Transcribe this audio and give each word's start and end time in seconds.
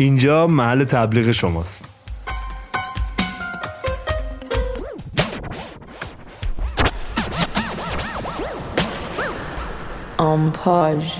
اینجا 0.00 0.46
محل 0.46 0.84
تبلیغ 0.84 1.32
شماست 1.32 1.84
آمپاژ 10.18 11.12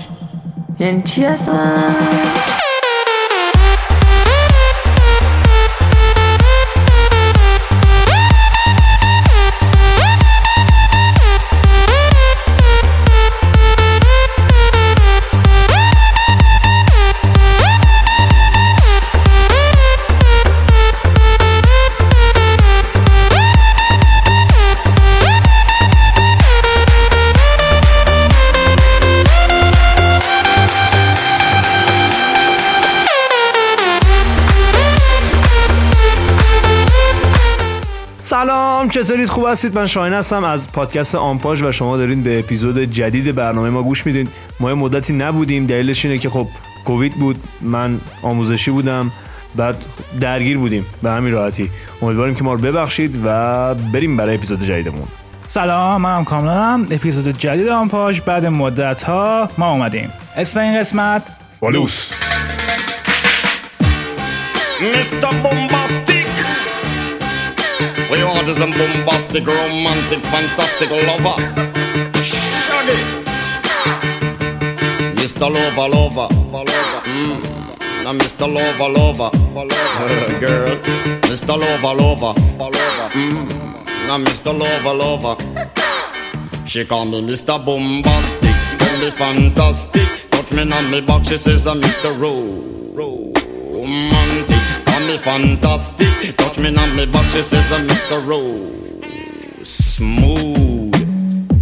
یعنی 0.79 1.01
چی 1.01 1.25
هستن؟ 1.25 1.95
چطورید؟ 38.91 39.29
خوب 39.29 39.47
هستید؟ 39.47 39.75
من 39.77 39.87
شاهین 39.87 40.13
هستم 40.13 40.43
از 40.43 40.71
پادکست 40.71 41.15
آمپاژ 41.15 41.61
و 41.61 41.71
شما 41.71 41.97
دارین 41.97 42.23
به 42.23 42.39
اپیزود 42.39 42.79
جدید 42.79 43.35
برنامه 43.35 43.69
ما 43.69 43.83
گوش 43.83 44.05
میدین. 44.05 44.27
ما 44.59 44.69
یه 44.69 44.75
مدتی 44.75 45.13
نبودیم. 45.13 45.65
دلیلش 45.65 46.05
اینه 46.05 46.17
که 46.17 46.29
خب 46.29 46.47
کووید 46.85 47.13
بود. 47.13 47.37
من 47.61 47.99
آموزشی 48.23 48.71
بودم. 48.71 49.11
بعد 49.55 49.75
درگیر 50.21 50.57
بودیم. 50.57 50.85
به 51.03 51.11
همین 51.11 51.33
راحتی. 51.33 51.69
امیدواریم 52.01 52.35
که 52.35 52.43
ما 52.43 52.53
رو 52.53 52.59
ببخشید 52.59 53.15
و 53.25 53.75
بریم 53.75 54.17
برای 54.17 54.35
اپیزود 54.35 54.63
جدیدمون. 54.63 55.07
سلام. 55.47 56.01
من 56.01 56.15
هم 56.15 56.25
کاملم 56.25 56.85
اپیزود 56.91 57.37
جدید 57.37 57.67
آمپاژ 57.67 58.21
بعد 58.21 58.45
مدت 58.45 59.03
ها 59.03 59.49
ما 59.57 59.71
اومدیم. 59.71 60.09
اسم 60.37 60.59
این 60.59 60.79
قسمت؟ 60.79 61.23
فالوس. 61.59 62.11
Mr. 64.81 65.31
Bombastic. 65.43 66.20
We 68.11 68.21
want 68.25 68.49
is 68.49 68.59
a 68.59 68.65
bombastic, 68.65 69.47
romantic, 69.47 70.19
fantastic 70.19 70.89
lover. 70.91 71.39
Shaggy. 72.21 72.97
Mr. 75.15 75.49
Lover, 75.49 75.87
lover. 75.87 76.27
Mm. 77.05 78.03
Now, 78.03 78.11
Mr. 78.11 78.53
Lover, 78.53 78.89
lover. 78.89 79.31
Girl. 80.41 80.75
Mr. 81.31 81.57
Lover, 81.57 81.93
lover. 82.01 82.33
Mm. 83.11 83.85
Now, 84.07 84.17
Mr. 84.17 84.51
Lover, 84.59 84.93
lover. 84.93 86.65
She 86.67 86.83
call 86.83 87.05
me 87.05 87.21
Mr. 87.21 87.65
Bombastic. 87.65 88.55
Tell 88.77 88.99
me 88.99 89.11
fantastic. 89.11 90.29
Touch 90.31 90.51
me 90.51 90.69
on 90.69 90.91
me 90.91 90.99
back. 90.99 91.23
She 91.23 91.37
says 91.37 91.65
I'm 91.65 91.79
Mr. 91.79 92.11
Ro. 92.19 92.59
Romantic. 93.73 94.30
Fantastic. 95.19 96.37
Touch 96.37 96.59
me 96.59 96.75
on 96.75 96.95
me 96.95 97.05
back. 97.05 97.25
She 97.31 97.43
says 97.43 97.71
I'm 97.71 97.87
Mr. 97.87 98.25
Ro. 98.25 98.71
Smooth. 99.63 100.71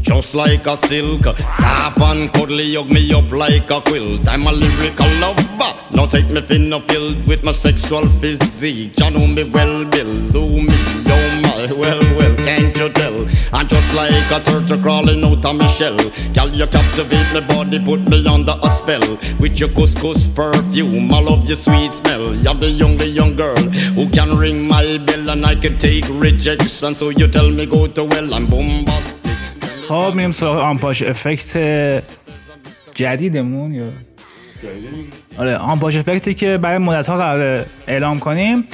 Just 0.02 0.34
like 0.34 0.66
a 0.66 0.76
silk, 0.76 1.24
soft 1.24 2.00
and 2.02 2.34
cuddly, 2.34 2.74
hug 2.74 2.90
me 2.90 3.14
up 3.14 3.32
like 3.32 3.70
a 3.70 3.80
quilt. 3.82 4.28
I'm 4.28 4.48
a 4.48 4.52
lyrical 4.52 5.08
lover. 5.20 5.74
Now 5.94 6.06
take 6.08 6.30
me 6.30 6.42
thin 6.42 6.74
or 6.74 6.82
filled 6.82 7.28
with 7.28 7.44
my 7.44 7.52
sexual 7.52 8.08
physique. 8.20 8.98
You 8.98 9.12
know 9.12 9.28
me 9.28 9.44
well, 9.44 9.86
Bill. 9.86 10.30
Do 10.30 10.42
me, 10.48 10.68
oh 11.08 11.42
my, 11.44 11.72
well, 11.74 12.00
well, 12.18 12.36
can't 12.38 12.79
you 13.59 13.59
tell? 13.59 13.61
I'm 13.61 13.69
just 13.69 13.95
like 13.95 14.31
a 14.31 14.41
turtle 14.45 14.79
crawling 14.79 15.25
out 15.25 15.45
of 15.45 15.57
my 15.57 15.67
shell. 15.67 15.97
Girl, 16.35 16.49
you 16.49 16.67
captivate 16.67 17.33
my 17.33 17.41
body, 17.47 17.79
put 17.79 18.01
me 18.09 18.27
under 18.27 18.55
a 18.63 18.71
spell. 18.71 19.19
With 19.41 19.61
your 19.61 19.69
couscous 19.71 20.27
perfume, 20.27 21.13
I 21.13 21.21
love 21.21 21.47
your 21.47 21.57
sweet 21.57 21.93
smell. 21.93 22.35
You're 22.35 22.55
the 22.55 22.83
only 22.85 23.07
young 23.07 23.37
girl 23.37 23.63
who 23.97 24.09
can 24.11 24.37
ring 24.37 24.69
my 24.69 24.99
bell, 24.99 25.31
and 25.31 25.47
I 25.47 25.55
can 25.55 25.79
take 25.79 26.09
rejection. 26.09 26.95
So 26.95 27.11
you 27.11 27.29
tell 27.29 27.51
me 27.51 27.67
go 27.67 27.87
to 27.87 28.05
well, 28.05 28.35
I'm 28.35 28.47
bombastic. 28.47 29.21
خب 29.89 30.13
میریم 30.15 30.33
سراغ 30.33 30.59
آمپاژ 30.59 31.03
افکت 31.03 31.57
جدیدمون 32.95 33.75
یا 33.75 33.93
آره 35.39 35.57
آمپاژ 35.57 35.97
افکتی 35.97 36.35
که 36.35 36.59
برای 36.59 36.79
مدت 36.79 37.07
ها 37.07 37.17
قرار 37.17 37.67
اعلام 37.87 38.21
کنیم 38.21 38.65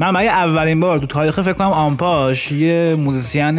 من 0.00 0.12
برای 0.12 0.28
اولین 0.28 0.80
بار 0.80 0.98
تو 0.98 1.06
تاریخ 1.06 1.40
فکر 1.40 1.52
کنم 1.52 1.66
آمپاژ 1.66 2.52
یه 2.52 2.96
موزیسین 2.98 3.58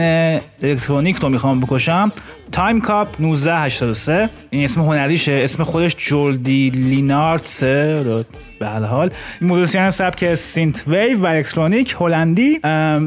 الکترونیک 0.63 1.17
رو 1.17 1.29
می‌خوام 1.29 1.59
بکشم. 1.59 2.11
تایم 2.51 2.81
کاپ 2.81 3.07
1983 3.21 4.29
این 4.49 4.63
اسم 4.63 4.81
هنریشه. 4.81 5.31
اسم 5.31 5.63
خودش 5.63 5.95
جوردی 5.95 6.69
لینارتسه 6.69 8.03
رو 8.03 8.23
به 8.59 8.67
هر 8.67 8.83
حال. 8.83 9.09
این 9.41 9.49
musician 9.49 9.89
سبک 9.89 10.33
synthwave 10.33 11.19
و 11.19 11.25
الکترونیک 11.25 11.95
هلندی. 11.99 12.59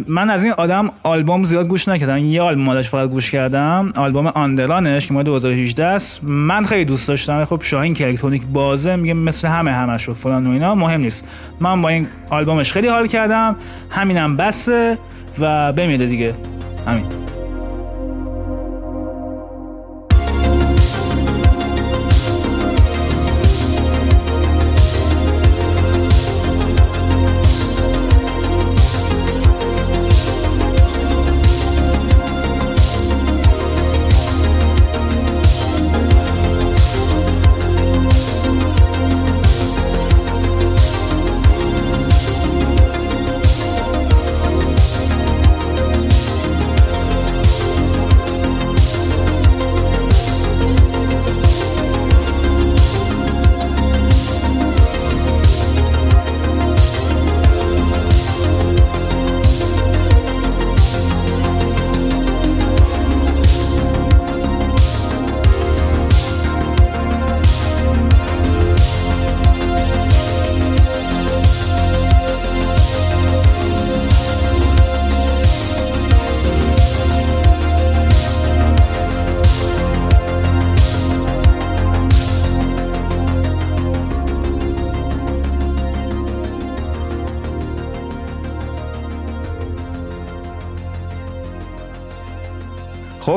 من 0.09 0.31
از 0.31 0.45
این 0.45 0.53
آدم 0.53 0.91
آلبوم 1.03 1.45
زیاد 1.45 1.69
گوش 1.69 1.89
نکردم. 1.89 2.19
یه 2.19 2.43
آلبوم 2.43 2.69
ازش 2.69 2.89
فقط 2.89 3.09
گوش 3.09 3.31
کردم. 3.31 3.89
آلبوم 3.97 4.27
آندرانش 4.27 5.07
که 5.07 5.15
مال 5.15 5.25
2018 5.25 5.87
است. 5.87 6.25
من 6.25 6.65
خیلی 6.65 6.85
دوست 6.85 7.09
داشتم. 7.09 7.45
خب 7.45 7.63
شاهین 7.63 7.95
که 7.95 8.07
الکترونیک 8.07 8.43
بازه 8.53 8.97
میگه 8.97 9.15
مثل 9.15 9.49
همه 9.49 9.73
همش 9.73 10.09
و 10.09 10.15
فلان 10.15 10.47
و 10.47 10.51
اینا. 10.51 10.75
مهم 10.75 11.01
نیست. 11.01 11.29
من 11.61 11.83
با 11.83 11.89
این 11.89 12.07
آلبومش 12.31 12.73
خیلی 12.73 12.89
حال 12.89 13.07
کردم. 13.07 13.57
همینم 13.91 14.37
بسه 14.37 14.99
و 15.39 15.73
بمیره 15.73 16.07
دیگه. 16.07 16.35
همین. 16.87 17.24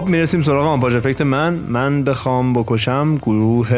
خب 0.08 0.12
می‌رسیم 0.12 0.42
سراغ 0.42 0.66
آمپاژ 0.66 0.96
effect 0.96 1.22
من 1.22 1.54
من 1.54 2.04
بخوام 2.04 2.54
بکشم 2.54 3.16
گروه 3.16 3.70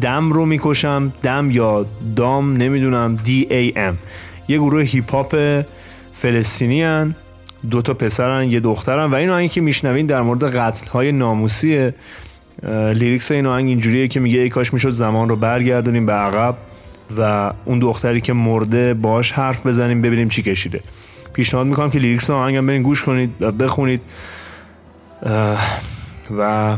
دم 0.00 0.32
رو 0.32 0.46
می‌کشم. 0.46 1.12
دم 1.22 1.50
یا 1.50 1.86
دام 2.16 2.56
نمی‌دونم 2.56 3.16
D 3.24 3.46
A 3.50 3.72
M 3.76 3.98
یه 4.48 4.58
گروه 4.58 4.82
هیپ 4.82 5.10
هاپ 5.10 5.62
فلسطینی 6.14 6.82
هن. 6.82 7.14
دو 7.70 7.82
تا 7.82 7.94
پسرن 7.94 8.50
یه 8.50 8.60
دخترن. 8.60 9.10
و 9.10 9.14
این 9.14 9.30
آهنگی 9.30 9.48
که 9.48 9.60
میشنوین 9.60 10.06
در 10.06 10.22
مورد 10.22 10.56
قتل 10.56 10.88
های 10.88 11.12
ناموسیه 11.12 11.94
lyrics 12.94 13.30
این 13.30 13.46
آهنگ 13.46 13.68
اینجوریه 13.68 14.08
که 14.08 14.20
میگه 14.20 14.38
ای 14.38 14.48
کاش 14.48 14.72
می‌شد 14.72 14.90
زمان 14.90 15.28
رو 15.28 15.36
برگردونیم 15.36 16.06
به 16.06 16.12
عقب 16.12 16.56
و 17.18 17.52
اون 17.64 17.78
دختری 17.78 18.20
که 18.20 18.32
مرده 18.32 18.94
باش 18.94 19.32
حرف 19.32 19.66
بزنیم 19.66 20.02
ببینیم 20.02 20.28
چی 20.28 20.42
کشیده. 20.42 20.80
پیشنهاد 21.32 21.66
می‌کنم 21.66 21.90
که 21.90 21.98
لیریکس 21.98 22.30
آهنگم 22.30 22.66
برین 22.66 22.82
گوش 22.82 23.04
کنید 23.04 23.30
و 23.40 23.50
بخونید. 23.50 24.00
و 26.30 26.76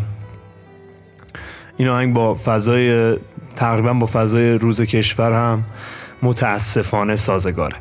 این 1.76 1.88
آهنگ 1.88 2.14
با 2.14 2.34
فضای 2.34 3.16
تقریبا 3.56 3.94
با 3.94 4.06
فضای 4.06 4.58
روز 4.58 4.80
کشور 4.80 5.32
هم 5.32 5.64
متاسفانه 6.22 7.16
سازگاره. 7.16 7.76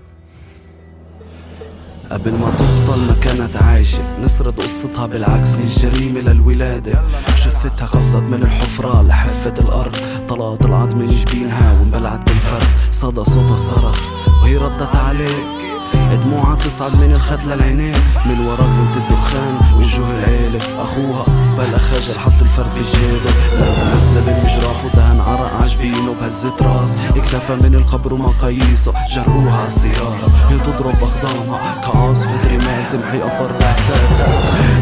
قبل 2.11 2.31
ما 2.31 2.51
تقتل 2.51 2.99
ما 2.99 3.13
كانت 3.21 3.63
عايشة 3.63 4.19
نسرد 4.23 4.59
قصتها 4.59 5.07
بالعكس 5.07 5.59
الجريمة 5.59 6.19
للولادة. 6.19 6.99
جثتها 7.45 7.85
قفزت 7.85 8.23
من 8.23 8.43
الحفرة 8.43 9.01
لحفة 9.01 9.53
الأرض 9.59 9.95
طلعت 10.29 10.65
العظم 10.65 10.97
من 10.97 11.05
جبينها 11.05 11.73
وانبلعت 11.79 12.19
بالفرد 12.19 12.67
صدى 12.91 13.23
صوتها 13.23 13.57
صرخ 13.57 13.99
وهي 14.43 14.57
ردت 14.57 14.95
عليه 14.95 15.64
دموعها 16.13 16.55
تصعد 16.55 16.95
من 16.95 17.11
الخد 17.11 17.39
للعينين 17.43 17.95
من 18.25 18.39
ورا 18.39 18.61
غمة 18.61 18.95
الدخان 18.95 19.57
وجوه 19.77 20.11
العيلة. 20.11 20.59
أخوها 20.81 21.25
بلا 21.57 21.77
خجل 21.77 22.19
حط 22.19 22.41
الفرد 22.41 22.69
بجيبه 22.75 23.31
نزل 23.93 24.29
المجراف 24.29 24.85
ودهن 24.85 25.21
عرق 25.21 25.61
عجبينه 25.61 26.15
بهزة 26.21 26.55
راس. 26.61 26.89
اكتفى 27.15 27.55
من 27.55 27.75
القبر 27.75 28.13
ومقاييسه 28.13 28.93
جروها 29.15 29.63
السيارة 29.63 30.31
هي 30.49 30.59
تضرب 30.59 31.03
أقدامها 31.03 31.81
كعاصفة 31.81 32.47
رمال 32.47 32.89
تمحي 32.91 33.27
أفر 33.27 33.51
بعساتها 33.59 34.41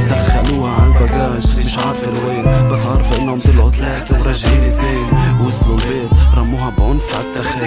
دخلوها 0.09 0.71
على 0.71 0.87
البجاج 0.87 1.57
مش 1.57 1.77
عارفة 1.77 2.11
لوين 2.11 2.69
بس 2.69 2.85
عارفة 2.85 3.21
إنهم 3.21 3.39
طلعوا 3.39 3.71
ثلاثة 3.71 4.19
وراجعين 4.21 4.63
اثنين. 4.63 5.07
وصلوا 5.41 5.77
البيت 5.77 6.11
رموها 6.35 6.69
بعنف 6.69 7.03
على 7.15 7.25
التخت 7.25 7.57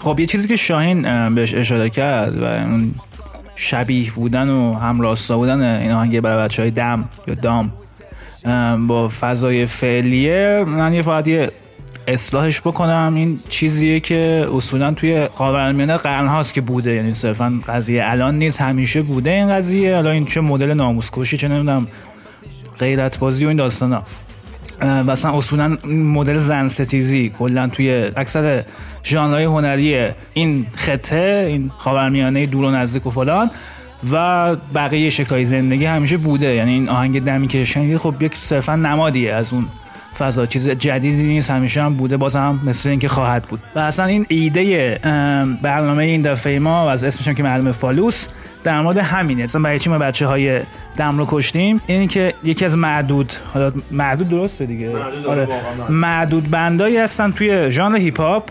خب 0.00 0.20
یه 0.20 0.26
چیزی 0.26 0.48
که 0.48 0.56
شاهین 0.56 1.06
اه، 1.06 1.30
بهش 1.30 1.54
اشاره 1.54 1.90
کرد 1.90 2.42
و 2.42 2.44
اون 2.44 2.94
شبیه 3.56 4.12
بودن 4.12 4.48
و 4.48 4.74
همراستا 4.74 5.36
بودن 5.36 5.60
این 5.60 5.90
آهنگ 5.92 6.20
برای 6.20 6.44
بچه 6.44 6.62
های 6.62 6.70
دم 6.70 7.08
یا 7.28 7.34
دام 7.34 7.72
با 8.86 9.08
فضای 9.20 9.66
فعلیه 9.66 10.64
من 10.66 10.94
یه 10.94 11.02
فقط 11.02 11.28
یه 11.28 11.50
اصلاحش 12.08 12.60
بکنم. 12.60 13.12
این 13.16 13.40
چیزیه 13.48 14.00
که 14.00 14.48
اصولا 14.54 14.94
توی 14.94 15.28
خاورمیانه 15.34 15.96
قرن 15.96 16.26
هاست 16.26 16.54
که 16.54 16.60
بوده 16.60 16.94
یعنی 16.94 17.14
صرفا 17.14 17.60
قضیه 17.68 18.02
الان 18.06 18.38
نیست 18.38 18.60
همیشه 18.60 19.02
بوده 19.02 19.30
این 19.30 19.48
قضیه. 19.48 19.94
حالا 19.94 20.10
این 20.10 20.24
چه 20.24 20.40
مدل 20.40 20.74
ناموسکشی 20.74 21.36
چه 21.36 21.48
نمی‌دونم 21.48 21.86
غیرت 22.78 23.18
بازی 23.18 23.44
و 23.44 23.48
این 23.48 23.56
داستانا. 23.56 24.02
اصلا 24.80 25.36
اصولا 25.38 25.76
مدل 25.86 26.38
زن 26.38 26.68
ستیزی 26.68 27.32
کلا 27.38 27.68
توی 27.68 28.10
اکثر 28.16 28.64
ژانرهای 29.04 29.44
هنری 29.44 30.08
این 30.34 30.66
خطه 30.74 31.44
این 31.48 31.70
خاورمیانه 31.78 32.46
دور 32.46 32.64
و 32.64 32.70
نزدیک 32.70 33.06
و 33.06 33.10
فلان 33.10 33.50
و 34.12 34.56
بقیه 34.74 35.10
شکلهای 35.10 35.44
زندگی 35.44 35.84
همیشه 35.84 36.16
بوده. 36.16 36.54
یعنی 36.54 36.72
این 36.72 36.88
آهنگ 36.88 37.24
دمی 37.24 37.48
که 37.48 37.64
شنیدید 37.64 37.96
خب 37.96 38.14
یک 38.20 38.36
صرفا 38.36 38.76
نمادیه 38.76 39.34
از 39.34 39.52
اون 39.52 39.66
فضا. 40.18 40.46
چیز 40.46 40.68
جدیدی 40.68 41.22
نیست 41.22 41.50
همیشه 41.50 41.82
هم 41.82 41.94
بوده 41.94 42.16
باز 42.16 42.36
هم 42.36 42.60
مثل 42.64 42.88
اینکه 42.88 43.08
خواهد 43.08 43.42
بود. 43.42 43.60
و 43.74 43.78
اصلا 43.78 44.04
این 44.04 44.26
ایده 44.28 45.00
ام، 45.04 45.56
برنامه 45.56 46.04
این 46.04 46.22
دفعه 46.22 46.58
ما 46.58 46.86
و 46.86 46.88
از 46.88 47.04
اسمش 47.04 47.28
هم 47.28 47.34
که 47.34 47.42
معلومه 47.42 47.72
فالوس 47.72 48.28
در 48.64 48.80
مورد 48.80 48.98
همینه. 48.98 49.42
اصلا 49.42 49.62
برای 49.62 49.78
چی 49.78 49.90
ما 49.90 49.98
بچه 49.98 50.26
های 50.26 50.60
دم 50.96 51.18
رو 51.18 51.26
کشتیم؟ 51.28 51.80
اینی 51.86 52.06
که 52.06 52.34
یکی 52.44 52.64
از 52.64 52.76
معدود 52.76 53.32
حالا 53.54 53.72
معدود 53.90 54.28
درسته 54.28 54.66
دیگه؟ 54.66 54.90
آره. 55.28 55.48
معدود 55.88 56.50
بندایی 56.50 56.96
هستن 56.96 57.32
توی 57.32 57.70
ژانر 57.70 57.96
هیپ 57.96 58.20
هاپ 58.20 58.50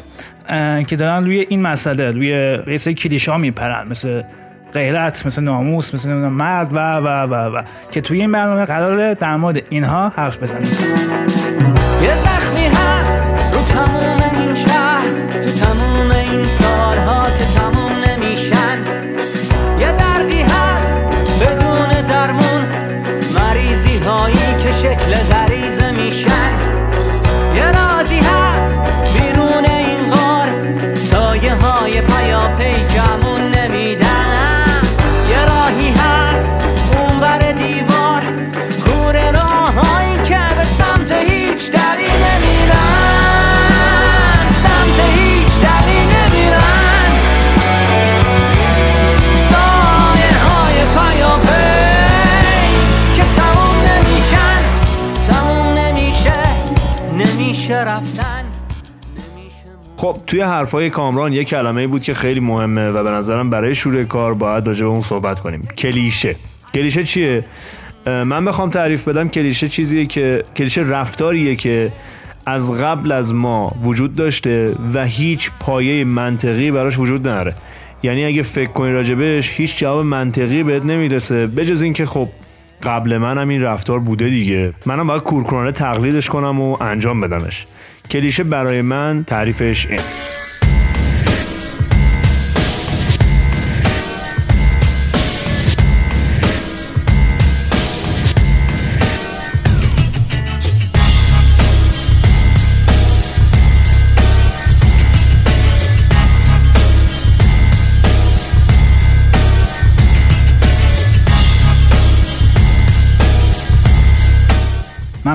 که 0.87 0.95
دارن 0.95 1.25
روی 1.25 1.45
این 1.49 1.61
مسئله 1.61 2.11
روی 2.11 2.33
رئیس 2.41 2.87
کلیشه 2.87 3.31
ها 3.31 3.37
میپرن 3.37 3.87
مثل 3.87 4.21
غیرت 4.73 5.25
مثل 5.25 5.43
ناموس 5.43 5.93
مثل 5.93 6.09
نمی‌دونم 6.09 6.33
مرد 6.33 6.73
و 6.73 6.97
و 6.97 7.07
و 7.07 7.57
و 7.57 7.61
که 7.91 8.01
توی 8.01 8.21
این 8.21 8.31
برنامه 8.31 8.65
قراره 8.65 9.15
در 9.15 9.35
مورد 9.35 9.61
اینها 9.69 10.09
حرف 10.09 10.43
بزنیم. 10.43 10.71
هایی 24.85 25.28
خب 59.99 60.17
توی 60.27 60.41
حرفای 60.41 60.89
کامران 60.89 61.33
یه 61.33 61.43
کلمه 61.43 61.87
بود 61.87 62.01
که 62.01 62.13
خیلی 62.13 62.39
مهمه 62.39 62.89
و 62.89 63.03
به 63.03 63.09
نظرم 63.09 63.49
برای 63.49 63.75
شروع 63.75 64.03
کار 64.03 64.33
باید 64.33 64.67
راجع 64.67 64.83
به 64.83 64.89
اون 64.89 65.01
صحبت 65.01 65.39
کنیم. 65.39 65.67
کلیشه. 65.77 66.35
کلیشه 66.73 67.03
چیه؟ 67.03 67.45
من 68.05 68.45
بخوام 68.45 68.69
تعریف 68.69 69.07
بدم 69.07 69.29
کلیشه 69.29 69.67
چیزیه 69.67 70.05
که 70.05 70.43
کلیشه 70.55 70.81
رفتاریه 70.81 71.55
که 71.55 71.91
از 72.45 72.71
قبل 72.71 73.11
از 73.11 73.33
ما 73.33 73.75
وجود 73.83 74.15
داشته 74.15 74.75
و 74.93 75.05
هیچ 75.05 75.51
پایه 75.59 76.03
منطقی 76.03 76.71
براش 76.71 76.99
وجود 76.99 77.27
نداره. 77.27 77.55
یعنی 78.03 78.25
اگه 78.25 78.43
فکر 78.43 78.71
کنی 78.71 78.91
راجبش 78.91 79.51
هیچ 79.59 79.77
جواب 79.77 80.05
منطقی 80.05 80.63
بهت 80.63 80.85
نمی‌رسه. 80.85 81.47
بجز 81.47 81.81
اینکه 81.81 82.05
خب 82.05 82.29
قبل 82.83 83.17
منم 83.17 83.49
این 83.49 83.61
رفتار 83.61 83.99
بوده 83.99 84.29
دیگه. 84.29 84.73
منم 84.85 85.07
باید 85.07 85.21
کورکورانه 85.21 85.71
تقلیدش 85.71 86.29
کنم 86.29 86.61
و 86.61 86.77
انجام 86.83 87.21
بدمش. 87.21 87.65
کلیشه 88.11 88.43
برای 88.43 88.81
من 88.81 89.23
تعریفش 89.27 89.87
این. 89.87 90.38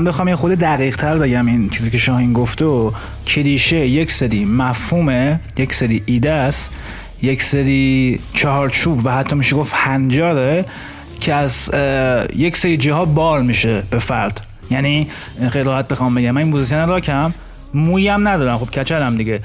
من 0.04 0.10
بخوام 0.10 0.28
یه 0.28 0.36
خورده 0.36 0.52
دقیق 0.52 0.96
تر 0.96 1.18
بگم 1.18 1.46
این 1.46 1.68
چیزی 1.70 1.90
که 1.90 1.98
شاهین 1.98 2.32
گفته 2.32 2.64
و 2.64 2.90
کلیشه 3.26 3.76
یک 3.76 4.12
سری 4.12 4.44
مفهومه 4.44 5.40
یک 5.56 5.74
سری 5.74 6.02
ایده 6.06 6.30
است 6.30 6.70
یک 7.22 7.42
سری 7.42 8.20
چهارچوب 8.34 9.06
و 9.06 9.10
حتی 9.10 9.36
میشه 9.36 9.56
گفت 9.56 9.72
هنجاره 9.74 10.64
که 11.20 11.34
از 11.34 11.70
یک 12.36 12.56
سری 12.56 12.76
جاها 12.76 13.04
بار 13.04 13.42
میشه 13.42 13.82
به 13.90 13.98
فرد. 13.98 14.40
یعنی 14.70 15.06
خیلی 15.50 15.64
راحت 15.64 15.88
بخوام 15.88 16.14
بگم. 16.14 16.30
من 16.30 16.40
این 16.40 16.50
musician 16.50 16.88
rock 16.88 17.25
م 17.25 17.34
مویی 17.74 18.08
هم 18.08 18.28
ندارم. 18.28 18.58
خب 18.58 18.70
کچلم 18.70 19.16
دیگه. 19.16 19.40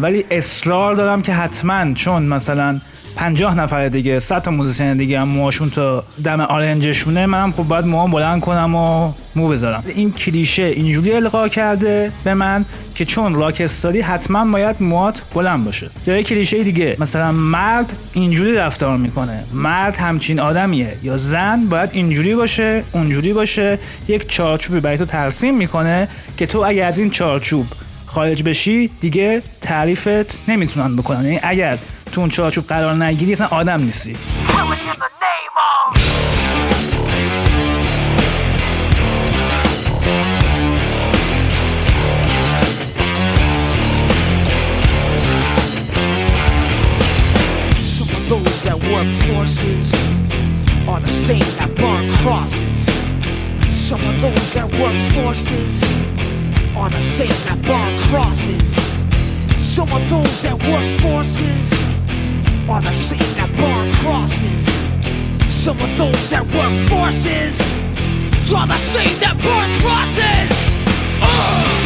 ولی 0.00 0.24
اصرار 0.30 0.94
دارم 0.94 1.22
که 1.22 1.32
حتما 1.34 1.94
چون 1.94 2.22
مثلا 2.22 2.80
50 3.18 3.54
نفر 3.54 3.88
دیگه 3.88 4.18
100 4.18 4.42
تا 4.42 4.50
musician 4.50 4.96
دیگه 4.96 5.20
هم 5.20 5.28
موهاشون 5.28 5.70
تا 5.70 6.04
دم 6.24 6.40
آرنجشونه. 6.40 7.26
منم 7.26 7.52
خب 7.52 7.62
باید 7.62 7.86
موهام 7.86 8.10
بلند 8.10 8.40
کنم 8.40 8.74
و 8.74 9.12
مو 9.36 9.48
بذارم. 9.48 9.84
این 9.94 10.12
کلیشه 10.12 10.62
اینجوری 10.62 11.12
القا 11.12 11.48
کرده 11.48 12.12
به 12.24 12.34
من 12.34 12.64
که 12.94 13.04
چون 13.04 13.34
راکستاری 13.34 14.00
حتما 14.00 14.44
باید 14.44 14.76
موات 14.80 15.22
بلند 15.34 15.64
باشه. 15.64 15.90
یا 16.06 16.16
یه 16.16 16.22
کلیشه 16.22 16.64
دیگه 16.64 16.96
مثلا 16.98 17.32
مرد 17.32 17.92
اینجوری 18.12 18.54
رفتار 18.54 18.96
می‌کنه. 18.96 19.44
مرد 19.54 19.96
همچین 19.96 20.40
آدمیه. 20.40 20.96
یا 21.02 21.16
زن 21.16 21.66
باید 21.70 21.90
اینجوری 21.92 22.34
باشه 22.34 22.82
اونجوری 22.92 23.32
باشه. 23.32 23.78
یک 24.08 24.28
چارچوبی 24.28 24.80
برای 24.80 24.98
تو 24.98 25.04
ترسیم 25.04 25.56
می‌کنه 25.56 26.08
که 26.36 26.46
تو 26.46 26.58
اگر 26.58 26.86
از 26.86 26.98
این 26.98 27.10
چارچوب 27.10 27.66
خارج 28.06 28.42
بشی 28.42 28.90
دیگه 29.00 29.42
تعریفت 29.60 30.48
نمی‌تونن 30.48 30.96
بکنن. 30.96 31.24
یعنی 31.24 31.40
اگر 31.42 31.78
تو 32.08 32.20
اون 32.20 32.30
چارچوب 32.30 32.66
قرار 32.66 32.94
نگیری 32.94 33.32
اصلا 33.32 33.46
آدم 33.46 33.82
نیستی 33.82 34.16
forces 49.48 49.94
are 50.86 51.00
the 51.00 51.10
same 51.10 51.48
that 51.58 51.74
burn 51.76 52.12
crosses. 52.22 52.86
Some 53.66 54.00
of 54.00 54.20
those 54.20 54.52
that 54.54 54.70
work 54.80 54.96
forces 55.14 55.82
are 56.76 56.90
the 56.90 57.00
same 57.00 57.28
that 57.46 57.58
burn 57.62 57.98
crosses. 58.08 58.76
Some 59.56 59.90
of 59.92 60.08
those 60.10 60.42
that 60.42 60.58
work 60.70 60.86
forces 61.00 61.97
are 62.70 62.82
the 62.82 62.92
same 62.92 63.18
that 63.34 63.50
burn 63.56 63.92
crosses. 63.94 64.66
Some 65.48 65.80
of 65.80 65.96
those 65.96 66.30
that 66.30 66.44
work 66.52 66.74
forces 66.88 67.58
draw 68.46 68.66
the 68.66 68.76
same 68.76 69.18
that 69.20 69.36
burn 69.40 69.70
crosses. 69.80 70.48
Uh! 71.22 71.78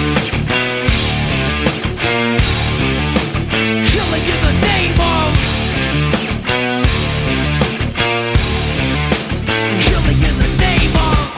Killing 3.92 4.24
in 4.34 4.40
the 4.48 4.54
name 4.66 4.98
of 5.00 5.61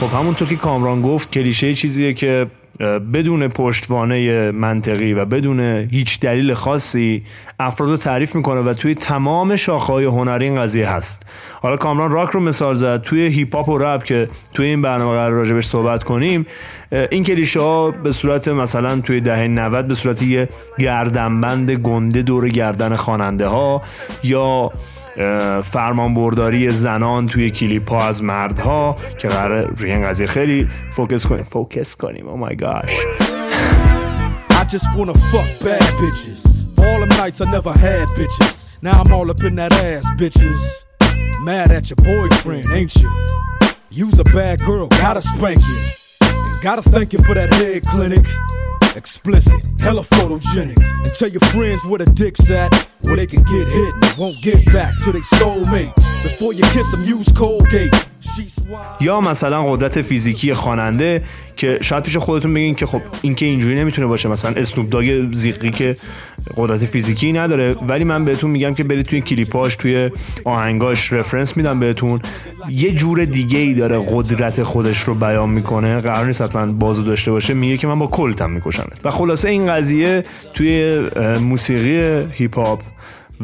خب 0.05 0.13
همونطور 0.13 0.47
که 0.47 0.55
کامران 0.55 1.01
گفت 1.01 1.31
کلیشه 1.31 1.73
چیزیه 1.73 2.13
که 2.13 2.47
بدون 3.13 3.47
پشتوانه 3.47 4.51
منطقی 4.51 5.13
و 5.13 5.25
بدون 5.25 5.59
هیچ 5.91 6.19
دلیل 6.19 6.53
خاصی 6.53 7.23
افراد 7.59 7.89
رو 7.89 7.97
تعریف 7.97 8.35
می‌کنه 8.35 8.61
و 8.61 8.73
توی 8.73 8.95
تمام 8.95 9.55
شاخه‌های 9.55 10.05
هنری 10.05 10.45
این 10.45 10.55
قضیه 10.61 10.89
هست. 10.89 11.23
حالا 11.61 11.77
کامران 11.77 12.11
راک 12.11 12.29
رو 12.29 12.39
مثال 12.39 12.75
زد 12.75 13.01
توی 13.01 13.19
هیپ 13.21 13.55
هاپ 13.55 13.69
و 13.69 13.77
رپ 13.77 14.03
که 14.03 14.29
توی 14.53 14.65
این 14.65 14.81
برنامه 14.81 15.15
قرار 15.15 15.31
راجبش 15.31 15.65
صحبت 15.65 16.03
کنیم 16.03 16.45
این 17.11 17.23
کلیشه 17.23 17.59
ها 17.59 17.91
به 17.91 18.11
صورت 18.11 18.47
مثلا 18.47 19.01
توی 19.01 19.21
دهه 19.21 19.47
90 19.47 19.87
به 19.87 19.95
صورت 19.95 20.21
یه 20.21 20.49
گردنبند 20.79 21.71
گنده 21.71 22.21
دور 22.21 22.49
گردن 22.49 22.95
خواننده 22.95 23.47
ها 23.47 23.81
یا 24.23 24.71
فرمانبرداری 25.63 26.69
زنان 26.69 27.27
توی 27.27 27.51
کلیپ 27.51 27.89
ها 27.89 28.07
از 28.07 28.23
مردها 28.23 28.95
که 29.17 29.27
قراره 29.27 29.67
روی 29.77 29.91
این 29.91 30.05
قضیه 30.05 30.27
خیلی 30.27 30.69
فوکس 30.91 31.27
کنیم 31.27 31.43
فوکس 31.43 31.95
کنیم 31.95 32.25
oh 32.25 32.49
my 32.49 32.55
gosh. 32.55 32.91
Now 38.85 39.01
I'm 39.01 39.11
all 39.11 39.31
up 39.31 39.41
in 39.43 39.55
that 39.55 39.73
ass, 39.73 40.05
bitches. 40.11 40.61
Mad 41.41 41.71
at 41.71 41.89
your 41.89 41.97
boyfriend, 42.03 42.65
ain't 42.71 42.95
you? 42.95 43.09
You's 43.89 44.19
a 44.19 44.23
bad 44.25 44.59
girl, 44.59 44.87
gotta 44.89 45.23
spank 45.23 45.59
you. 45.59 45.81
And 46.21 46.61
gotta 46.61 46.83
thank 46.83 47.11
you 47.13 47.19
for 47.19 47.33
that 47.33 47.51
head 47.53 47.83
clinic. 47.83 48.25
Explicit, 48.95 49.61
hella 49.81 50.03
photogenic. 50.03 50.81
And 51.03 51.13
tell 51.13 51.27
your 51.27 51.41
friends 51.51 51.83
where 51.85 51.99
the 51.99 52.05
dick's 52.05 52.49
at, 52.49 52.73
where 53.01 53.17
they 53.17 53.27
can 53.27 53.43
get 53.43 53.67
hit 53.67 53.93
and 53.93 54.17
won't 54.17 54.41
get 54.41 54.65
back 54.71 54.97
to 54.99 55.11
their 55.11 55.21
soulmate. 55.21 55.93
Before 56.23 56.53
you 56.53 56.63
kiss 56.71 56.89
them, 56.91 57.03
use 57.03 57.29
Colgate. 57.33 57.93
یا 59.01 59.21
مثلا 59.21 59.63
قدرت 59.63 60.01
فیزیکی 60.01 60.53
خواننده 60.53 61.23
که 61.55 61.77
شاید 61.81 62.03
پیش 62.03 62.17
خودتون 62.17 62.53
بگین 62.53 62.75
که 62.75 62.85
خب 62.85 63.01
این 63.21 63.35
که 63.35 63.45
اینجوری 63.45 63.75
نمی‌تونه 63.75 64.07
باشه 64.07 64.29
مثلا 64.29 64.51
اسنوپ 64.51 64.89
داگ 64.89 65.33
زیقی 65.33 65.71
که 65.71 65.97
قدرت 66.57 66.85
فیزیکی 66.85 67.33
نداره. 67.33 67.75
ولی 67.87 68.03
من 68.03 68.25
بهتون 68.25 68.51
میگم 68.51 68.73
که 68.73 68.83
برید 68.83 69.05
توی 69.05 69.21
کلیپاش 69.21 69.75
توی 69.75 70.09
آهنگاش 70.43 71.13
رفرنس 71.13 71.57
میدم 71.57 71.79
بهتون. 71.79 72.19
یه 72.69 72.91
جور 72.91 73.25
دیگه 73.25 73.59
ای 73.59 73.73
داره 73.73 74.05
قدرت 74.09 74.63
خودش 74.63 74.99
رو 74.99 75.15
بیان 75.15 75.49
می‌کنه. 75.49 76.01
قرار 76.01 76.25
نیست 76.25 76.41
حتما 76.41 76.65
بازو 76.65 77.03
داشته 77.03 77.31
باشه. 77.31 77.53
میگه 77.53 77.77
که 77.77 77.87
من 77.87 77.99
با 77.99 78.07
کلتم 78.07 78.49
میکشمت. 78.49 79.05
و 79.05 79.11
خلاصه 79.11 79.49
این 79.49 79.67
قضیه 79.67 80.25
توی 80.53 80.99
موسیقی 81.41 82.25
هیپ 82.31 82.55
هاپ 82.55 82.81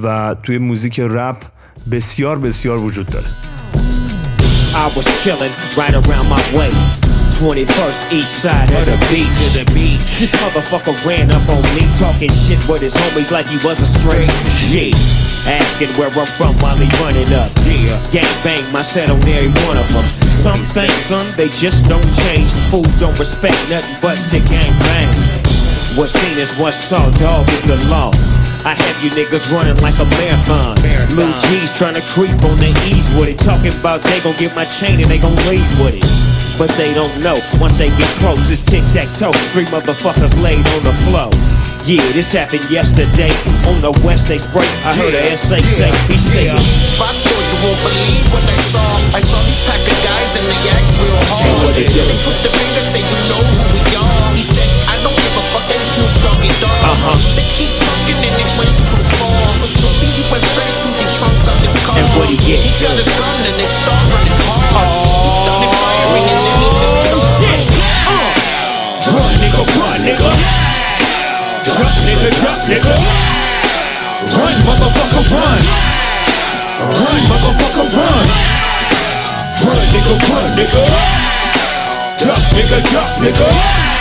و 0.03 0.35
توی 0.43 0.57
موزیک 0.57 0.99
رپ 0.99 1.37
بسیار 1.91 2.39
بسیار 2.39 2.77
وجود 2.77 3.07
داره. 3.07 3.50
I 4.81 4.89
was 4.97 5.05
chillin' 5.21 5.53
right 5.77 5.93
around 5.93 6.25
my 6.25 6.41
way. 6.57 6.73
21st 7.37 8.17
east 8.17 8.41
side 8.41 8.65
of 8.73 8.89
the 8.89 8.97
beach. 9.13 9.29
the 9.53 9.61
beach. 9.77 10.01
This 10.17 10.33
motherfucker 10.41 10.97
ran 11.05 11.29
up 11.29 11.45
on 11.53 11.61
me 11.77 11.85
talking 11.93 12.33
shit 12.33 12.57
with 12.65 12.81
his 12.81 12.97
homies 12.97 13.29
like 13.29 13.45
he 13.45 13.61
was 13.61 13.77
a 13.77 13.85
straight 13.85 14.25
G. 14.73 14.89
Asking 15.45 15.93
where 16.01 16.09
I'm 16.09 16.25
from 16.25 16.57
while 16.65 16.81
he 16.81 16.89
running 16.97 17.29
up. 17.29 17.53
Yeah. 17.61 18.01
Gang 18.09 18.33
bang 18.41 18.65
my 18.73 18.81
set 18.81 19.13
on 19.13 19.21
every 19.21 19.53
one 19.69 19.77
of 19.77 19.85
them. 19.93 20.05
Some 20.33 20.65
things, 20.73 20.97
son, 20.97 21.29
they 21.37 21.53
just 21.53 21.85
don't 21.85 22.09
change. 22.25 22.49
Fools 22.73 22.89
don't 22.97 23.17
respect 23.21 23.61
nothing 23.69 24.01
but 24.01 24.17
to 24.33 24.41
gang 24.49 24.73
bang. 24.89 25.09
What's 25.93 26.17
seen 26.17 26.41
is 26.41 26.57
what's 26.57 26.81
saw, 26.81 27.05
dog 27.21 27.45
is 27.53 27.61
the 27.69 27.77
law. 27.85 28.09
I 28.61 28.77
have 28.77 28.97
you 29.01 29.09
niggas 29.17 29.49
running 29.49 29.73
like 29.81 29.97
a 29.97 30.05
marathon. 30.21 30.77
Lil 31.17 31.33
G's 31.33 31.73
trying 31.73 31.97
to 31.97 32.03
creep 32.13 32.37
on 32.45 32.61
their 32.61 32.75
ease 32.85 33.09
with 33.17 33.33
it. 33.33 33.41
Talking 33.41 33.73
about 33.73 34.05
they 34.05 34.21
gon' 34.21 34.37
get 34.37 34.53
my 34.53 34.65
chain 34.69 35.01
and 35.01 35.09
they 35.09 35.17
gon' 35.17 35.33
leave 35.49 35.65
with 35.81 35.97
it. 35.97 36.05
But 36.61 36.69
they 36.77 36.93
don't 36.93 37.09
know. 37.25 37.41
Once 37.57 37.73
they 37.81 37.89
get 37.97 38.11
close, 38.21 38.37
it's 38.53 38.61
tic 38.61 38.85
tac 38.93 39.09
toe. 39.17 39.33
Three 39.49 39.65
motherfuckers 39.73 40.37
laid 40.45 40.61
on 40.77 40.81
the 40.85 40.93
floor. 41.09 41.33
Yeah, 41.89 42.05
this 42.13 42.29
happened 42.37 42.61
yesterday. 42.69 43.33
On 43.65 43.81
the 43.81 43.89
west 44.05 44.29
they 44.29 44.37
spray. 44.37 44.69
I 44.85 44.93
heard 44.93 45.17
a 45.17 45.21
SA 45.33 45.57
say. 45.65 45.89
He 46.05 46.21
said. 46.21 46.53
I 46.53 46.61
thought 46.61 47.17
you 47.25 47.57
won't 47.65 47.81
believe 47.81 48.25
what 48.29 48.45
I 48.45 48.57
saw. 48.61 49.17
I 49.17 49.21
saw 49.25 49.41
these 49.49 49.61
pack 49.65 49.81
of 49.81 49.97
guys 50.05 50.37
and 50.37 50.45
they 50.45 50.61
act 50.69 50.85
real 51.01 51.17
hard. 51.33 51.65
what 51.65 51.73
they 51.73 51.89
do? 51.89 51.97
They 51.97 52.19
twist 52.21 52.45
their 52.45 52.53
fingers, 52.53 52.85
say 52.93 53.01
you 53.01 53.17
know 53.25 53.41
who 53.41 53.65
we 53.73 53.81
are. 53.97 54.29
He 54.37 54.45
said, 54.45 54.69
I 55.31 55.39
don't 55.39 55.47
give 55.47 55.55
a 55.55 55.75
and 55.79 55.85
Snoop 55.87 56.11
Doggy 56.19 56.51
Dogg. 56.59 56.83
Uh-huh. 56.83 57.15
They 57.39 57.47
keep 57.55 57.71
talking 57.79 58.19
and 58.19 58.35
it 58.35 58.51
went 58.59 58.75
too 58.83 58.99
far. 59.15 59.47
So 59.55 59.63
Snoopy, 59.63 60.11
he 60.11 60.23
went 60.27 60.43
straight 60.43 60.75
through 60.83 60.97
the 60.99 61.07
trunk 61.07 61.39
of 61.47 61.55
his 61.63 61.71
car. 61.87 61.95
And 61.95 62.07
what'd 62.19 62.35
he 62.35 62.39
get? 62.43 62.59
He 62.59 62.71
got 62.83 62.99
his 62.99 63.07
gun 63.15 63.39
and 63.47 63.55
they 63.55 63.69
start 63.69 64.01
running 64.11 64.35
hard. 64.43 65.07
He 65.07 65.31
started 65.31 65.71
firing 65.71 66.27
and 66.27 66.35
then 66.35 66.57
he 66.59 66.69
just 66.75 66.95
charged. 66.99 67.71
Run, 69.07 69.33
nigga, 69.39 69.63
run, 69.63 69.99
nigga. 70.03 70.29
Drop, 71.63 71.95
nigga, 72.03 72.27
drop, 72.35 72.59
nigga. 72.67 72.95
Run, 74.35 74.55
motherfucker, 74.67 75.23
run. 75.31 75.59
Run, 76.91 77.21
motherfucker, 77.31 77.87
run. 77.95 78.27
Run, 79.63 79.85
nigga, 79.95 80.13
run, 80.27 80.47
nigga. 80.59 80.83
Drop, 82.19 82.43
nigga, 82.51 82.77
drop, 82.91 83.11
nigga. 83.23 84.00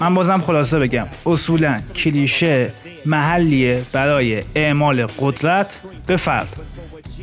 من 0.00 0.14
بازم 0.14 0.42
خلاصه 0.46 0.78
بگم. 0.78 1.06
اصولا 1.26 1.80
کلیشه 1.94 2.72
محلیه 3.06 3.82
برای 3.92 4.42
اعمال 4.54 5.06
قدرت 5.06 5.80
به 6.06 6.16
فرد. 6.16 6.56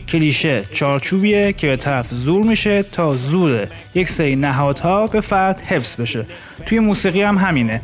کلیشه 0.10 0.64
چارچوبیه 0.74 1.54
که 1.54 1.68
به 1.68 1.78
طرف 1.78 2.08
زور 2.10 2.46
میشه 2.46 2.84
تا 2.84 3.16
زور 3.16 3.68
یک 3.96 4.10
سری 4.10 4.36
نهادها 4.36 5.08
به 5.08 5.22
فرد 5.22 5.62
حفظ 5.62 5.96
بشه. 5.96 6.26
توی 6.66 6.80
موسیقی 6.80 7.22
هم 7.22 7.38
همینه. 7.38 7.82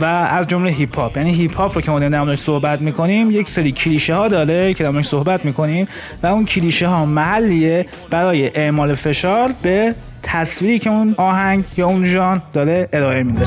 و 0.00 0.04
از 0.04 0.46
جمله 0.48 0.70
هیپ 0.70 0.96
هاپ 0.98 1.16
یعنی 1.16 1.34
هیپ 1.34 1.56
هاپ 1.56 1.74
رو 1.74 1.80
که 1.80 1.90
ما 1.90 1.98
داریم 1.98 2.14
صحبت 2.36 2.80
می‌کنیم 2.80 3.30
یک 3.30 3.50
سری 3.50 3.72
کلیشه 3.72 4.14
ها 4.14 4.28
داره 4.28 4.74
که 4.74 4.84
موردش 4.84 5.02
صحبت 5.02 5.44
می‌کنیم 5.44 5.88
و 6.22 6.26
اون 6.26 6.44
کلیشه 6.44 6.88
ها 6.88 7.06
محلیه 7.06 7.86
برای 8.10 8.50
اعمال 8.54 8.94
فشار 8.94 9.50
به 9.62 9.94
تصویری 10.22 10.78
که 10.78 10.90
اون 10.90 11.14
آهنگ 11.18 11.64
یا 11.76 11.86
اون 11.86 12.06
ژان 12.06 12.42
داره 12.52 12.88
ارائه 12.92 13.22
میده. 13.22 13.44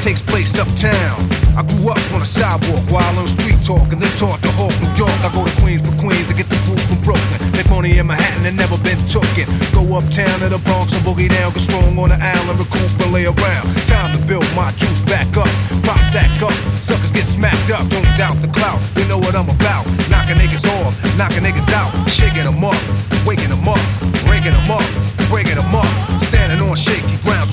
Takes 0.00 0.22
place 0.22 0.56
uptown. 0.56 1.16
I 1.56 1.62
grew 1.62 1.90
up 1.90 2.00
on 2.12 2.22
a 2.22 2.26
sidewalk 2.26 2.84
while 2.88 3.18
on 3.18 3.26
street 3.28 3.60
talk 3.64 3.92
and 3.92 4.00
then 4.00 4.10
taught 4.16 4.40
to 4.42 4.50
Hawk, 4.56 4.72
New 4.80 4.92
York. 4.96 5.12
I 5.20 5.28
go 5.28 5.44
to 5.44 5.54
Queens 5.60 5.84
for 5.84 5.92
Queens 6.00 6.26
to 6.28 6.34
get 6.34 6.48
the 6.48 6.56
food 6.64 6.80
from 6.88 7.00
Brooklyn. 7.04 7.38
Make 7.52 7.68
money 7.68 7.98
in 7.98 8.06
Manhattan 8.06 8.46
and 8.46 8.56
never 8.56 8.78
been 8.80 8.96
tooken. 9.04 9.44
Go 9.76 9.84
uptown 9.96 10.40
to 10.40 10.48
the 10.48 10.58
Bronx 10.64 10.92
and 10.96 11.04
boogie 11.04 11.28
down, 11.28 11.52
get 11.52 11.62
strong 11.62 11.98
on 11.98 12.08
the 12.08 12.16
island, 12.16 12.58
recoup 12.58 12.88
and 13.00 13.12
lay 13.12 13.26
around. 13.28 13.66
Time 13.86 14.16
to 14.16 14.20
build 14.24 14.46
my 14.56 14.72
juice 14.80 15.00
back 15.04 15.28
up, 15.36 15.50
pop 15.84 16.00
stack 16.08 16.32
up, 16.40 16.54
suckers 16.80 17.12
get 17.12 17.26
smacked 17.26 17.70
up. 17.70 17.84
Don't 17.92 18.08
doubt 18.16 18.40
the 18.40 18.48
clout, 18.48 18.80
you 18.96 19.04
know 19.04 19.18
what 19.18 19.36
I'm 19.36 19.48
about. 19.48 19.84
Knocking 20.08 20.40
niggas 20.40 20.64
off, 20.80 20.96
knocking 21.18 21.44
niggas 21.44 21.68
out, 21.76 21.92
shaking 22.08 22.44
them 22.48 22.64
up, 22.64 22.78
waking 23.26 23.52
them 23.52 23.68
up, 23.68 23.80
breaking 24.24 24.56
them 24.56 24.70
up, 24.70 24.86
breaking 25.28 25.60
them 25.60 25.74
up. 25.74 25.90
Standing 26.30 26.62
on 26.62 26.76
shaky 26.76 27.18
ground, 27.26 27.50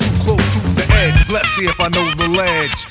Let's 1.30 1.50
see 1.56 1.66
if 1.66 1.78
I 1.78 1.88
know 1.88 2.06
the 2.20 2.28
ledge. 2.40 2.86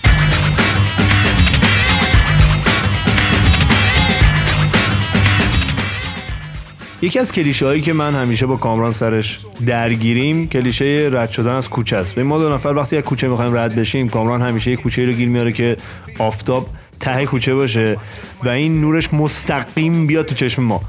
یکی 7.01 7.20
از 7.20 7.32
کلیشه 7.32 7.65
هایی 7.65 7.82
که 7.82 7.94
من 7.94 8.15
همیشه 8.15 8.46
با 8.46 8.56
کامران 8.56 8.91
سرش 8.91 9.39
درگیریم 9.65 10.50
کلیشه 10.50 11.10
رد 11.12 11.32
شدن 11.32 11.51
از 11.51 11.70
کوچه 11.70 11.98
است. 11.98 12.17
ما 12.17 12.39
دو 12.39 12.53
نفر 12.53 12.70
وقتی 12.70 12.98
از 12.98 13.03
کوچه 13.03 13.27
می‌خوایم 13.27 13.58
رد 13.58 13.75
بشیم 13.75 14.10
کامران 14.10 14.41
همیشه 14.41 14.72
یک 14.72 14.82
کوچه 14.82 15.06
رو 15.06 15.12
گیر 15.12 15.29
میاره 15.29 15.51
که 15.51 15.77
آفتاب 16.20 16.70
ته 17.00 17.25
کوچه 17.25 17.56
باشه 17.56 17.98
و 18.44 18.50
این 18.50 18.82
نورش 18.82 19.13
مستقیم 19.13 20.08
بیاد 20.08 20.25
تو 20.25 20.36
چشم 20.36 20.63
ما. 20.63 20.82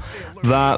و 0.49 0.77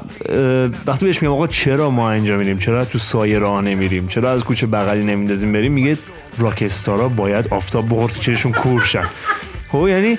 وقتی 0.86 1.06
بهش 1.06 1.22
میگم 1.22 1.34
آقا 1.34 1.46
چرا 1.46 1.90
ما 1.90 2.12
اینجا 2.12 2.36
میریم؟ 2.36 2.58
چرا 2.58 2.84
تو 2.84 2.98
سایه 2.98 3.38
راه 3.38 3.62
نمیریم؟ 3.62 4.08
چرا 4.08 4.30
از 4.30 4.44
کوچه 4.44 4.66
بغلی 4.66 5.04
نمیندازیم 5.04 5.52
بریم؟ 5.52 5.72
میگه 5.72 5.98
راکستارا 6.38 7.08
باید 7.08 7.48
آفتاب 7.50 7.86
بخور 7.88 8.10
تو 8.10 8.20
چشمشون 8.20 8.52
کور 8.52 8.80
شن. 8.80 9.06
خب 9.72 9.88
یعنی 9.88 10.18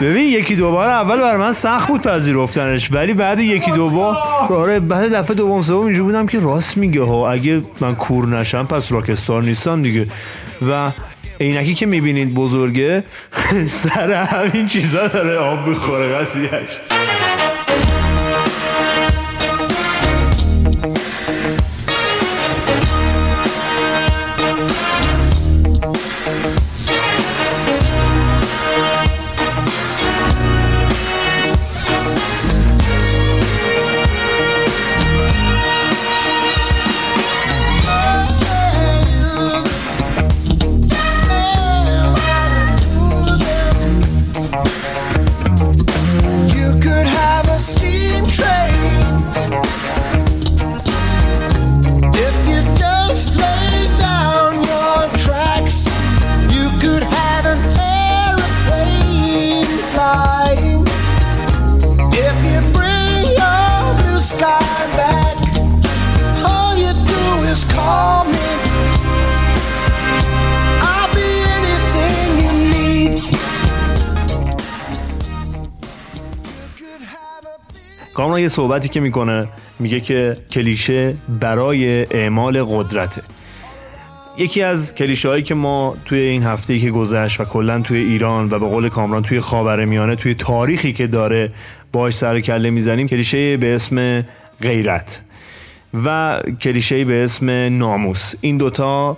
ببین 0.00 0.24
یکی 0.24 0.56
دو 0.56 0.72
بار 0.72 0.88
اول 0.88 1.16
برای 1.16 1.36
من 1.36 1.52
سخت 1.52 1.88
بود 1.88 2.02
پذیرفتنش 2.02 2.92
ولی 2.92 3.12
بعد 3.12 3.40
یکی 3.40 3.70
دو 3.70 3.88
بار 3.90 4.16
آره 4.50 4.80
بعد 4.80 5.14
دفعه 5.14 5.36
دوم 5.36 5.62
سوم 5.62 5.84
اینجوری 5.84 6.06
بودم 6.06 6.26
که 6.26 6.40
راست 6.40 6.76
میگه 6.76 7.02
ها 7.02 7.30
اگه 7.30 7.62
من 7.80 7.94
کور 7.94 8.26
نشم 8.26 8.66
پس 8.66 8.92
راکستار 8.92 9.42
نیستم 9.42 9.82
دیگه. 9.82 10.06
و 10.68 10.90
عینکی 11.40 11.74
که 11.74 11.86
می‌بینید 11.86 12.34
بزرگه 12.34 13.04
سر 13.82 14.12
همین 14.12 14.66
چیزا 14.66 15.08
داره 15.08 15.36
آب 15.36 15.66
می‌خوره 15.66 16.14
قضیهش 16.14 16.78
صحبتی 78.50 78.88
که 78.88 79.00
می‌کنه 79.00 79.48
میگه 79.78 80.00
که 80.00 80.36
کلیشه 80.50 81.14
برای 81.40 82.06
اعمال 82.10 82.62
قدرته. 82.62 83.22
یکی 84.38 84.62
از 84.62 84.94
کلیشه 84.94 85.28
هایی 85.28 85.42
که 85.42 85.54
ما 85.54 85.96
توی 86.04 86.18
این 86.18 86.42
هفته 86.42 86.78
که 86.78 86.90
گذشت 86.90 87.40
و 87.40 87.44
کلا 87.44 87.80
توی 87.80 87.98
ایران 87.98 88.46
و 88.46 88.58
به 88.58 88.68
قول 88.68 88.88
کامران 88.88 89.22
توی 89.22 89.40
خاورمیانه 89.40 90.16
توی 90.16 90.34
تاریخی 90.34 90.92
که 90.92 91.06
داره 91.06 91.52
باش 91.92 92.14
سر 92.14 92.34
و 92.34 92.40
کله 92.40 92.70
می‌زنیم 92.70 93.08
کلیشه 93.08 93.56
به 93.56 93.74
اسم 93.74 94.24
غیرت 94.62 95.22
و 96.04 96.38
کلیشه 96.62 97.04
به 97.04 97.24
اسم 97.24 97.50
ناموس. 97.50 98.34
این 98.40 98.56
دوتا 98.56 99.16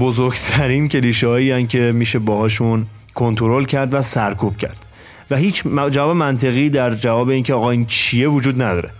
بزرگترین 0.00 0.88
کلیشه 0.88 1.26
هایی 1.26 1.66
که 1.66 1.92
میشه 1.92 2.18
باهاشون 2.18 2.86
کنترل 3.14 3.64
کرد 3.64 3.94
و 3.94 4.02
سرکوب 4.02 4.56
کرد. 4.56 4.87
و 5.30 5.36
هیچ 5.36 5.62
جواب 5.90 6.16
منطقی 6.16 6.70
در 6.70 6.94
جواب 6.94 7.28
اینکه 7.28 7.54
آقا 7.54 7.70
این 7.70 7.86
چیه 7.86 8.28
وجود 8.28 8.62
نداره. 8.62 8.90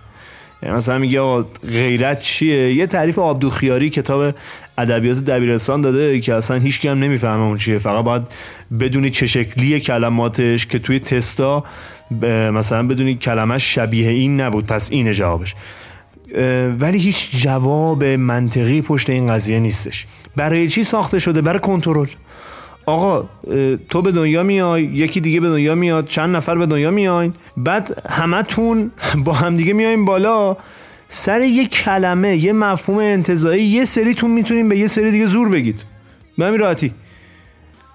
یعنی 0.63 0.77
مثلا 0.77 0.99
میگه 0.99 1.21
آقا 1.21 1.49
غیرت 1.69 2.23
چیه؟ 2.23 2.75
یه 2.75 2.87
تعریف 2.87 3.19
آبدوخیاری 3.19 3.91
کتاب 3.91 4.35
ادبیات 4.79 5.19
دبیرستان 5.19 5.81
داده 5.81 6.21
که 6.21 6.35
اصلا 6.35 6.57
هیچ 6.57 6.87
هم 6.87 6.99
نمی‌فهمه 6.99 7.43
اون 7.43 7.59
چیه. 7.59 7.79
فقط 7.79 8.05
باید 8.05 8.23
بدونی 8.81 9.11
چه 9.11 9.27
شکلی 9.27 9.81
کلماتش 9.81 10.67
که 10.67 10.79
توی 10.79 10.99
تستا 10.99 11.65
مثلا 12.53 12.87
بدونی 12.87 13.15
کلمه 13.15 13.59
شبیه 13.59 14.11
این 14.11 14.41
نبود 14.41 14.67
پس 14.67 14.91
اینه 14.93 15.15
جوابش. 15.15 15.55
ولی 16.81 16.99
هیچ 16.99 17.37
جواب 17.37 18.05
منطقی 18.05 18.83
پشت 18.83 19.11
این 19.11 19.27
قضیه 19.27 19.61
نیستش. 19.61 20.07
برای 20.37 20.69
چی 20.69 20.85
ساخته 20.85 21.19
شده؟ 21.19 21.41
برای 21.41 21.61
کنترل. 21.61 22.09
آقا 22.89 23.29
تو 23.89 24.03
به 24.03 24.13
دنیا 24.13 24.43
میای 24.43 24.83
یکی 24.83 25.21
دیگه 25.21 25.41
به 25.41 25.49
دنیا 25.49 25.75
میاد 25.75 26.07
چند 26.07 26.37
نفر 26.37 26.55
به 26.55 26.67
دنیا 26.67 26.91
میاین 26.91 27.35
بعد 27.57 28.03
همتون 28.11 28.91
با 29.25 29.33
همدیگه 29.33 29.73
میایم 29.73 30.05
بالا 30.05 30.57
سر 31.09 31.41
یه 31.41 31.67
کلمه 31.67 32.37
یه 32.37 32.53
مفهوم 32.53 32.99
انتظایی 32.99 33.65
یه 33.65 33.85
سریتون 33.85 34.31
می‌تونین 34.31 34.69
به 34.69 34.79
یه 34.79 34.87
سری 34.87 35.11
دیگه 35.11 35.27
زور 35.27 35.49
بگید. 35.49 35.83
به 36.39 36.57
راحتی. 36.57 36.93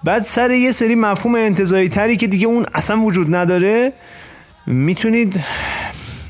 بعد 0.04 0.22
سر 0.22 0.50
یه 0.50 0.72
سری 0.72 0.94
مفهوم 0.94 1.34
انتظایی 1.34 1.88
تری 1.88 2.16
که 2.16 2.26
دیگه 2.26 2.46
اون 2.46 2.66
اصلا 2.74 3.00
وجود 3.00 3.34
نداره 3.34 3.92
می‌تونید 4.66 5.40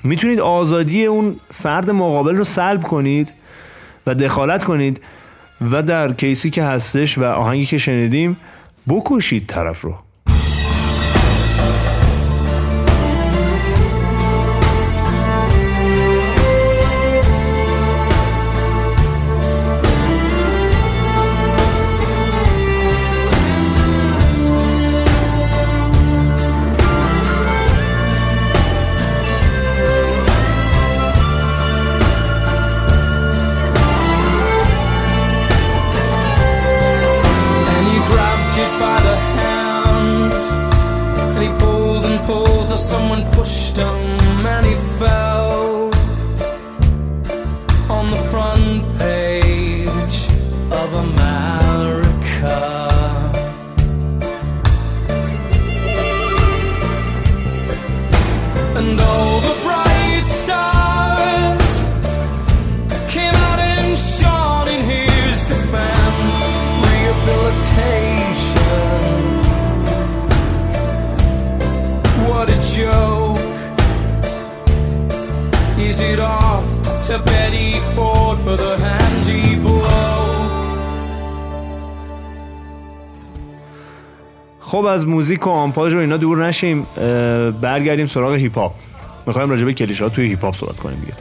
می‌تونید 0.05 0.41
آزادی 0.41 1.05
اون 1.05 1.37
فرد 1.53 1.91
مقابل 1.91 2.37
رو 2.37 2.45
سلب 2.45 2.83
کنید 2.83 3.33
و 4.07 4.15
دخالت 4.15 4.65
کنید. 4.65 5.01
و 5.71 5.83
در 5.83 6.13
کیسی 6.13 6.51
که 6.51 6.63
هستش 6.63 7.19
و 7.19 7.25
آهنگی 7.25 7.67
که 7.67 7.79
شنیدیم 7.79 8.37
بکشید 8.89 9.47
طرف 9.47 9.83
رو. 9.83 10.04
از 85.05 85.11
موزیک 85.11 85.47
و 85.47 85.51
آمپاژ 85.51 85.95
و 85.95 85.99
اینا 85.99 86.17
دور 86.17 86.47
نشیم 86.47 86.87
برگردیم 87.61 88.07
سراغ 88.07 88.35
هیپ 88.35 88.59
هاپ 88.59 88.73
می‌خوایم 89.27 89.51
راجع 89.51 89.65
به 89.65 89.73
کلیشه 89.73 90.05
ها 90.05 90.11
توی 90.11 90.27
هیپ 90.27 90.45
هاپ 90.45 90.57
صحبت 90.57 90.77
کنیم 90.77 91.01
دیگه. 91.01 91.13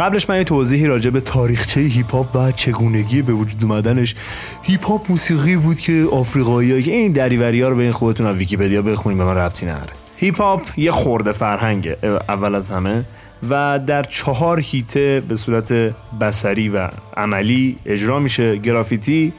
قبلش 0.00 0.30
من 0.30 0.36
یه 0.36 0.44
توضیحی 0.44 0.86
راجع 0.86 1.10
به 1.10 1.20
تاریخچه 1.20 1.80
هیپ 1.80 2.10
هاپ 2.10 2.36
و 2.36 2.52
چگونگی 2.52 3.22
به 3.22 3.32
وجود 3.32 3.62
اومدنش. 3.62 4.14
هیپ 4.62 4.86
هاپ 4.86 5.10
موسیقی 5.10 5.56
بود 5.56 5.80
که 5.80 6.06
آفریقایی‌ها 6.12 6.80
که 6.80 6.90
این 6.90 7.12
دریوری‌ها 7.12 7.68
رو 7.68 7.76
به 7.76 7.82
این 7.82 7.92
خودتون 7.92 8.26
از 8.26 8.36
ویکی‌پدیا 8.36 8.82
بخونید 8.82 9.18
به 9.18 9.24
من 9.24 9.36
ربطی 9.36 9.66
نداره. 9.66 9.92
هیپ 10.16 10.40
هاپ 10.40 10.62
یه 10.76 10.90
خورده 10.90 11.32
فرهنگه 11.32 11.96
اول 12.28 12.54
از 12.54 12.70
همه. 12.70 13.04
و 13.50 13.80
در 13.86 14.02
چهار 14.02 14.60
حیطه 14.60 15.22
به 15.28 15.36
صورت 15.36 15.72
بصری 16.20 16.68
و 16.68 16.88
عملی 17.16 17.76
اجرا 17.86 18.18
میشه. 18.18 18.56
گرافیتی 18.56 19.32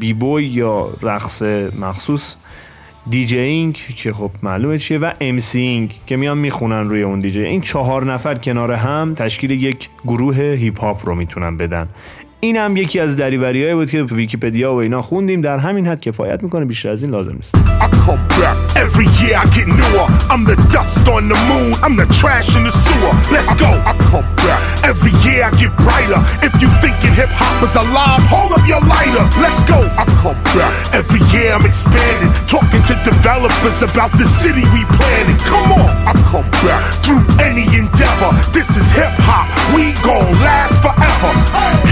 b-boy 0.00 0.44
یا 0.44 0.88
رقص 1.02 1.42
مخصوص. 1.78 2.34
DJing 3.10 3.80
که 3.96 4.12
خب 4.12 4.30
معلومه 4.42 4.78
چیه 4.78 4.98
و 4.98 5.10
MCing 5.20 5.98
که 6.06 6.16
میان 6.16 6.38
می‌خونن 6.38 6.88
روی 6.88 7.02
اون 7.02 7.20
دیجی. 7.20 7.42
این 7.42 7.60
چهار 7.60 8.12
نفر 8.12 8.34
کنار 8.34 8.72
هم 8.72 9.14
تشکیل 9.14 9.50
یک 9.50 9.88
گروه 10.04 10.36
هیپ 10.36 10.80
هاپ 10.80 11.06
رو 11.06 11.14
می‌تونن 11.14 11.56
بدن. 11.56 11.88
این 12.40 12.56
هم 12.56 12.76
یکی 12.76 13.00
از 13.00 13.16
دریوریایی 13.16 13.74
بود 13.74 13.90
که 13.90 14.02
ویکیپدیا 14.02 14.74
و 14.74 14.76
اینا 14.76 15.02
خوندیم. 15.02 15.40
در 15.40 15.58
همین 15.58 15.86
حد 15.86 16.00
کفایت 16.00 16.42
می‌کنه 16.42 16.64
بیشتر 16.64 16.88
از 16.88 17.02
این 17.02 17.12
لازم 17.12 17.32
نیست. 17.32 17.54
Every 24.84 25.14
year 25.24 25.46
I 25.46 25.50
get 25.56 25.72
brighter. 25.80 26.20
If 26.44 26.52
you 26.60 26.68
thinking 26.84 27.12
hip 27.16 27.32
hop 27.32 27.62
is 27.64 27.74
alive, 27.74 28.22
hold 28.28 28.52
up 28.52 28.64
your 28.68 28.82
lighter. 28.84 29.24
Let's 29.40 29.62
go. 29.64 29.80
I 29.96 30.04
come 30.20 30.38
back. 30.54 30.70
Every 30.94 31.22
year 31.32 31.56
I'm 31.56 31.64
expanding. 31.64 32.30
Talking 32.46 32.82
to 32.90 32.94
developers 33.02 33.82
about 33.82 34.12
the 34.14 34.28
city 34.28 34.62
we 34.76 34.84
planning. 34.94 35.38
Come 35.48 35.72
on. 35.74 35.90
I 36.06 36.12
come 36.30 36.46
back. 36.62 36.80
Through 37.02 37.24
any 37.42 37.66
endeavor. 37.74 38.30
This 38.52 38.76
is 38.76 38.86
hip 38.92 39.12
hop. 39.24 39.48
We 39.74 39.96
gon' 40.06 40.30
last 40.44 40.84
forever. 40.84 41.32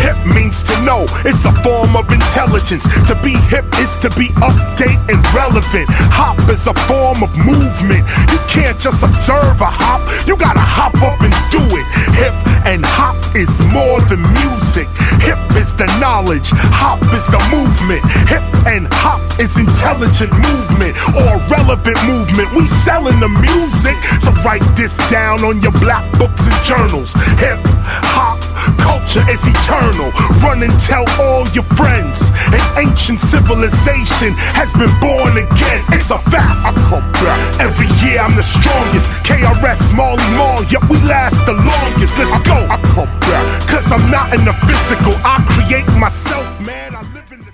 Hip 0.04 0.18
means 0.30 0.62
to 0.70 0.74
know. 0.84 1.06
It's 1.24 1.44
a 1.48 1.54
form 1.64 1.96
of 1.96 2.06
intelligence. 2.12 2.86
To 3.08 3.14
be 3.24 3.34
hip 3.50 3.66
is 3.80 3.90
to 4.04 4.10
be 4.14 4.30
update 4.44 5.00
and 5.10 5.20
relevant. 5.34 5.88
Hop 6.14 6.38
is 6.46 6.66
a 6.66 6.74
form 6.86 7.22
of 7.22 7.30
movement. 7.34 8.06
You 8.30 8.38
can't 8.46 8.78
just 8.78 9.02
observe 9.02 9.58
a 9.60 9.70
hop. 9.70 10.02
You 10.28 10.36
gotta 10.36 10.62
hop 10.62 10.94
up 11.02 11.18
and 11.24 11.34
do 11.50 11.62
it. 11.74 11.86
Hip 12.14 12.34
and 12.66 12.83
hop 12.84 13.16
is 13.34 13.60
more 13.72 14.00
than 14.10 14.22
music. 14.44 14.88
Hip 15.24 15.40
is 15.56 15.72
the 15.74 15.86
knowledge. 16.00 16.50
Hop 16.74 17.00
is 17.16 17.26
the 17.26 17.40
movement. 17.50 18.02
Hip 18.28 18.44
and 18.66 18.88
hop 18.92 19.20
is 19.40 19.56
intelligent 19.58 20.32
movement 20.32 20.94
or 21.16 21.40
relevant 21.48 21.98
movement. 22.04 22.48
We 22.54 22.66
selling 22.66 23.20
the 23.20 23.28
music. 23.28 23.96
So 24.20 24.32
write 24.44 24.64
this 24.76 24.96
down 25.10 25.44
on 25.44 25.60
your 25.62 25.72
black 25.80 26.04
books 26.18 26.46
and 26.46 26.56
journals. 26.64 27.14
Hip 27.40 27.60
hop 27.84 28.40
culture 28.78 29.24
is 29.30 29.44
eternal. 29.46 30.10
Run 30.40 30.62
and 30.62 30.72
tell 30.80 31.04
all 31.20 31.46
your 31.52 31.66
friends. 31.76 32.30
An 32.52 32.62
ancient 32.78 33.20
civilization 33.20 34.32
has 34.56 34.72
been 34.72 34.90
born 35.00 35.36
again. 35.36 35.80
It's 35.92 36.10
a 36.10 36.18
fact. 36.30 36.52
I 36.64 36.72
come 36.88 37.04
back. 37.20 37.38
Every 37.60 37.88
year 38.02 38.20
I'm 38.20 38.34
the 38.36 38.42
strongest. 38.42 39.10
KRS, 39.24 39.94
Molly 39.94 40.24
Marl, 40.36 40.64
yep, 40.72 40.82
we 40.88 40.96
last 41.04 41.44
the 41.46 41.52
longest. 41.52 42.18
Let's 42.18 42.38
go. 42.46 42.63
I 42.74 42.76
come 42.94 43.12
back. 43.20 43.46
Cause 43.70 43.88
I'm 43.92 44.10
not 44.10 44.26
in 44.36 44.42
the 44.44 44.54
physical. 44.66 45.14
I 45.32 45.34
create 45.52 45.90
myself, 46.04 46.46
man. 46.68 46.90
I 46.94 47.02
live 47.14 47.32
in 47.32 47.40
the 47.46 47.52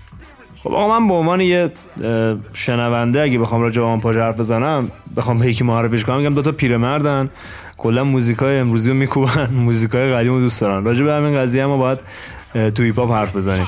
خب 0.62 0.72
آقا 0.72 0.98
من 1.00 1.08
به 1.08 1.14
عنوان 1.14 1.40
یه 1.40 1.72
شنونده 2.52 3.20
اگه 3.22 3.38
بخوام 3.38 3.60
راجع 3.62 3.82
به 3.82 3.86
آن 3.88 4.00
حرف 4.00 4.40
بزنم 4.40 4.90
بخوام 5.16 5.38
به 5.38 5.46
یکی 5.46 5.64
معرفیش 5.64 6.04
کنم 6.04 6.16
میگم 6.16 6.34
دو 6.34 6.42
تا 6.42 6.52
پیرمردن 6.52 7.30
کلا 7.76 8.04
موزیکای 8.04 8.58
امروزی 8.58 8.90
رو 8.90 8.96
میکوبن 8.96 9.50
موزیکای 9.64 10.14
قدیم 10.14 10.32
رو 10.32 10.40
دوست 10.40 10.60
دارن 10.60 10.84
راجع 10.84 11.04
به 11.04 11.12
همین 11.12 11.36
قضیه 11.36 11.66
ما 11.66 11.76
باید 11.76 11.98
اه، 12.54 12.70
تو 12.70 12.82
هیپ 12.82 12.98
هاپ 12.98 13.12
حرف 13.12 13.36
بزنیم 13.36 13.66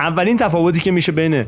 اولین 0.00 0.36
تفاوتی 0.36 0.80
که 0.80 0.90
میشه 0.90 1.12
بین 1.12 1.44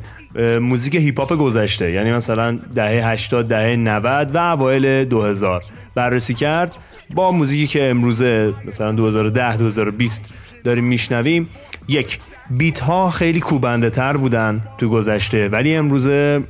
موزیک 0.61 0.95
هیپ 0.95 1.21
هاپ 1.21 1.33
گذشته 1.33 1.91
یعنی 1.91 2.13
مثلا 2.13 2.57
دهه 2.75 3.09
80 3.09 3.49
دهه 3.49 3.77
90 3.77 4.35
و 4.35 4.39
اوایل 4.39 5.05
2000 5.05 5.65
بررسی 5.95 6.35
کرد. 6.35 6.77
با 7.15 7.33
موزیکی 7.33 7.67
که 7.67 7.91
امروزه 7.91 8.55
مثلا 8.65 8.93
2010 8.93 9.57
2020 9.57 10.35
داریم 10.65 10.85
میشنویم 10.85 11.49
یک 11.89 12.19
بیت 12.51 12.81
ها 12.81 13.11
خیلی 13.11 13.41
کوبنده 13.41 13.91
تر 13.91 14.17
بودن 14.17 14.63
تو 14.79 14.89
گذشته. 14.89 15.49
ولی 15.49 15.75
امروزه 15.75 16.43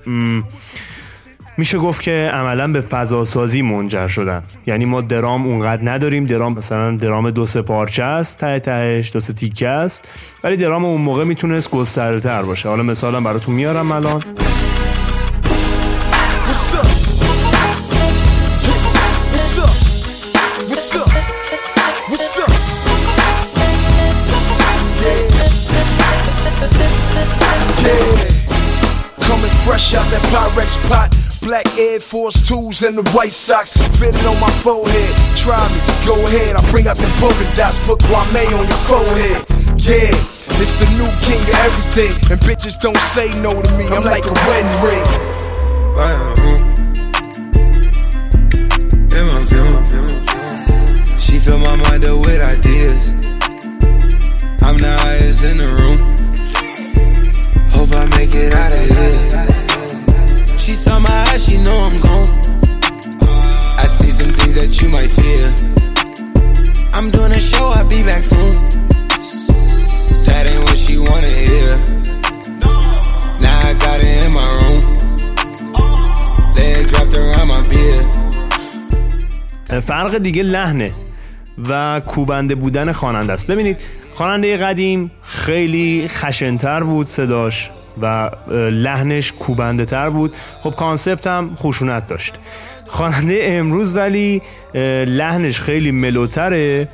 میشه 1.58 1.78
گفت 1.78 2.02
که 2.02 2.30
عملا 2.34 2.72
به 2.72 2.80
فضاسازی 2.80 3.62
منجر 3.62 4.08
شدن. 4.08 4.42
یعنی 4.66 4.84
ما 4.84 5.00
درام 5.00 5.46
اونقدر 5.46 5.90
نداریم. 5.90 6.26
درام 6.26 6.52
مثلا 6.52 6.96
درام 6.96 7.30
دو 7.30 7.46
سه 7.46 7.62
پارچه 7.62 8.02
است 8.02 8.38
ته 8.38 8.58
تهش 8.58 9.12
دو 9.12 9.20
سه 9.20 9.32
تیکه 9.32 9.68
است. 9.68 10.04
ولی 10.44 10.56
درام 10.56 10.84
اون 10.84 11.00
موقع 11.00 11.24
می‌تونست 11.24 11.70
گسترده 11.70 12.20
تر 12.20 12.42
باشه. 12.42 12.68
حالا 12.68 12.82
مثالم 12.82 13.24
براتون 13.24 13.54
میارم 13.54 13.92
الان. 13.92 14.22
Fresh 29.68 29.94
out 29.94 30.08
that 30.12 30.22
Pyrex 30.32 30.70
pot. 30.88 31.17
Black 31.48 31.78
Air 31.78 31.98
Force 31.98 32.36
2s 32.44 32.86
and 32.86 32.98
the 32.98 33.10
White 33.12 33.32
socks 33.32 33.72
fitted 33.96 34.20
on 34.26 34.38
my 34.38 34.50
forehead. 34.60 35.14
Try 35.34 35.56
me, 35.72 35.80
go 36.04 36.12
ahead. 36.26 36.54
I 36.56 36.70
bring 36.70 36.86
out 36.86 36.98
the 36.98 37.08
polka 37.16 37.48
dots, 37.56 37.80
put 37.86 38.00
Kwame 38.00 38.44
on 38.52 38.68
your 38.68 38.82
forehead. 38.84 39.48
Yeah, 39.80 40.12
it's 40.60 40.76
the 40.76 40.84
new 41.00 41.08
king 41.24 41.40
of 41.48 41.56
everything. 41.64 42.12
And 42.30 42.38
bitches 42.44 42.78
don't 42.78 43.00
say 43.16 43.32
no 43.40 43.62
to 43.62 43.70
me. 43.78 43.88
I'm 43.88 44.04
like 44.04 44.26
a 44.26 44.36
wedding 44.44 44.76
ring. 44.84 45.08
In 49.08 49.24
my 49.24 49.40
room, 49.48 49.80
She 51.18 51.40
fill 51.40 51.60
my 51.60 51.76
mind 51.76 52.04
up 52.04 52.26
with 52.26 52.44
ideas. 52.44 53.12
I'm 54.60 54.76
the 54.76 54.94
highest 55.00 55.44
in 55.44 55.56
the 55.56 55.68
room. 55.80 55.98
Hope 57.70 57.90
I 57.92 58.04
make 58.18 58.34
it 58.34 58.52
out 58.52 58.70
of 58.70 58.80
here. 58.80 59.57
She 60.68 60.74
saw 60.74 60.98
my 61.00 61.08
eyes, 61.30 61.46
she 61.46 61.56
know 61.56 61.78
I'm 61.88 61.98
gone. 61.98 62.28
I 63.82 63.86
see 63.96 64.10
some 64.10 64.32
things 64.38 64.54
that 64.60 64.70
you 64.80 64.88
might 64.96 65.10
fear. 65.18 65.44
I'm 66.92 67.10
doing 67.10 67.32
a 67.32 67.40
show, 67.40 67.66
I'll 67.76 67.88
be 67.88 68.02
back 68.02 68.22
soon. 68.22 68.52
That 70.26 70.44
ain't 70.50 70.62
what 70.66 70.76
she 70.76 70.94
wanna 70.98 71.34
hear. 71.48 71.70
Now 73.44 73.68
I 73.70 73.72
got 73.84 73.98
it 74.08 74.16
in 74.26 74.32
my 74.40 74.48
room. 74.58 74.82
Legs 76.58 76.90
wrapped 76.92 77.14
around 77.20 77.48
my 77.54 77.62
beard. 77.70 78.04
فرق 79.80 80.18
دیگه 80.18 80.42
لحنه 80.42 80.92
و 81.68 82.00
کوبنده 82.00 82.54
بودن 82.54 82.92
خواننده 82.92 83.32
است 83.32 83.46
ببینید 83.46 83.76
خواننده 84.14 84.56
قدیم 84.56 85.10
خیلی 85.22 86.08
خشنتر 86.08 86.82
بود 86.82 87.06
صداش 87.08 87.70
و 88.02 88.30
لحنش 88.70 89.32
کوبنده 89.32 89.84
تر 89.84 90.10
بود. 90.10 90.34
خب 90.62 90.70
کانسپت 90.70 91.26
هم 91.26 91.50
خشونت 91.56 92.06
داشت. 92.06 92.34
خواننده 92.86 93.40
امروز 93.42 93.96
ولی 93.96 94.42
لحنش 95.06 95.60
خیلی 95.60 95.90
ملوتره 95.90 96.88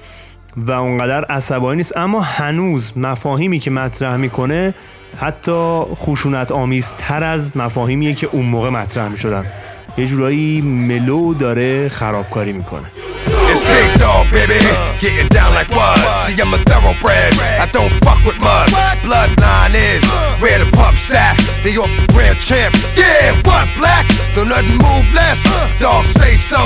و 0.57 0.73
اونقدر 0.73 1.25
عصبانی 1.25 1.77
نیست. 1.77 1.97
اما 1.97 2.21
هنوز 2.21 2.93
مفاهیمی 2.97 3.59
که 3.59 3.71
مطرح 3.71 4.17
می‌کنه 4.17 4.75
حتی 5.21 5.81
خشونت 5.95 6.53
آمیز 6.53 6.93
تر 6.99 7.25
از 7.25 7.57
مفاهیمیه 7.57 8.15
که 8.15 8.29
اون 8.33 8.47
موقع 8.47 8.71
مطرح 8.71 9.09
می‌شدن. 9.09 9.47
یه 9.99 10.07
جورایی 10.07 10.61
ملو 10.61 11.35
داره 11.35 11.89
خرابکاری 11.89 12.53
می‌کنه. 12.53 12.87
It's 13.55 13.63
big 13.63 13.87
dog, 14.03 14.27
baby. 14.35 14.59
Getting 14.99 15.31
down 15.31 15.55
like 15.55 15.71
what? 15.71 15.95
See, 16.27 16.35
I'm 16.43 16.51
a 16.51 16.59
thoroughbred. 16.67 17.39
I 17.39 17.71
don't 17.71 17.95
fuck 18.03 18.19
with 18.27 18.35
much. 18.43 18.75
Bloodline 19.07 19.79
is 19.79 20.03
where 20.43 20.59
the 20.59 20.67
pups 20.75 21.15
at. 21.15 21.39
They 21.63 21.79
off 21.79 21.95
the 21.95 22.03
grand 22.11 22.43
champ. 22.43 22.75
Yeah, 22.99 23.39
what 23.47 23.71
black? 23.79 24.11
Don't 24.35 24.51
nothing 24.51 24.83
move 24.83 25.07
less. 25.15 25.39
Dog 25.79 26.03
say 26.03 26.35
so. 26.35 26.59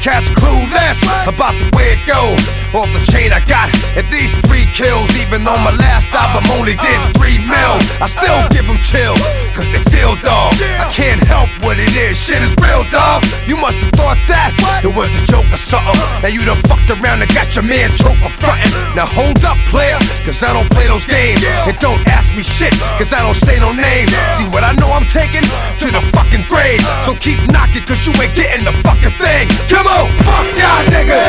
Cats 0.00 0.32
clueless 0.32 0.96
about 1.28 1.60
the 1.60 1.68
way 1.76 1.92
it 1.92 2.00
go. 2.08 2.32
Off 2.72 2.88
the 2.96 3.04
chain, 3.12 3.36
I 3.36 3.44
got 3.44 3.68
at 3.92 4.08
least 4.08 4.40
three 4.48 4.64
kills. 4.72 5.12
Even 5.20 5.44
though 5.44 5.60
my 5.60 5.76
last 5.76 6.08
album 6.16 6.48
only 6.56 6.72
did 6.72 7.00
three 7.20 7.36
mil, 7.36 7.76
I 8.00 8.08
still 8.08 8.40
give 8.48 8.64
them 8.64 8.80
chills. 8.80 9.20
Cause 9.60 9.68
they 9.76 9.84
feel 9.92 10.16
dog. 10.24 10.56
I 10.80 10.88
can't 10.88 11.20
help 11.20 11.52
what 11.60 11.76
it 11.76 11.92
is, 11.92 12.16
shit 12.16 12.40
is 12.40 12.56
real 12.64 12.88
dog. 12.88 13.20
You 13.44 13.60
must 13.60 13.76
have 13.84 13.92
thought 13.92 14.16
that 14.32 14.56
it 14.80 14.88
was 14.88 15.12
a 15.12 15.22
joke 15.28 15.44
or 15.52 15.60
something. 15.60 15.92
Now 16.24 16.32
you 16.32 16.48
done 16.48 16.60
fucked 16.64 16.88
around 16.88 17.20
and 17.20 17.28
got 17.36 17.52
your 17.52 17.64
man 17.64 17.92
choke 17.92 18.16
for 18.24 18.32
frontin'. 18.32 18.72
Now 18.96 19.04
hold 19.04 19.44
up, 19.44 19.60
player, 19.68 20.00
cause 20.24 20.40
I 20.40 20.56
don't 20.56 20.72
play 20.72 20.88
those 20.88 21.04
games. 21.04 21.44
And 21.44 21.76
don't 21.76 22.00
ask 22.08 22.32
me 22.32 22.40
shit, 22.40 22.72
cause 22.96 23.12
I 23.12 23.20
don't 23.20 23.36
say 23.36 23.60
no 23.60 23.76
names. 23.76 24.08
See 24.40 24.48
what 24.48 24.64
I 24.64 24.72
know 24.80 24.88
I'm 24.88 25.08
taking 25.12 25.44
to 25.44 25.86
the 25.92 26.00
fucking 26.16 26.48
grave. 26.48 26.80
So 27.04 27.12
keep 27.20 27.44
knocking, 27.52 27.84
cause 27.84 28.00
you 28.08 28.16
ain't 28.16 28.32
getting 28.32 28.64
the 28.64 28.72
fucking 28.80 29.12
thing. 29.20 29.52
Come 29.68 29.84
on, 29.84 30.08
fuck 30.24 30.48
y'all 30.56 30.84
niggas. 30.88 31.20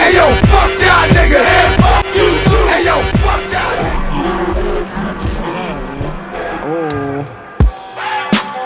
Hey 0.00 0.16
yo, 0.16 0.26
fuck 0.48 0.72
y'all 0.80 1.06
niggas. 1.12 1.44
Hey 2.72 2.88
yo, 2.88 2.96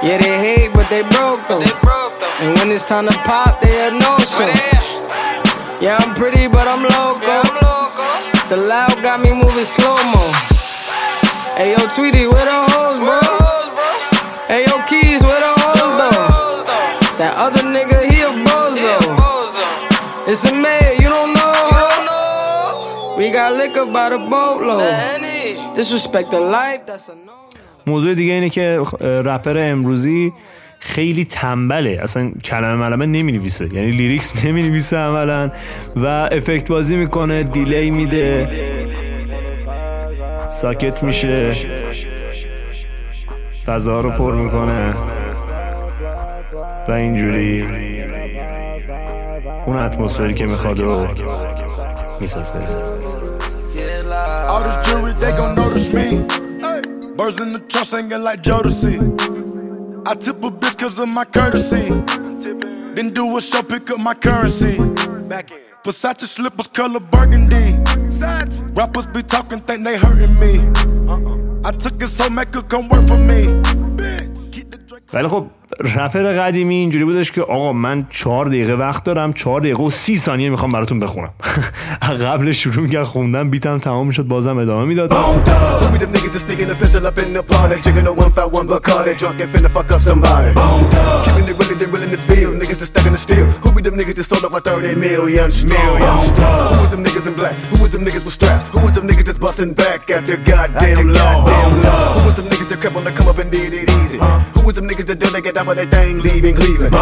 Yeah, 0.07 0.19
they 0.19 0.39
hate, 0.39 0.73
but 0.73 0.89
they 0.89 1.03
broke 1.03 1.43
though. 1.49 1.59
They 1.59 1.75
broke 1.83 2.15
though. 2.21 2.39
And 2.39 2.57
when 2.59 2.71
it's 2.71 2.87
time 2.87 3.09
to 3.09 3.19
pop, 3.27 3.61
they 3.61 3.89
a 3.89 3.91
no 3.91 4.15
show. 4.23 4.47
Yeah, 5.83 5.99
I'm 5.99 6.15
pretty, 6.15 6.47
but 6.47 6.69
I'm 6.69 6.87
loco. 6.87 7.43
The 8.49 8.57
loud 8.57 9.03
got 9.03 9.21
me 9.21 9.35
moving 9.35 9.65
slow 9.65 9.99
mo. 10.15 10.23
Hey 11.59 11.75
yo, 11.75 11.83
Tweety, 11.91 12.29
where 12.29 12.47
the 12.47 12.71
hoes, 12.71 13.01
bro? 13.03 13.19
Hey 14.47 14.63
yo, 14.69 14.79
Keys, 14.87 15.23
where 15.27 15.41
the 15.43 15.53
hoes 15.59 15.99
though? 15.99 16.63
That 17.19 17.35
other 17.37 17.63
nigga, 17.63 18.07
he 18.07 18.23
a 18.23 18.31
bozo. 18.47 19.03
It's 20.31 20.45
a 20.45 20.55
mayor, 20.55 20.93
you 21.03 21.09
don't 21.09 21.35
know. 21.35 23.17
We 23.19 23.33
got 23.33 23.55
liquor 23.55 23.87
by 23.87 24.11
the 24.11 24.19
boatload. 24.19 25.75
Disrespect 25.75 26.31
the 26.31 26.39
life, 26.39 26.87
that's 26.87 27.09
a 27.09 27.17
no. 27.17 27.36
موضوع 27.87 28.15
دیگه 28.15 28.33
اینه 28.33 28.49
که 28.49 28.81
اه، 29.01 29.09
رپر 29.09 29.59
امروزی 29.59 30.33
خیلی 30.79 31.25
تنبله. 31.25 31.99
اصلا 32.03 32.31
کلمه 32.45 32.75
ملمه 32.75 33.07
نمی 33.07 33.33
نویسه 33.33 33.75
یعنی 33.75 33.91
لیریکس 33.91 34.33
نمی 34.45 34.63
نویسه 34.63 34.97
عملا 34.97 35.51
و 35.97 36.07
افکت 36.07 36.69
بازی 36.69 36.97
می‌کنه 36.97 37.43
دیلی 37.43 37.91
میده. 37.91 38.49
ساکت 40.51 41.03
میشه. 41.03 41.51
فضا 43.67 44.01
رو 44.01 44.11
پر 44.11 44.35
می‌کنه. 44.35 44.95
و 46.89 46.93
اینجوری 46.93 47.63
اون 49.67 49.77
اتمسفری 49.77 50.35
که 50.35 50.47
می‌خواد 50.47 50.81
رو 50.81 51.07
می‌سازه. 52.21 52.55
All 54.53 54.63
this 54.67 54.79
jewelry, 54.87 55.13
they 55.23 55.33
gon' 55.39 55.55
notice 55.61 55.89
me. 55.97 56.46
Birds 57.17 57.41
in 57.41 57.49
the 57.49 57.59
trunk 57.69 57.87
singing 57.87 58.23
like 58.23 58.43
Jodeci. 58.43 58.97
I 60.07 60.15
tip 60.15 60.45
a 60.45 60.51
bitch 60.51 60.79
cause 60.79 60.99
of 60.99 61.09
my 61.09 61.25
courtesy. 61.25 61.89
Then 62.95 63.11
do 63.11 63.37
a 63.37 63.41
show, 63.41 63.63
pick 63.63 63.91
up 63.91 63.99
my 63.99 64.15
currency. 64.15 64.77
Versace 65.83 66.27
slippers, 66.27 66.69
color 66.69 67.01
burgundy. 67.01 67.77
Rappers 68.75 69.07
be 69.07 69.23
talking, 69.23 69.61
think 69.61 69.85
they 69.85 69.97
hurting 69.97 70.39
me. 70.39 70.61
I 71.65 71.71
took 71.73 72.03
it 72.03 72.09
so 72.09 72.29
make 72.29 72.55
her 72.55 72.63
come 72.63 72.89
work 72.89 73.07
for 73.07 73.19
me. 73.19 73.63
Veldig 75.11 75.31
god. 75.31 75.56
رپر 75.81 76.23
قدیمی 76.23 76.75
اینجوری 76.75 77.05
بودش 77.05 77.33
که 77.33 77.43
آقا 77.43 77.73
من 77.73 78.07
چهار 78.11 78.47
دقیقه 78.47 78.73
وقت 78.73 79.05
دارم 79.05 79.33
چهار 79.33 79.61
دقیقه 79.61 79.83
و 79.83 79.91
سی 79.91 80.17
ثانیه 80.17 80.51
می‌خوام 80.51 80.73
براتون 80.73 81.01
بخونم. 81.01 81.31
قبل 82.25 82.53
شروع 82.53 82.89
که 82.89 83.05
خوندم 83.05 83.51
بیتم 83.51 83.79
تمام 83.79 84.11
شد 84.11 84.23
بازم 84.23 84.59
ادامه 84.59 84.85
می‌داد. 84.85 85.13
Who 93.77 93.83
be 93.83 93.91
them 93.91 93.99
niggas 93.99 94.17
that's 94.17 94.29
sneaking 94.29 94.47
a 94.47 94.51
pistol 94.51 94.57
up 94.57 94.57
in 94.57 94.73
the 94.73 94.73
party? 94.73 94.95
Drinking 94.95 95.05
a 95.05 95.21
one 95.21 95.33
fat 95.33 95.37
one 95.37 95.37
Bacardi, 95.37 95.37
drunk 95.37 95.37
and 95.37 95.37
finna 95.37 95.37
fuck 95.37 95.37
up 95.37 95.37
somebody. 95.37 95.37
Keeping 95.37 95.37
it 95.37 95.37
really, 95.37 95.37
they 95.37 95.37
really 95.37 95.37
in 95.37 95.37
the 95.37 95.37
field. 95.37 95.37
Niggas 95.37 95.37
that's 95.37 95.37
stuck 95.37 95.37
in 95.37 95.37
the 95.37 95.37
steel. 95.37 95.37
Who 95.37 95.37
be 95.37 95.37
them 95.37 95.37
niggas 95.37 95.37
that 95.37 95.45
sold 95.45 95.45
up 95.47 95.61
for 95.61 95.67
30 95.67 95.67
million? 95.67 95.67
Million. 95.67 96.17
Who 96.17 96.81
was 96.81 96.91
them 96.91 97.05
niggas 97.05 97.27
in 97.27 97.35
black? 97.35 97.55
Who 97.55 97.83
was 97.83 97.91
them 97.91 98.05
niggas 98.05 98.25
with 98.25 98.35
straps? 98.35 98.65
Who 98.73 98.81
was 98.81 98.93
them 98.93 99.09
niggas 99.09 99.25
that's 99.25 99.39
busting 99.39 99.75
back 99.75 100.11
at 100.11 100.27
the 100.27 100.37
goddamn 100.39 101.13
law? 101.13 101.45
Who 101.45 102.27
was 102.27 102.37
them 102.37 102.47
niggas 102.47 102.69
that 102.71 102.81
crept 102.81 102.97
on 102.97 103.05
the 103.05 103.13
come 103.13 103.29
up 103.29 103.39
and 103.39 103.51
did 103.51 103.75
it 103.75 103.91
easy? 104.03 104.19
Uh. 104.19 104.41
Who 104.57 104.67
was 104.67 104.75
them 104.75 104.89
niggas 104.89 105.07
that 105.07 105.19
done 105.19 105.33
they 105.33 105.43
get 105.43 105.55
down 105.55 105.67
for 105.67 105.75
their 105.75 105.87
thing, 105.87 106.21
leaving 106.21 106.55
Cleveland? 106.55 106.95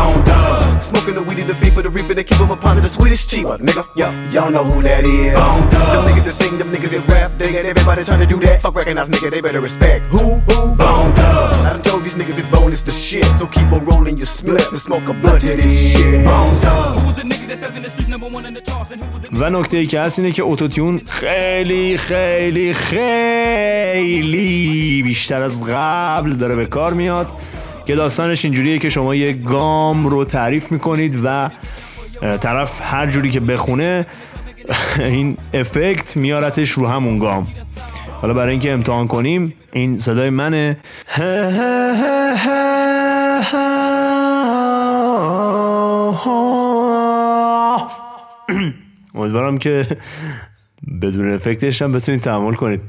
Smoking 0.83 1.15
the 1.15 1.23
weed 1.23 1.39
in 1.39 1.47
the 1.47 1.55
fee 1.55 1.71
for 1.71 1.83
the 1.83 1.91
reaper, 1.91 2.15
they 2.15 2.25
keep 2.25 2.39
them 2.39 2.51
upon 2.51 2.77
the 2.77 2.89
sweetest 2.89 3.31
cheaper, 3.31 3.57
nigga. 3.59 3.87
Yo, 3.95 4.11
y'all 4.31 4.51
know 4.51 4.65
who 4.65 4.83
that 4.83 5.05
is. 5.05 5.35
Uh. 5.35 5.61
Them 5.71 6.05
niggas 6.11 6.25
that 6.25 6.35
sing, 6.35 6.59
them 6.59 6.73
niggas 6.73 6.91
that 6.91 7.07
rap, 7.09 7.33
they 7.39 7.53
got 7.53 7.65
everybody 7.65 8.05
trying 8.05 8.21
to 8.21 8.27
do 8.27 8.41
that. 8.41 8.63
Fuck 8.63 8.75
recognize, 8.75 9.09
nigga, 9.09 9.31
they 9.31 9.41
better 9.41 9.61
respect. 9.61 10.05
Who? 10.07 10.41
Who? 10.51 10.75
Bone 10.75 11.13
Thug. 11.15 11.55
I 11.67 11.73
done 11.73 11.83
told 11.83 12.05
these 12.05 12.17
niggas 12.17 12.37
that 12.37 12.51
bone 12.51 12.73
is 12.73 12.83
the 12.83 12.91
shit. 12.93 13.25
So 13.39 13.47
keep 13.47 13.71
on 13.73 13.85
rolling 13.85 14.17
your 14.17 14.27
split 14.27 14.67
and 14.71 14.79
smoke 14.81 15.09
a 15.09 15.15
blunt 15.15 15.41
to 15.43 15.57
this 15.57 15.93
shit. 15.93 16.25
Bone. 16.25 16.64
و 19.33 19.51
نکته 19.51 19.77
ای 19.77 19.87
که 19.87 20.01
هست 20.01 20.19
اینه 20.19 20.33
که 20.33 20.43
اتوتیون 20.43 21.01
خیلی 21.09 21.97
خیلی 21.97 22.75
خیلی 22.75 25.03
بیشتر 25.03 25.43
از 25.43 25.65
قبل 25.65 26.33
داره 26.33 26.57
به 26.57 26.67
کار 26.67 26.93
میاد. 26.93 27.29
که 27.87 27.95
داستانش 27.95 28.45
اینجوریه 28.45 28.79
که 28.79 28.89
شما 28.89 29.15
یه 29.15 29.33
گام 29.33 30.07
رو 30.07 30.25
تعریف 30.25 30.73
می‌کنید 30.73 31.21
و 31.25 31.51
طرف 32.41 32.81
هر 32.83 33.07
جوری 33.07 33.31
که 33.31 33.41
بخونه 33.41 34.07
این 34.99 35.37
افکت 35.55 36.17
میارتش 36.17 36.71
رو 36.71 36.89
همون 36.89 37.19
گام. 37.19 37.49
حالا 38.23 38.35
برای 38.35 38.51
اینکه 38.51 38.73
امتحان 38.73 39.09
کنیم 39.09 39.55
این 39.73 39.99
صدای 39.99 40.31
منه. 40.31 40.77
امیدوارم 49.25 49.59
که 49.59 49.87
بدون 51.03 51.35
افکتش 51.35 51.83
هم 51.83 51.93
بتونید 51.93 52.21
تحمل 52.21 52.55
کنید. 52.55 52.81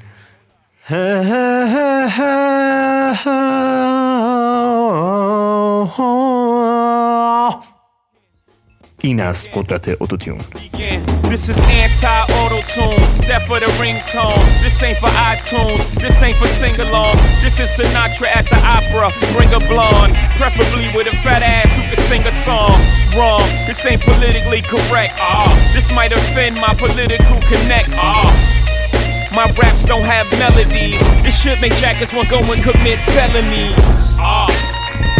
این 9.02 9.20
است 9.20 9.48
قدرت 9.54 9.96
اتوتیون 10.00 10.38
This 11.30 11.48
is 11.48 11.58
anti-auto 11.84 12.60
tune, 12.74 13.00
death 13.28 13.46
for 13.46 13.60
the 13.60 13.70
ringtone. 13.80 14.42
This 14.64 14.82
ain't 14.82 14.98
for 14.98 15.12
iTunes, 15.32 15.82
this 16.02 16.20
ain't 16.26 16.36
for 16.40 16.48
sing-alongs. 16.60 17.20
This 17.44 17.60
is 17.62 17.68
Sinatra 17.76 18.28
at 18.38 18.46
the 18.52 18.58
opera. 18.76 19.06
Bring 19.36 19.50
a 19.60 19.62
blonde, 19.70 20.12
preferably 20.40 20.88
with 20.94 21.06
a 21.14 21.16
fat 21.22 21.42
ass 21.56 21.70
who 21.76 21.82
can 21.90 22.00
sing 22.10 22.22
a 22.32 22.34
song. 22.46 22.76
Wrong, 23.16 23.46
this 23.68 23.80
ain't 23.86 24.02
politically 24.02 24.62
correct. 24.74 25.14
Ah, 25.18 25.54
this 25.74 25.86
might 25.98 26.12
offend 26.12 26.56
my 26.66 26.74
political 26.84 27.38
connects. 27.52 27.98
Ah. 28.00 28.28
My 29.38 29.46
raps 29.60 29.84
don't 29.84 30.08
have 30.16 30.26
melodies. 30.42 31.00
This 31.24 31.36
should 31.40 31.60
make 31.60 31.74
jackets 31.84 32.12
want 32.12 32.28
go 32.28 32.40
and 32.52 32.60
commit 32.68 32.98
felonies. 33.14 33.94
Ah, 34.18 34.50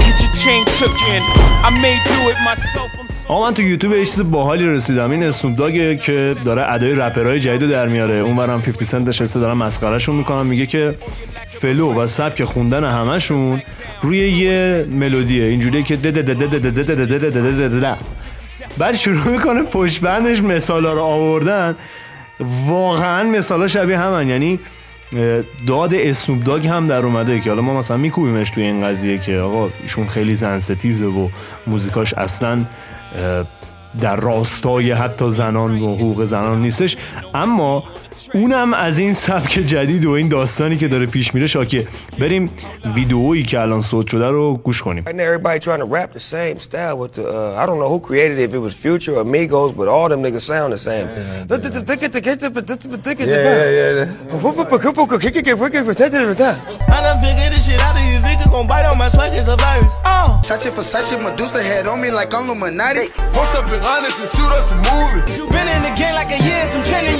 get 0.04 0.16
your 0.22 0.34
chain 0.42 0.62
took 0.80 0.96
in. 1.14 1.22
I 1.66 1.70
may 1.84 1.96
do 2.12 2.18
it 2.32 2.38
myself. 2.50 2.90
آقا 3.27 3.47
من 3.47 3.53
تو 3.53 3.61
یوتیوب 3.61 3.93
یه 3.93 4.05
چیز 4.05 4.31
باحالی 4.31 4.67
رسیدم 4.67 5.11
این 5.11 5.23
اسنوپ 5.23 5.55
داگه 5.55 5.97
که 5.97 6.35
داره 6.45 6.73
ادای 6.73 6.95
رپرای 6.95 7.39
جدید 7.39 7.69
در 7.69 7.88
میاره 7.88 8.13
اونورم 8.13 8.61
50 8.61 8.83
سنت 8.83 9.07
نشسته 9.07 9.39
دارم 9.39 9.57
مسخرهشون 9.57 10.15
می‌کنم 10.15 10.45
میگه 10.45 10.65
که 10.65 10.95
فلو 11.47 11.93
و 11.93 12.07
سبک 12.07 12.43
خوندن 12.43 12.83
همشون 12.83 13.61
روی 14.01 14.17
یه 14.17 14.88
ملودیه 14.89 15.43
اینجوریه 15.43 15.83
که 15.83 15.95
دد 15.95 16.07
دد 16.07 16.31
دد 16.31 16.55
دد 16.55 16.91
دد 16.91 17.23
دد 17.23 17.71
دد 17.71 17.83
دد 17.83 17.97
بعد 18.77 18.95
شروع 18.95 19.27
می‌کنه 19.27 19.63
پشت 19.63 20.01
بندش 20.01 20.41
مثالا 20.41 20.93
رو 20.93 21.01
آوردن 21.01 21.75
واقعا 22.67 23.23
مثالا 23.23 23.67
شبیه 23.67 23.97
همن 23.97 24.29
یعنی 24.29 24.59
داد 25.67 25.93
اسنوب 25.93 26.43
داگ 26.43 26.67
هم 26.67 26.88
در 26.88 27.05
اومده 27.05 27.39
که 27.39 27.49
حالا 27.49 27.61
ما 27.61 27.79
مثلا 27.79 27.97
میکوبیمش 27.97 28.49
توی 28.49 28.63
این 28.63 28.83
قضیه 28.83 29.17
که 29.17 29.38
آقا 29.38 29.69
ایشون 29.83 30.07
خیلی 30.07 30.35
زنستیزه 30.35 31.05
و 31.05 31.29
موزیکاش 31.67 32.13
اصلا 32.13 32.65
در 34.01 34.15
راستای 34.15 34.91
حتی 34.91 35.32
زنان 35.32 35.82
و 35.82 35.95
حقوق 35.95 36.25
زنان 36.25 36.62
نیستش. 36.62 36.97
اما 37.34 37.84
اونم 38.35 38.73
از 38.73 38.97
این 38.97 39.13
سبک 39.13 39.51
جدید 39.51 40.05
و 40.05 40.11
این 40.11 40.27
داستانی 40.27 40.77
که 40.77 40.87
داره 40.87 41.05
پیش 41.05 41.33
میره 41.33 41.47
شاکه. 41.47 41.87
بریم 42.19 42.49
ویدئویی 42.95 43.43
که 43.43 43.59
الان 43.59 43.81
صوت 43.81 44.07
شده 44.07 44.27
رو 44.27 44.57
گوش 44.57 44.81
کنیم. 44.81 45.03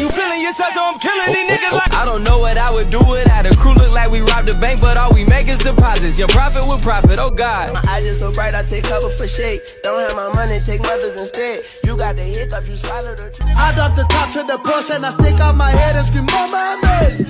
Been 0.06 1.05
killing 1.06 1.34
these 1.38 1.50
niggas 1.54 1.70
oh, 1.70 1.78
oh, 1.78 1.82
like. 1.86 1.94
I 1.94 2.04
don't 2.06 2.24
know 2.24 2.40
what 2.42 2.58
I 2.58 2.74
would 2.74 2.90
do 2.90 3.02
without 3.06 3.46
a 3.46 3.54
crew. 3.58 3.78
Look 3.78 3.94
like 3.94 4.10
we 4.10 4.22
robbed 4.22 4.50
a 4.50 4.58
bank, 4.58 4.82
but 4.82 4.98
all 4.98 5.14
we 5.14 5.24
make 5.26 5.48
is 5.48 5.58
deposits. 5.58 6.18
Your 6.18 6.28
profit 6.30 6.66
with 6.66 6.82
profit, 6.82 7.20
oh 7.20 7.30
God. 7.30 7.74
My 7.74 7.84
eyes 7.90 8.06
just 8.06 8.20
so 8.20 8.32
bright, 8.34 8.56
I 8.56 8.64
take 8.64 8.86
cover 8.86 9.10
for 9.10 9.28
shade. 9.28 9.62
Don't 9.84 10.02
have 10.02 10.18
my 10.18 10.34
money, 10.34 10.60
take 10.66 10.82
mothers 10.82 11.18
instead. 11.18 11.62
You 11.86 11.98
got 11.98 12.16
the 12.16 12.24
hiccups, 12.24 12.68
you 12.68 12.76
swallow 12.76 13.14
the 13.14 13.30
truth. 13.30 13.54
I 13.58 13.74
drop 13.78 13.94
the 13.96 14.06
top 14.10 14.34
to 14.34 14.42
the 14.44 14.58
push 14.66 14.90
and 14.90 15.06
I 15.06 15.12
stick 15.14 15.40
out 15.40 15.56
my 15.56 15.70
head 15.70 15.96
and 15.96 16.06
scream, 16.06 16.26
Mama, 16.26 16.58
I'm 16.58 16.82
ready. 16.82 17.24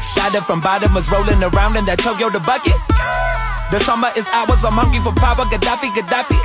Started 0.00 0.42
from 0.46 0.60
bottom, 0.60 0.94
was 0.94 1.10
rolling 1.10 1.42
around 1.42 1.76
in 1.76 1.84
that 1.86 1.98
Toyota 1.98 2.38
bucket. 2.44 2.78
The 3.70 3.80
summer 3.80 4.10
is 4.16 4.28
ours, 4.30 4.64
I'm 4.64 4.76
hungry 4.76 5.00
for 5.00 5.14
power. 5.16 5.48
Gaddafi, 5.48 5.88
Gaddafi. 5.96 6.36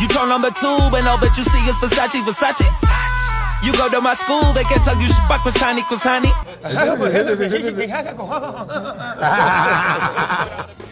You 0.00 0.06
turn 0.06 0.30
on 0.30 0.42
the 0.42 0.50
tube 0.50 0.94
and 0.94 1.08
all 1.08 1.18
that 1.18 1.36
you 1.36 1.42
see 1.42 1.58
is 1.66 1.76
Versace, 1.82 2.22
Versace. 2.22 3.17
You 3.64 3.72
go 3.72 3.88
to 3.88 4.00
my 4.00 4.14
school, 4.14 4.46
they 4.56 4.64
can 4.70 4.80
tell 4.86 4.98
you 5.02 5.08
Spak 5.18 5.40
Kwasani, 5.44 5.82
Kwasani. 5.90 6.32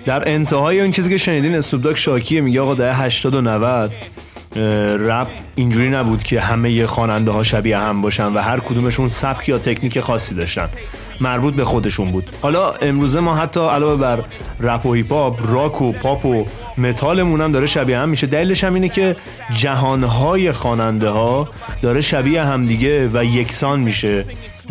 در 0.07 0.29
انتهای 0.29 0.81
اون 0.81 0.91
چیزی 0.91 1.11
که 1.11 1.17
شنیدین 1.17 1.55
اسنوپ 1.55 1.97
شاکیه 1.97 2.41
میگه 2.41 2.61
آقا 2.61 2.75
دهه 2.75 3.03
80 3.03 3.35
و 3.35 3.41
90 3.41 3.91
اه، 4.57 4.63
رپ 4.97 5.29
اینجوری 5.55 5.91
نبود 5.91 6.23
که 6.23 6.41
همه 6.41 6.87
خواننده 6.87 7.31
ها 7.31 7.43
شبیه 7.43 7.79
هم 7.79 8.03
باشن 8.03 8.35
و 8.35 8.39
هر 8.39 8.61
کدومشون 8.61 9.09
سبک 9.09 9.49
یا 9.49 9.59
تکنیک 9.59 10.01
خاصی 10.01 10.35
داشتن 10.35 10.69
مربوط 11.21 11.55
به 11.55 11.65
خودشون 11.65 12.11
بود. 12.11 12.31
حالا 12.43 12.73
امروزه 12.73 13.21
ما 13.21 13.37
حتی 13.37 13.61
علاوه 13.61 13.97
بر 13.97 14.25
رپ 14.61 14.87
و 14.87 14.95
هیپ 14.95 15.13
راک 15.53 15.83
و 15.83 15.93
پاپ 15.93 16.27
و 16.27 16.45
متالمون 16.79 17.41
هم 17.41 17.53
داره 17.53 17.67
شبیه 17.67 17.99
هم 17.99 18.09
میشه. 18.09 18.27
دلیلش 18.27 18.65
هم 18.65 18.75
اینه 18.75 18.89
که 18.89 19.17
جهانهای 19.59 20.53
خواننده 20.53 21.09
ها 21.09 21.49
داره 21.83 22.01
شبیه 22.01 22.43
هم 22.45 22.67
دیگه 22.67 23.11
و 23.15 23.25
یکسان 23.25 23.81
میشه 23.81 24.25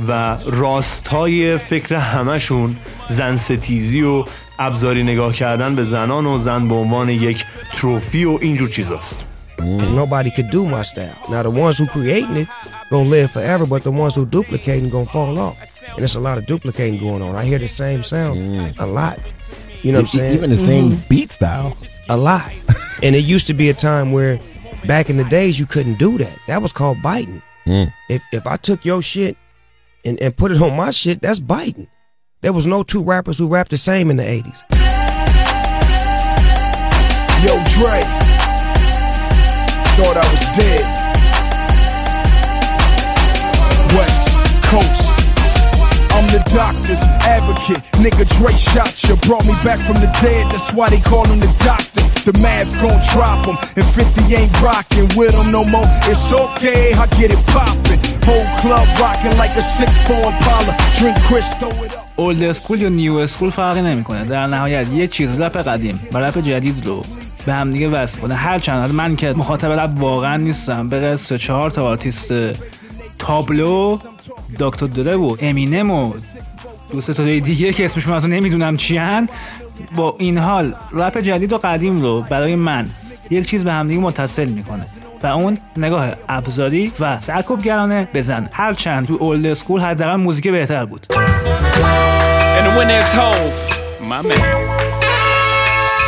و 0.07 0.37
راستای 0.45 1.57
فکر 1.57 1.95
همشون 1.95 2.75
زن 3.09 3.37
ستیزی 3.37 4.01
و 4.01 4.25
ابزاری 4.59 5.03
نگاه 5.03 5.33
کردن 5.33 5.75
به 5.75 5.83
زنان 5.83 6.25
و 6.25 6.37
زن 6.37 6.67
به 6.67 6.75
عنوان 6.75 7.09
یک 7.09 7.45
تروفی 7.73 8.25
و 8.25 8.37
اینجور 8.41 8.69
چیزاست. 8.69 9.34
And 9.57 9.95
nobody 9.95 10.31
could 10.31 10.49
do 10.51 10.65
my 10.65 10.81
style. 10.83 11.17
Now 11.29 11.43
the 11.43 11.49
ones 11.49 11.77
who 11.77 11.87
creating 11.87 12.37
it 12.37 12.47
gonna 12.89 13.09
live 13.09 13.31
forever, 13.31 13.65
but 13.65 13.83
the 13.83 13.91
ones 13.91 14.13
who 14.15 14.25
duplicating 14.25 14.89
gonna 14.89 15.05
fall 15.05 15.37
off. 15.39 15.57
And 15.89 15.99
there's 15.99 16.15
a 16.15 16.19
lot 16.19 16.37
of 16.37 16.45
duplicating 16.45 16.99
going 16.99 17.21
on. 17.21 17.35
I 17.35 17.45
hear 17.45 17.59
the 17.59 17.67
same 17.67 18.03
sound 18.03 18.75
a 18.79 18.85
lot. 18.85 19.19
You 19.81 19.91
know 19.91 19.99
what 19.99 20.13
I'm 20.13 20.19
saying? 20.19 20.33
even 20.33 20.49
the 20.49 20.57
same 20.57 20.91
Mhm. 20.93 21.07
beat 21.09 21.31
style. 21.31 21.77
A 22.09 22.17
lot. 22.17 22.51
and 23.03 23.15
it 23.15 23.23
used 23.23 23.47
to 23.47 23.53
be 23.53 23.69
a 23.69 23.73
time 23.73 24.11
where 24.11 24.39
back 24.85 25.09
in 25.09 25.17
the 25.17 25.23
days 25.23 25.59
you 25.59 25.65
couldn't 25.65 25.97
do 25.99 26.17
that. 26.17 26.37
That 26.47 26.61
was 26.61 26.73
called 26.73 27.01
biting. 27.01 27.41
If 28.09 28.21
if 28.31 28.45
I 28.45 28.57
took 28.57 28.85
your 28.85 29.01
shit 29.01 29.37
and, 30.03 30.21
and 30.21 30.35
put 30.37 30.51
it 30.51 30.61
on 30.61 30.75
my 30.75 30.91
shit, 30.91 31.21
that's 31.21 31.39
biting. 31.39 31.87
There 32.41 32.53
was 32.53 32.67
no 32.67 32.83
two 32.83 33.03
rappers 33.03 33.37
who 33.39 33.47
rapped 33.47 33.71
the 33.71 33.77
same 33.77 34.11
in 34.11 34.17
the 34.17 34.23
80s. 34.23 34.63
Yo, 37.45 37.63
Dre 37.75 38.24
Thought 39.96 40.16
I 40.16 40.26
was 40.32 40.44
dead. 40.56 40.84
West 43.96 44.26
Coast. 44.70 45.06
I'm 46.14 46.26
the 46.36 46.42
doctor's 46.54 47.02
advocate. 47.24 47.82
Nigga, 48.02 48.24
Dre 48.36 48.52
shot 48.52 48.92
you. 49.04 49.16
Brought 49.26 49.46
me 49.46 49.54
back 49.64 49.78
from 49.78 49.96
the 50.04 50.10
dead. 50.20 50.50
That's 50.52 50.72
why 50.74 50.88
they 50.90 51.00
call 51.00 51.26
him 51.26 51.40
the 51.40 51.52
doctor. 51.64 52.02
The 52.28 52.34
math 52.38 52.70
gon' 52.82 53.00
drop 53.12 53.46
him. 53.46 53.56
And 53.78 53.86
50 53.86 54.34
ain't 54.34 54.52
rockin' 54.60 55.08
with 55.16 55.32
him 55.32 55.50
no 55.50 55.64
more. 55.64 55.88
It's 56.10 56.30
okay, 56.30 56.92
I 56.92 57.06
get 57.18 57.32
it 57.32 57.42
poppin'. 57.48 57.98
Whole 58.28 58.48
club 58.60 58.86
rockin' 59.00 59.36
like 59.38 59.54
a 59.56 59.64
6'4 59.64 60.20
Impala. 60.30 60.72
Drink 60.98 61.16
Chris, 61.26 61.48
throw 61.58 61.72
it 61.84 61.96
up. 61.96 62.06
اولد 62.16 62.42
اسکول 62.42 62.82
یا 62.82 62.88
نیو 62.88 63.14
اسکول 63.14 63.50
فرقی 63.50 63.82
نمیکنه 63.82 64.24
در 64.24 64.46
نهایت 64.46 64.88
یه 64.88 65.06
چیز 65.06 65.40
رپ 65.40 65.56
قدیم 65.56 66.00
و 66.12 66.18
رپ 66.18 66.38
جدید 66.38 66.86
رو 66.86 67.04
به 67.45 67.53
هم 67.53 67.71
دیگه 67.71 67.89
وصل 67.89 68.17
کنه 68.17 68.35
هر 68.35 68.59
چند 68.59 68.79
حالا 68.79 68.93
من 68.93 69.15
که 69.15 69.33
مخاطب 69.33 69.71
رپ 69.71 69.89
واقعا 69.99 70.37
نیستم. 70.37 70.89
به 70.89 71.15
سه 71.15 71.37
چهار 71.37 71.71
تا 71.71 71.83
آرتیست 71.83 72.33
تابلو 73.19 73.97
دکتر 74.59 74.85
دره 74.87 75.15
و 75.15 75.35
امینم 75.41 75.91
و 75.91 76.13
دو 76.91 77.01
سه 77.01 77.13
تا 77.13 77.23
دیگه 77.23 77.73
که 77.73 77.85
اسمشون 77.85 78.13
رو 78.13 78.27
نمی‌دونم 78.27 78.77
چیان. 78.77 79.29
با 79.95 80.15
این 80.19 80.37
حال 80.37 80.73
رپ 80.91 81.17
جدید 81.17 81.53
و 81.53 81.57
قدیم 81.57 82.01
رو 82.01 82.21
برای 82.21 82.55
من 82.55 82.89
یک 83.29 83.49
چیز 83.49 83.63
به 83.63 83.71
همدیگه 83.71 84.01
متصل 84.01 84.45
می‌کنه. 84.45 84.85
و 85.23 85.27
اون 85.27 85.57
نگاه 85.77 86.07
ابزاری 86.29 86.91
و 86.99 87.19
سرکوبگرانه 87.19 88.07
بزن. 88.13 88.49
هر 88.53 88.73
چند 88.73 89.07
تو 89.07 89.17
اولد 89.19 89.45
اسکول 89.45 89.81
حداقل 89.81 90.15
موزیک 90.15 90.47
بهتر 90.47 90.85
بود. 90.85 91.07
And 92.57 92.67
Hove, 93.17 93.61
my 94.09 94.21
man. 94.27 94.41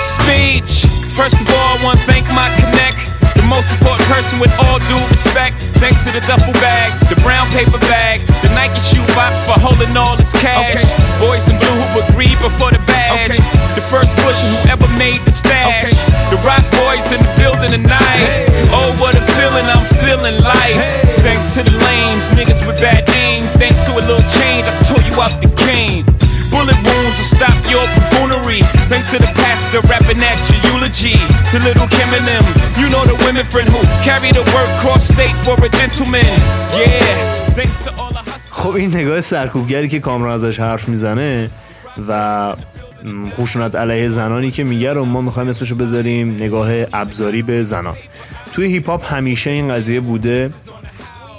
Speech. 0.09 0.86
First 1.17 1.41
of 1.41 1.49
all, 1.49 1.73
I 1.73 1.81
want 1.81 1.97
to 1.97 2.05
thank 2.05 2.29
my 2.29 2.45
connect. 2.61 3.09
The 3.33 3.41
most 3.49 3.73
important 3.73 4.05
person 4.05 4.37
with 4.37 4.53
all 4.61 4.77
due 4.85 5.01
respect. 5.09 5.57
Thanks 5.81 6.05
to 6.05 6.13
the 6.13 6.21
duffel 6.29 6.53
bag, 6.61 6.93
the 7.09 7.17
brown 7.25 7.49
paper 7.49 7.81
bag, 7.89 8.21
the 8.45 8.53
Nike 8.53 8.77
shoe 8.77 9.01
box 9.17 9.33
for 9.49 9.57
holding 9.57 9.97
all 9.97 10.13
this 10.13 10.29
cash. 10.37 10.77
Boys 11.17 11.49
in 11.49 11.57
blue 11.57 11.73
who 11.73 12.05
agreed 12.05 12.37
before 12.37 12.69
the 12.69 12.77
badge. 12.85 13.33
The 13.73 13.81
first 13.81 14.13
pusher 14.21 14.45
who 14.45 14.69
ever 14.69 14.85
made 15.01 15.17
the 15.25 15.33
stash. 15.33 15.89
The 16.29 16.37
rock 16.45 16.61
boys 16.85 17.09
in 17.09 17.17
the 17.17 17.33
building 17.33 17.73
tonight. 17.73 18.29
Oh, 18.69 18.93
what 19.01 19.17
a 19.17 19.23
feeling 19.33 19.65
I'm 19.73 19.89
feeling 19.97 20.37
like. 20.45 20.77
Thanks 21.25 21.57
to 21.57 21.65
the 21.65 21.73
lanes, 21.73 22.29
niggas 22.29 22.61
with 22.61 22.77
bad 22.77 23.09
aim. 23.17 23.41
Thanks 23.57 23.81
to 23.89 23.91
a 23.97 24.05
little 24.05 24.21
change, 24.37 24.69
I 24.69 24.73
tore 24.85 25.01
you 25.01 25.17
out 25.17 25.33
the 25.41 25.49
game. 25.65 26.05
Bullet 26.53 26.79
wounds 26.87 27.15
will 27.19 27.31
stop 27.37 27.57
your 27.73 27.85
buffoonery. 27.95 28.61
Thanks 28.91 29.07
to 29.13 29.17
the 29.25 29.31
pastor 29.41 29.81
rapping 29.91 30.21
at 30.31 30.39
your 30.49 30.59
eulogy. 30.69 31.17
To 31.51 31.57
little 31.67 31.89
Kim 31.95 32.09
and 32.17 32.25
them, 32.31 32.45
you 32.79 32.87
know 32.93 33.03
the 33.11 33.17
women 33.25 33.45
friend 33.53 33.67
who 33.73 33.81
carry 34.07 34.29
the 34.39 34.45
word 34.53 34.71
cross 34.81 35.03
state 35.15 35.37
for 35.45 35.55
a 35.67 35.69
gentleman. 35.79 36.33
Yeah, 36.79 37.57
thanks 37.57 37.77
to 37.85 37.89
all 37.99 38.11
the 38.17 38.23
خب 38.51 38.75
این 38.75 38.95
نگاه 38.95 39.21
سرکوبگری 39.21 39.89
که 39.89 39.99
کامران 39.99 40.33
ازش 40.33 40.59
حرف 40.59 40.89
می‌زنه 40.89 41.49
و 42.07 42.53
م، 43.03 43.29
خشونت 43.29 43.75
علیه 43.75 44.09
زنانی 44.09 44.51
که 44.51 44.63
میگه 44.63 44.93
رو 44.93 45.05
ما 45.05 45.21
می‌خوایم 45.21 45.49
اسمشو 45.49 45.75
بذاریم 45.75 46.35
نگاه 46.35 46.69
ابزاری 46.93 47.41
به 47.41 47.63
زنان 47.63 47.95
توی 48.53 48.65
هیپ 48.65 48.89
هاپ 48.89 49.13
همیشه 49.13 49.49
این 49.49 49.73
قضیه 49.73 49.99
بوده 49.99 50.49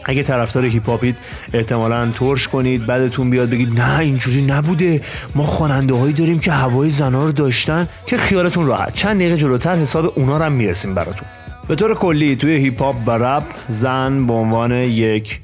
اگه 0.08 0.22
طرفدار 0.22 0.64
هیپ 0.64 0.86
هاپید 0.86 1.16
احتمالا 1.52 2.10
ترش 2.10 2.48
کنید 2.48 2.86
بعدتون 2.86 3.30
بیاد 3.30 3.50
بگید 3.50 3.80
نه 3.80 3.98
اینجوری 3.98 4.42
نبوده. 4.42 5.00
ما 5.34 5.44
خواننده 5.44 5.94
هایی 5.94 6.12
داریم 6.12 6.38
که 6.38 6.52
هوای 6.52 6.90
زنا 6.90 7.24
رو 7.24 7.32
داشتن 7.32 7.88
که 8.06 8.16
خیالتون 8.16 8.66
راحت. 8.66 8.94
چند 8.94 9.16
دقیقه 9.16 9.36
جلوتر 9.36 9.74
حساب 9.74 10.12
اونا 10.16 10.38
رو 10.38 10.44
هم 10.44 10.52
می‌رسیم 10.52 10.94
براتون. 10.94 11.28
به 11.68 11.74
طور 11.74 11.94
کلی 11.94 12.36
توی 12.36 12.56
هیپ 12.56 12.82
هاپ 12.82 12.96
و 13.06 13.10
رپ 13.10 13.42
زن 13.68 14.26
به 14.26 14.32
عنوان 14.32 14.72
یک 14.72 15.40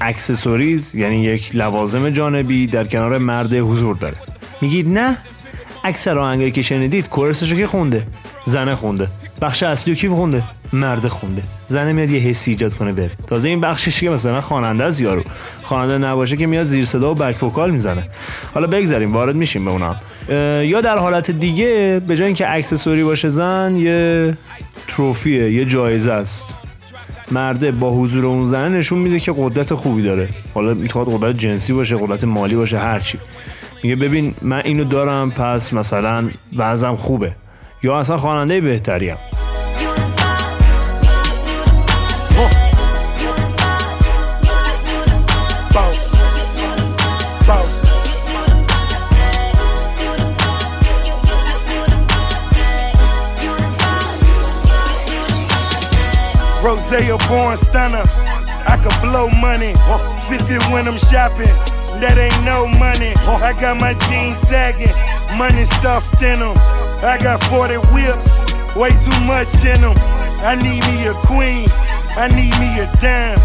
accessories 0.00 0.94
یعنی 0.94 1.22
یک 1.22 1.50
لوازم 1.54 2.10
جانبی 2.10 2.66
در 2.66 2.84
کنار 2.84 3.18
مرد 3.18 3.52
حضور 3.52 3.96
داره. 3.96 4.16
میگید 4.60 4.88
نه؟ 4.88 5.18
اکثر 5.84 6.18
آهنگایی 6.18 6.50
که 6.50 6.62
شنیدید 6.62 7.08
chorus 7.08 7.40
شو 7.40 7.56
که 7.56 7.66
خونده؟ 7.66 8.06
زنه 8.46 8.74
خونده. 8.74 9.08
بخش 9.42 9.62
اصلی 9.62 9.94
کی 9.94 10.08
خونده 10.08 10.42
مرد 10.72 11.08
خونده. 11.08 11.42
زنه 11.68 11.92
میاد 11.92 12.10
یه 12.10 12.20
حسی 12.20 12.50
ایجاد 12.50 12.74
کنه 12.74 12.92
بره. 12.92 13.10
تازه 13.26 13.48
این 13.48 13.60
بخشش 13.60 14.00
که 14.00 14.10
مثلا 14.10 14.40
خواننده 14.40 14.84
از 14.84 15.00
یارو. 15.00 15.22
خواننده 15.62 16.06
نباشه 16.06 16.36
که 16.36 16.46
میاد 16.46 16.66
زیر 16.66 16.84
صدا 16.84 17.10
و 17.10 17.14
back 17.14 17.42
vocal 17.42 17.70
می‌زنه. 17.70 18.04
حالا 18.54 18.66
بگذاریم 18.66 19.12
وارد 19.12 19.36
میشیم 19.36 19.64
به 19.64 19.70
اونا. 19.70 19.96
یا 20.62 20.80
در 20.80 20.98
حالت 20.98 21.30
دیگه 21.30 22.02
به 22.06 22.16
جای 22.16 22.26
اینکه 22.26 22.52
اکسسوری 22.52 23.04
باشه 23.04 23.28
زن 23.28 23.76
یه 23.76 24.36
تروفیه 24.88 25.52
یه 25.52 25.64
جایزه 25.64 26.12
است. 26.12 26.44
مرده 27.30 27.70
با 27.70 27.90
حضور 27.90 28.26
اون 28.26 28.46
زنه 28.46 28.68
نشون 28.68 28.98
میده 28.98 29.18
که 29.18 29.34
قدرت 29.36 29.74
خوبی 29.74 30.02
داره. 30.02 30.28
حالا 30.54 30.74
می‌خواد 30.74 31.06
قدرت 31.12 31.38
جنسی 31.38 31.72
باشه 31.72 31.96
قدرت 31.96 32.24
مالی 32.24 32.54
باشه 32.54 32.78
هرچی 32.78 33.18
میگه 33.82 33.96
ببین 33.96 34.34
من 34.42 34.62
اینو 34.64 34.84
دارم 34.84 35.30
پس 35.30 35.72
مثلا 35.72 36.28
وضعم 36.56 36.96
خوبه. 36.96 37.32
یا 37.83 37.99
اصلا 37.99 38.17
خواننده 38.17 38.61
بهتریم 38.61 39.17
Boss. 45.73 46.05
Boss. 47.47 47.77
Rose 56.63 56.91
a 56.93 57.17
born 57.29 57.55
stunner. 57.57 58.03
I 58.67 58.77
could 58.83 58.97
blow 59.01 59.29
money. 59.29 59.73
50 60.29 60.73
when 60.73 60.87
I'm 60.87 60.97
shopping. 60.97 61.53
That 62.01 62.17
ain't 62.17 62.43
no 62.43 62.67
money. 62.79 63.13
I 63.15 63.53
got 63.61 63.79
my 63.79 63.93
jeans 64.09 64.37
sagging. 64.49 64.93
Money 65.37 65.65
stuffed 65.65 66.21
in 66.21 66.39
them. 66.39 66.70
I 67.04 67.18
got 67.18 67.42
40 67.42 67.78
whips. 67.92 68.30
Way 68.76 68.90
too 68.90 69.20
much 69.26 69.52
in 69.70 69.80
them. 69.80 69.96
I 70.50 70.54
need 70.54 70.82
me 70.86 70.96
a 71.08 71.14
queen. 71.26 71.68
I 72.16 72.28
need 72.28 72.54
me 72.62 72.70
a 72.80 72.86
dime. 73.02 73.42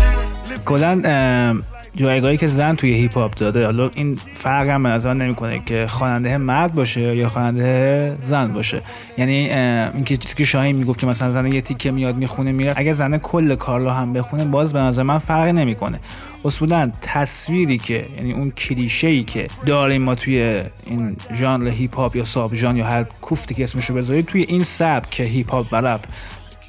ام، 1.05 1.63
جایگاهی 1.95 2.37
که 2.37 2.47
زن 2.47 2.75
توی 2.75 2.93
هیپ 2.93 3.17
هاپ 3.17 3.35
داده 3.35 3.65
حالا 3.65 3.89
این 3.95 4.19
فرق 4.33 4.69
هم 4.69 4.83
به 4.83 4.89
نظر 4.89 5.13
نمی‌کنه 5.13 5.59
که 5.65 5.87
خواننده 5.87 6.37
مرد 6.37 6.75
باشه 6.75 7.15
یا 7.15 7.29
خواننده 7.29 8.17
زن 8.21 8.53
باشه 8.53 8.81
یعنی 9.17 9.33
اینکه 9.33 10.17
چیزی 10.17 10.35
که 10.35 10.43
شاهین 10.43 10.75
می‌گفت 10.75 10.99
که 10.99 11.07
مثلا 11.07 11.31
زن 11.31 11.45
یه 11.45 11.61
تیکه 11.61 11.91
میاد 11.91 12.15
می‌خونه 12.15 12.51
میره 12.51 12.73
اگه 12.75 12.93
زن 12.93 13.17
کل 13.17 13.55
کار 13.55 13.76
رو 13.76 13.89
هم 13.89 14.13
بخونه 14.13 14.45
باز 14.45 14.73
به 14.73 14.79
نظر 14.79 15.03
من 15.03 15.17
فرقی 15.19 15.51
نمی‌کنه 15.51 15.99
اصولا 16.47 16.91
تصویری 17.01 17.77
که 17.77 18.05
یعنی 18.15 18.33
اون 18.33 18.51
کلیشه 18.51 19.07
ای 19.07 19.23
که 19.23 19.47
داریم 19.65 20.01
ما 20.01 20.15
توی 20.15 20.63
این 20.85 21.15
ژانر 21.33 21.67
هیپ 21.69 21.95
هاپ 21.95 22.15
یا 22.15 22.25
sub 22.25 22.55
ژانر 22.55 22.77
یا 22.77 22.85
هر 22.85 23.03
کوفتی 23.03 23.55
که 23.55 23.63
اسمشو 23.63 23.93
بذارید 23.93 24.25
توی 24.25 24.41
این 24.41 24.63
سبک 24.63 25.19
هیپ 25.19 25.51
هاپ 25.51 25.65
و 25.71 25.75
رپ 25.75 25.99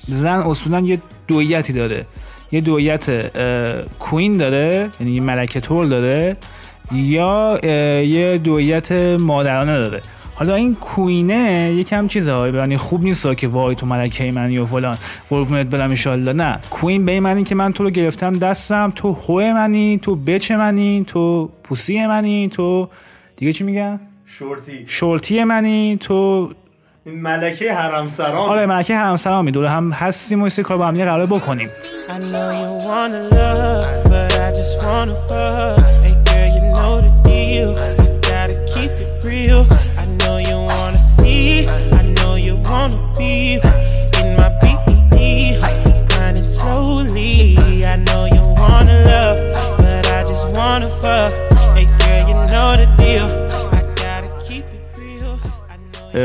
زن 0.08 0.38
اصولا 0.38 0.80
یه 0.80 0.98
دوئیتی 1.28 1.72
داره. 1.72 2.06
یه 2.52 2.60
دوئیت 2.60 3.26
queen 3.98 4.36
داره 4.36 4.90
یعنی 5.00 5.20
ملکه 5.20 5.60
تول 5.60 5.88
داره 5.88 6.36
یا 6.92 7.58
یه 8.02 8.38
دویت 8.38 8.92
مادرانه 9.20 9.78
داره. 9.78 10.02
حالا 10.38 10.54
این 10.54 10.74
کوینه 10.74 11.72
یکم 11.76 12.08
چیزه 12.08 12.32
های 12.32 12.52
یعنی 12.52 12.76
خوب 12.76 13.04
نیست 13.04 13.36
که 13.36 13.48
وای 13.48 13.74
تو 13.74 13.86
ملکه 13.86 14.32
منی 14.32 14.58
و 14.58 14.66
فلان. 14.66 14.98
قربونت 15.30 15.66
برم 15.66 15.90
ایشالله 15.90 16.32
نه 16.32 16.58
کوین 16.70 17.04
به 17.04 17.12
این 17.12 17.22
معنی 17.22 17.44
که 17.44 17.54
من 17.54 17.72
تو 17.72 17.84
رو 17.84 17.90
گرفتم 17.90 18.38
دستم 18.38 18.92
تو 18.96 19.14
خوه 19.14 19.52
منی 19.52 19.98
تو 20.02 20.16
بچ 20.16 20.52
منی 20.52 21.04
تو 21.06 21.50
پوسی 21.64 22.06
منی 22.06 22.48
تو 22.48 22.88
دیگه 23.36 23.52
چی 23.52 23.64
میگن؟ 23.64 24.00
شورتی. 24.26 24.84
شورتی 24.86 25.44
منی 25.44 25.96
تو 26.00 26.50
این 27.06 27.20
ملکه 27.20 27.74
حرم 27.74 28.08
سرام 28.08 28.50
آره 28.50 28.66
ملکه 28.66 28.96
همسرامی 28.96 29.52
دوره 29.52 29.70
هم 29.70 29.92
هستیم 29.92 30.42
و 30.42 30.48
سری 30.48 30.62
کار 30.62 30.76
با 30.76 30.86
هم 30.86 30.98
قرار 30.98 31.26
بکنیم. 31.26 31.68
I 39.40 39.87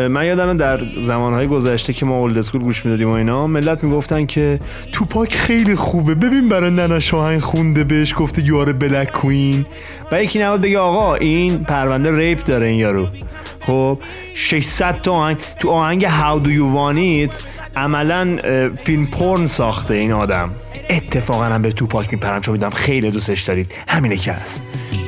من 0.10 0.26
یادم 0.26 0.58
در 0.58 0.80
زمانهای 1.08 1.48
گذشته 1.48 1.94
که 1.94 2.06
ما 2.06 2.16
اولد 2.16 2.38
اسکول 2.38 2.62
گوش 2.62 2.86
می‌دادیم 2.86 3.10
و 3.10 3.12
اینا 3.12 3.48
ملت 3.48 3.84
می‌گفتن 3.84 4.26
که 4.26 4.60
توپاک 4.92 5.36
خیلی 5.36 5.76
خوبه. 5.76 6.16
ببین 6.16 6.50
برای 6.50 6.70
ننه 6.70 7.00
شاهنگ 7.00 7.42
خونده 7.42 7.84
بهش 7.84 8.14
گفته 8.18 8.46
یار 8.46 8.74
بلک 8.74 9.12
کوین 9.12 9.66
و 10.12 10.24
یکی 10.24 10.40
نباید 10.40 10.62
بگه 10.62 10.80
آقا 10.80 11.16
این 11.16 11.64
پرونده 11.64 12.18
ریپ 12.18 12.46
داره 12.46 12.66
این 12.66 12.80
یارو. 12.80 13.08
خب 13.66 14.00
600 14.36 15.02
تا 15.02 15.12
آهنگ. 15.12 15.38
تو 15.60 15.70
آهنگ 15.70 16.08
How 16.08 16.46
do 16.46 16.50
you 16.50 16.76
want 16.76 17.30
it 17.30 17.34
عملا 17.76 18.38
فیلم 18.84 19.06
پرن 19.06 19.48
ساخته 19.48 19.94
این 19.94 20.12
آدم. 20.12 20.50
اتفاقا 20.90 21.46
هم 21.46 21.62
به 21.62 21.72
توپاک 21.72 22.14
میپرم 22.14 22.42
چون 22.42 22.52
می‌دونم 22.52 22.72
خیلی 22.72 23.12
دوستش 23.12 23.42
دارید 23.42 23.72
همینه 23.88 24.18
که 24.18 24.32
هست 24.32 24.62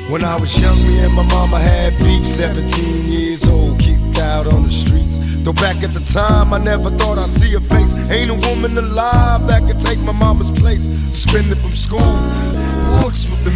When 0.08 0.22
I 0.22 0.36
was 0.42 0.52
young, 0.62 0.78
me 0.86 0.94
and 1.06 1.14
my 1.14 1.26
mama 1.34 1.58
had 1.58 1.98
beef. 1.98 2.24
17 2.24 3.08
years 3.08 3.42
old, 3.48 3.80
kicked 3.80 4.18
out 4.20 4.46
on 4.46 4.62
the 4.62 4.70
streets. 4.70 5.18
Though 5.42 5.52
back 5.52 5.82
at 5.82 5.92
the 5.98 6.04
time, 6.20 6.52
I 6.52 6.58
never 6.58 6.90
thought 6.90 7.18
I'd 7.18 7.28
see 7.28 7.54
a 7.54 7.60
face. 7.60 7.92
Ain't 8.08 8.30
a 8.30 8.38
woman 8.48 8.78
alive 8.78 9.48
that 9.48 9.62
could 9.66 9.80
take 9.80 9.98
my 9.98 10.12
mama's 10.12 10.52
place. 10.62 10.84
Suspended 11.12 11.58
from 11.58 11.74
school. 11.74 12.14
What's 13.02 13.28
with 13.28 13.42
the 13.44 13.52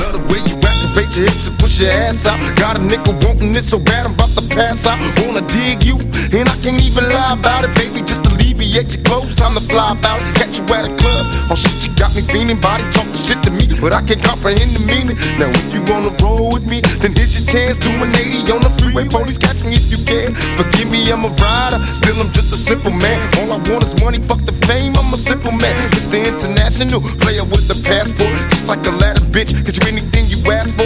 Love 0.00 0.12
the 0.14 0.22
way 0.32 0.40
you 0.48 0.61
activate 0.92 1.16
your 1.16 1.26
hips 1.28 1.46
and 1.46 1.58
push 1.58 1.80
your 1.80 1.90
ass 1.90 2.26
out. 2.26 2.38
Got 2.56 2.76
a 2.76 2.80
nigga 2.80 3.12
wanting 3.24 3.54
it 3.56 3.64
so 3.64 3.78
bad, 3.78 4.06
I'm 4.06 4.14
about 4.14 4.30
to 4.30 4.42
pass 4.48 4.86
out. 4.86 4.98
Wanna 5.24 5.40
dig 5.48 5.84
you, 5.84 5.96
and 6.36 6.48
I 6.48 6.56
can't 6.62 6.80
even 6.82 7.08
lie 7.08 7.32
about 7.32 7.64
it, 7.64 7.74
baby. 7.74 8.02
Just 8.02 8.26
alleviate 8.26 8.94
your 8.94 9.04
clothes, 9.04 9.34
time 9.34 9.54
to 9.54 9.60
fly 9.60 9.92
about. 9.92 10.20
Catch 10.36 10.58
you 10.58 10.64
at 10.74 10.84
a 10.84 10.94
club. 10.96 11.26
Oh 11.50 11.54
shit, 11.54 11.86
you 11.86 11.94
got 11.96 12.14
me 12.14 12.22
feeling, 12.22 12.60
body 12.60 12.84
talking 12.92 13.16
shit 13.16 13.42
to 13.44 13.50
me, 13.50 13.64
but 13.80 13.94
I 13.94 14.02
can't 14.02 14.22
comprehend 14.22 14.76
the 14.76 14.84
meaning. 14.84 15.16
Now 15.38 15.48
if 15.48 15.72
you 15.72 15.82
wanna 15.88 16.12
roll 16.22 16.52
with 16.52 16.66
me, 16.68 16.80
then 17.00 17.12
here's 17.16 17.32
your 17.36 17.46
chance. 17.48 17.78
Do 17.78 17.88
an 17.88 18.12
80 18.14 18.52
on 18.52 18.60
the 18.60 18.70
freeway, 18.76 19.08
police 19.08 19.38
catch 19.38 19.64
me 19.64 19.74
if 19.74 19.88
you 19.90 20.00
can. 20.04 20.34
Forgive 20.56 20.90
me, 20.90 21.10
I'm 21.10 21.24
a 21.24 21.28
rider, 21.28 21.80
still 21.86 22.20
I'm 22.20 22.32
just 22.32 22.52
a 22.52 22.56
simple 22.56 22.92
man. 22.92 23.18
All 23.40 23.52
I 23.52 23.58
want 23.68 23.84
is 23.84 23.96
money, 24.02 24.20
fuck 24.20 24.44
the 24.44 24.52
fame, 24.68 24.92
I'm 24.96 25.12
a 25.12 25.18
simple 25.18 25.52
man. 25.52 25.76
Mr. 25.92 26.20
International, 26.20 27.00
player 27.20 27.44
with 27.44 27.68
the 27.68 27.76
passport, 27.84 28.36
just 28.52 28.66
like 28.66 28.84
a 28.86 28.92
ladder 29.00 29.24
bitch. 29.32 29.52
Get 29.64 29.76
you 29.76 29.84
anything 29.88 30.24
you 30.32 30.38
ask 30.52 30.72
for, 30.76 30.81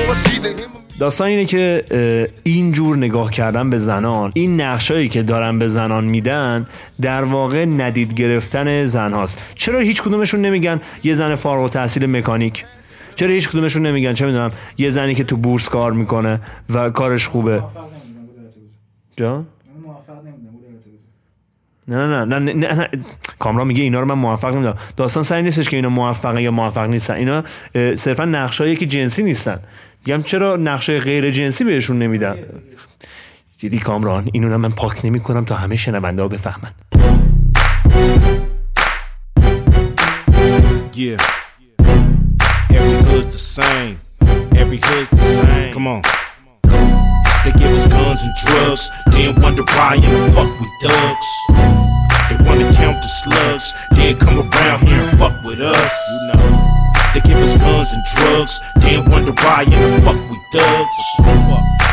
داستان 0.98 1.28
اینه 1.28 1.44
که 1.44 1.84
این 2.42 2.72
جور 2.72 2.96
نگاه 2.96 3.30
کردن 3.30 3.70
به 3.70 3.78
زنان 3.78 4.32
این 4.34 4.60
نقشایی 4.60 5.08
که 5.08 5.22
دارن 5.22 5.58
به 5.58 5.68
زنان 5.68 6.04
میدن 6.04 6.66
در 7.00 7.24
واقع 7.24 7.64
ندید 7.64 8.14
گرفتن 8.14 8.86
زن 8.86 9.12
هاست. 9.12 9.38
چرا 9.54 9.80
هیچ 9.80 10.02
کدومشون 10.02 10.40
نمیگن 10.40 10.80
یه 11.04 11.14
زن 11.14 11.34
فارغ 11.34 11.62
التحصیل 11.62 12.06
مکانیک؟ 12.06 12.64
چرا 13.14 13.28
هیچ 13.28 13.48
کدومشون 13.48 13.86
نمیگن؟ 13.86 14.14
چه 14.14 14.26
می‌دونم 14.26 14.50
یه 14.78 14.90
زنی 14.90 15.14
که 15.14 15.24
تو 15.24 15.36
بورس 15.36 15.68
کار 15.68 15.92
می‌کنه 15.92 16.40
و 16.70 16.90
کارش 16.90 17.28
خوبه. 17.28 17.62
جان؟ 19.16 19.46
نه 21.88 21.96
نه 21.96 22.24
نه 22.24 22.38
نه, 22.38 22.52
نه, 22.52 22.74
نه. 22.74 22.88
کامران 23.38 23.66
میگه 23.66 23.82
اینا 23.82 24.00
رو 24.00 24.06
من 24.06 24.14
موفق 24.14 24.52
نمی‌دونم 24.54 24.76
داستان 24.96 25.22
سعی 25.22 25.42
نیستش 25.42 25.68
که 25.68 25.76
اینا 25.76 25.88
موفقن 25.88 26.40
یا 26.40 26.50
موفق 26.50 26.88
نیستن 26.88 27.14
اینا 27.14 27.44
صرفا 27.74 28.24
نقشایی 28.24 28.76
که 28.76 28.86
جنسی 28.86 29.22
نیستن 29.22 29.58
میگم 30.06 30.22
چرا 30.22 30.56
نقشه 30.56 30.98
غیر 30.98 31.30
جنسی 31.30 31.64
بهشون 31.64 31.98
نمیدن 31.98 32.36
دیدی 33.60 33.78
کامران 33.78 34.28
اینو 34.32 34.58
من 34.58 34.70
پاک 34.70 35.04
نمی 35.04 35.20
کنم 35.20 35.44
تا 35.44 35.54
همه 35.54 35.76
شنونده 35.76 36.22
ها 36.22 36.28
بفهمن 36.28 36.70
Yeah. 40.98 41.20
Every 42.78 43.02
hood's 43.08 43.32
the 43.36 43.44
same. 43.58 43.98
Every 44.56 44.78
hood's 44.78 45.10
the 45.10 45.20
same. 45.20 45.74
Come 45.74 45.86
on. 45.88 46.02
They 48.16 48.22
give 48.22 48.32
us 48.32 48.46
guns 48.46 48.46
and 48.46 48.46
drugs, 48.46 48.90
then 49.06 49.42
wonder 49.42 49.62
why 49.62 49.94
in 49.94 50.00
the 50.00 50.32
fuck 50.32 50.60
we 50.60 50.66
thugs. 50.82 51.28
They 52.28 52.36
wanna 52.44 52.72
count 52.72 53.02
the 53.02 53.08
slugs, 53.08 53.74
then 53.90 54.18
come 54.18 54.38
around 54.38 54.86
here 54.86 55.02
and 55.02 55.18
fuck 55.18 55.44
with 55.44 55.60
us. 55.60 55.92
You 56.10 56.32
know. 56.32 56.72
They 57.14 57.20
give 57.20 57.38
us 57.38 57.56
guns 57.56 57.92
and 57.92 58.04
drugs, 58.14 58.60
then 58.76 59.10
wonder 59.10 59.32
why 59.32 59.62
in 59.64 59.70
the 59.70 60.00
fuck 60.02 60.30
we 60.30 60.38
thugs. 60.52 60.96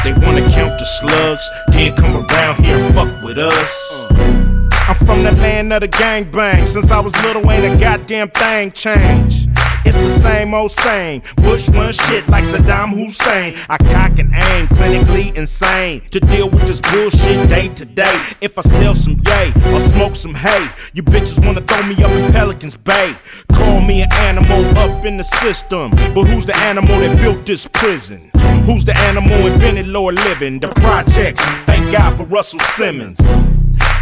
They 0.04 0.14
wanna 0.14 0.50
count 0.50 0.80
the 0.80 0.86
slugs, 0.86 1.52
then 1.68 1.96
come 1.96 2.26
around 2.26 2.64
here 2.64 2.78
and 2.78 2.96
fuck 2.96 3.24
with 3.24 3.38
us. 3.38 4.12
Uh. 4.12 4.53
I'm 4.86 4.96
from 4.96 5.24
the 5.24 5.32
land 5.32 5.72
of 5.72 5.80
the 5.80 5.88
gangbang. 5.88 6.68
Since 6.68 6.92
I 6.92 7.00
was 7.00 7.14
little, 7.24 7.50
ain't 7.50 7.74
a 7.74 7.80
goddamn 7.80 8.30
thing 8.32 8.72
changed. 8.74 9.50
It's 9.86 9.96
the 9.96 10.10
same 10.10 10.54
old 10.54 10.72
same. 10.72 11.22
Bush 11.38 11.70
run 11.70 11.94
shit 11.94 12.28
like 12.28 12.44
Saddam 12.44 12.90
Hussein. 12.90 13.56
I 13.70 13.78
cock 13.78 14.20
and 14.20 14.34
aim, 14.34 14.68
clinically 14.68 15.36
insane. 15.38 16.02
To 16.12 16.20
deal 16.20 16.50
with 16.50 16.68
this 16.68 16.82
bullshit 16.82 17.50
day 17.50 17.70
to 17.70 17.86
day. 17.86 18.14
If 18.42 18.58
I 18.58 18.62
sell 18.62 18.94
some 18.94 19.22
yay 19.26 19.54
or 19.74 19.80
smoke 19.80 20.16
some 20.16 20.34
hay, 20.34 20.68
you 20.94 21.02
bitches 21.02 21.44
wanna 21.46 21.62
throw 21.62 21.84
me 21.84 22.02
up 22.04 22.12
in 22.12 22.32
Pelican's 22.34 22.76
Bay. 22.76 23.16
Call 23.54 23.82
me 23.82 24.02
an 24.02 24.12
animal 24.14 24.66
up 24.78 25.06
in 25.06 25.16
the 25.18 25.24
system. 25.24 25.92
But 26.14 26.26
who's 26.26 26.46
the 26.46 26.56
animal 26.58 27.00
that 27.00 27.18
built 27.22 27.46
this 27.46 27.68
prison? 27.68 28.32
Who's 28.66 28.84
the 28.84 28.98
animal 28.98 29.48
invented 29.48 29.88
lower 29.88 30.12
living? 30.12 30.60
The 30.60 30.70
projects. 30.76 31.42
Thank 31.66 31.92
God 31.92 32.18
for 32.18 32.24
Russell 32.26 32.60
Simmons. 32.76 33.20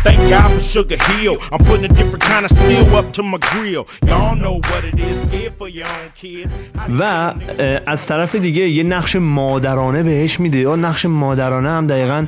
Thank 0.08 0.22
God 0.34 0.50
for 0.54 0.64
Sugar 0.74 0.98
Hill. 1.10 1.38
I'm 1.52 1.64
putting 1.70 1.86
a 1.86 1.94
different 2.00 2.24
kind 2.32 2.44
of 2.48 2.52
steel 2.58 2.96
up 3.00 3.08
to 3.18 3.22
my 3.22 3.38
grill. 3.50 3.84
Y'all 4.10 4.36
know 4.36 4.56
what 4.70 4.82
it 4.90 4.98
is. 5.10 5.16
Scared 5.26 5.54
for 5.60 5.70
your 5.78 5.86
own 5.86 6.10
kids. 6.22 6.52
و 7.00 7.04
اه، 7.04 7.80
از 7.86 8.06
طرف 8.06 8.36
دیگه 8.36 8.70
یه 8.70 8.84
نقش 8.84 9.16
مادرانه 9.16 10.04
بهش 10.04 10.40
میده 10.40 10.58
یا 10.58 10.76
نقش 10.76 11.06
مادرانه 11.06 11.70
هم 11.70 11.88
دقیقا 11.88 12.26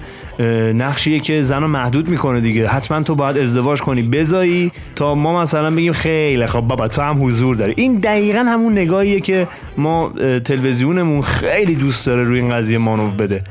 نقشیه 0.74 1.20
که 1.20 1.44
زن 1.44 1.62
رو 1.62 1.68
محدود 1.68 2.10
می‌کنه 2.10 2.40
دیگه 2.42 2.68
حتما 2.68 3.02
تو 3.04 3.16
باید 3.16 3.38
ازدواج 3.38 3.82
کنی 3.82 4.02
بزایی 4.02 4.72
تا 4.96 5.16
ما 5.16 5.42
مثلا 5.42 5.72
بگیم 5.72 5.94
خیلی 5.94 6.46
خب 6.46 6.62
بابا 6.62 6.88
تو 6.88 7.02
هم 7.02 7.24
حضور 7.24 7.56
داری 7.56 7.74
این 7.78 8.00
دقیقا 8.00 8.40
همون 8.40 8.72
نگاهیه 8.72 9.20
که 9.20 9.48
ما 9.78 10.14
تلویزیونمون 10.46 11.22
خیلی 11.22 11.76
دوست 11.76 12.06
داره 12.06 12.24
روی 12.24 12.40
این 12.40 12.54
قضیه 12.54 12.78
مانو 12.78 13.12
بده 13.12 13.44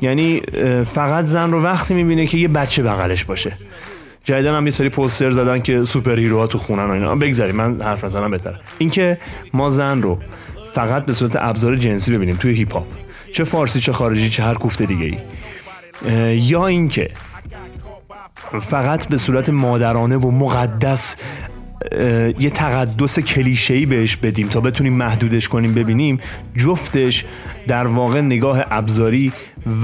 یعنی 0.00 0.42
فقط 0.94 1.24
زن 1.24 1.50
رو 1.50 1.62
وقتی 1.62 1.94
می‌بینه 1.94 2.26
که 2.26 2.38
یه 2.38 2.48
بچه 2.48 2.82
بغلش 2.82 3.24
باشه. 3.24 3.52
جدیدن 4.24 4.54
هم 4.54 4.64
یه 4.64 4.70
سری 4.70 4.88
پوستر 4.88 5.30
زدن 5.30 5.60
که 5.60 5.84
سوپر 5.84 6.18
هیروها 6.18 6.46
تو 6.46 6.58
خونن 6.58 6.84
و 6.84 6.90
اینا. 6.90 7.14
بگذاری 7.14 7.52
من 7.52 7.80
حرف 7.82 8.04
نزنم 8.04 8.30
بهتره. 8.30 8.60
اینکه 8.78 9.18
ما 9.52 9.70
زن 9.70 10.02
رو 10.02 10.18
فقط 10.74 11.06
به 11.06 11.12
صورت 11.12 11.36
ابزار 11.36 11.76
جنسی 11.76 12.12
ببینیم 12.16 12.36
توی 12.36 12.54
هیپ 12.54 12.72
هاپ 12.72 12.86
چه 13.32 13.44
فارسی 13.44 13.80
چه 13.80 13.92
خارجی 13.92 14.30
چه 14.30 14.42
هر 14.42 14.54
کوفته 14.54 14.86
دیگه 14.86 15.18
ای 16.06 16.36
یا 16.36 16.66
اینکه 16.66 17.10
فقط 18.62 19.08
به 19.08 19.16
صورت 19.16 19.50
مادرانه 19.50 20.16
و 20.16 20.30
مقدس 20.30 21.16
یه 22.38 22.50
تقدس 22.50 23.18
کلیشه‌ای 23.18 23.86
بهش 23.86 24.16
بدیم 24.16 24.48
تا 24.48 24.60
بتونیم 24.60 24.92
محدودش 24.92 25.48
کنیم 25.48 25.74
ببینیم 25.74 26.18
جفتش 26.56 27.24
در 27.68 27.86
واقع 27.86 28.20
نگاه 28.20 28.64
ابزاری 28.70 29.32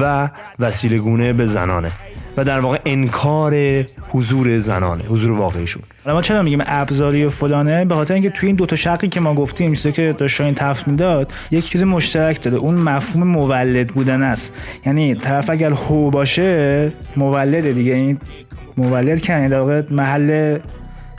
و 0.00 0.30
وسیله 0.58 0.98
گونه 0.98 1.32
به 1.32 1.46
زنانه 1.46 1.90
و 2.36 2.44
در 2.44 2.60
واقع 2.60 2.78
انکار 2.84 3.84
حضور 4.08 4.58
زنانه 4.58 5.04
حضور 5.04 5.32
واقعیشون. 5.32 5.82
ما 6.06 6.22
چرا 6.22 6.42
میگیم 6.42 6.62
ابزاری 6.66 7.24
و 7.24 7.28
فلانه؟ 7.28 7.84
به 7.84 7.94
خاطر 7.94 8.14
اینکه 8.14 8.30
توی 8.30 8.46
این 8.46 8.56
دوتا 8.56 8.76
شقی 8.76 9.08
که 9.08 9.20
ما 9.20 9.34
گفتیم 9.34 9.74
چیزی 9.74 9.92
که 9.92 10.14
داشت 10.18 10.36
شاین 10.36 10.54
تفس 10.54 10.88
می‌داد 10.88 11.32
یک 11.50 11.68
چیز 11.68 11.82
مشترک 11.82 12.42
داره 12.42 12.56
اون 12.56 12.74
مفهوم 12.74 13.26
مولد 13.26 13.88
بودن 13.88 14.22
است. 14.22 14.52
یعنی 14.86 15.14
طرف 15.14 15.50
اگر 15.50 15.70
هو 15.70 16.10
باشه 16.10 16.92
مولده 17.16 17.72
دیگه. 17.72 17.94
این 17.94 18.18
مولد 18.76 19.20
که 19.20 19.32
یعنی 19.32 19.48
در 19.48 19.60
واقع 19.60 19.82
محل 19.90 20.58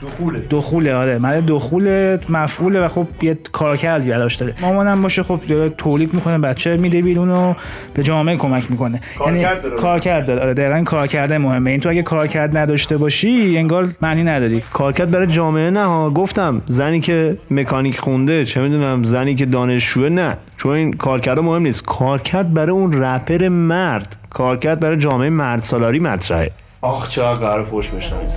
دخوله. 0.02 0.42
دخوله 0.50 0.94
آره. 0.94 1.18
محل 1.18 1.40
دخول 1.40 2.16
مفعوله 2.28 2.84
و 2.84 2.88
خب 2.88 3.06
یه 3.22 3.38
کارکردی 3.52 4.10
براش 4.10 4.34
داره. 4.34 4.54
مامانم 4.60 5.02
باشه 5.02 5.22
خب 5.22 5.40
داره 5.48 5.68
تولید 5.68 6.14
می‌کنه 6.14 6.38
بچه 6.38 6.76
میده 6.76 7.02
بیرون 7.02 7.30
و 7.30 7.54
به 7.94 8.02
جامعه 8.02 8.36
کمک 8.36 8.70
می‌کنه. 8.70 9.00
کارکرد 9.18 9.62
داره. 9.62 9.76
کارکرد 9.76 10.26
داره. 10.26 10.40
آره 10.40 10.54
دقیقاً 10.54 10.84
کارکرد 10.84 11.32
مهمه. 11.32 11.70
این 11.70 11.80
تو 11.80 11.88
اگه 11.88 12.02
کارکرد 12.02 12.56
نداشته 12.56 12.96
باشی 12.96 13.58
انگار 13.58 13.88
معنی 14.00 14.24
نداری. 14.24 14.62
کارکرد 14.72 15.10
برای 15.10 15.26
جامعه 15.26 15.70
نه 15.70 15.84
ها. 15.84 16.10
گفتم 16.10 16.62
زنی 16.66 17.00
که 17.00 17.36
مکانیک 17.50 18.00
خونده 18.00 18.44
چه 18.44 18.60
می‌دونم 18.60 19.02
زنی 19.02 19.34
که 19.34 19.46
دانشجوه 19.46 20.08
نه. 20.08 20.36
چون 20.56 20.72
این 20.72 20.92
کارکرد 20.92 21.38
مهم 21.38 21.62
نیست. 21.62 21.84
کارکرد 21.84 22.54
برای 22.54 22.70
اون 22.70 23.02
رپر 23.02 23.48
مرد. 23.48 24.16
کارکرد 24.30 24.80
برای 24.80 24.96
جامعه 24.96 25.30
مرد 25.30 25.62
سالاری 25.62 25.98
مطرحه. 25.98 26.50
آخ 26.80 27.08
چقدر 27.08 27.38
قرار 27.40 27.62
فوش 27.62 27.88
بشنویم. 27.88 28.28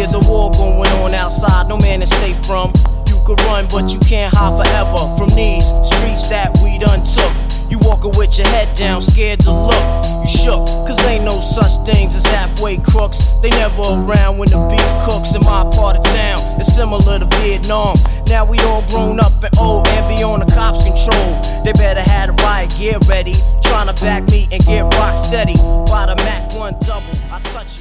There's 0.00 0.14
a 0.14 0.30
war 0.32 0.50
going 0.52 0.88
on 1.04 1.12
outside, 1.12 1.68
no 1.68 1.76
man 1.76 2.00
is 2.00 2.08
safe 2.08 2.40
from. 2.46 2.72
You 3.04 3.20
could 3.26 3.38
run, 3.44 3.68
but 3.68 3.92
you 3.92 4.00
can't 4.00 4.32
hide 4.34 4.56
forever 4.56 4.96
from 5.20 5.28
these 5.36 5.60
streets 5.84 6.24
that 6.32 6.56
we 6.64 6.80
done 6.80 7.04
took. 7.04 7.28
You 7.68 7.76
walking 7.84 8.16
with 8.16 8.32
your 8.38 8.48
head 8.48 8.74
down, 8.78 9.02
scared 9.02 9.40
to 9.40 9.52
look. 9.52 9.84
You 10.24 10.26
shook, 10.26 10.64
cause 10.88 10.96
ain't 11.04 11.28
no 11.28 11.36
such 11.36 11.84
things 11.84 12.16
as 12.16 12.24
halfway 12.32 12.78
crooks. 12.78 13.20
They 13.44 13.50
never 13.50 13.92
around 13.92 14.40
when 14.40 14.48
the 14.48 14.56
beef 14.72 14.90
cooks 15.04 15.36
in 15.36 15.44
my 15.44 15.68
part 15.68 16.00
of 16.00 16.04
town. 16.08 16.56
It's 16.56 16.72
similar 16.72 17.18
to 17.18 17.28
Vietnam. 17.44 18.00
Now 18.24 18.48
we 18.48 18.56
all 18.60 18.80
grown 18.88 19.20
up 19.20 19.36
and 19.44 19.52
old 19.60 19.86
and 19.86 20.08
be 20.08 20.24
on 20.24 20.40
the 20.40 20.48
cops' 20.48 20.88
control. 20.88 21.28
They 21.60 21.76
better 21.76 22.00
have 22.00 22.32
the 22.32 22.40
riot 22.40 22.72
gear 22.72 22.96
ready. 23.04 23.36
Trying 23.60 23.92
to 23.92 23.96
back 24.00 24.24
me 24.32 24.48
and 24.50 24.64
get 24.64 24.80
rock 24.96 25.18
steady. 25.18 25.60
By 25.92 26.08
the 26.08 26.16
Mac 26.24 26.56
1 26.56 26.88
double, 26.88 27.12
I 27.28 27.38
touch 27.52 27.79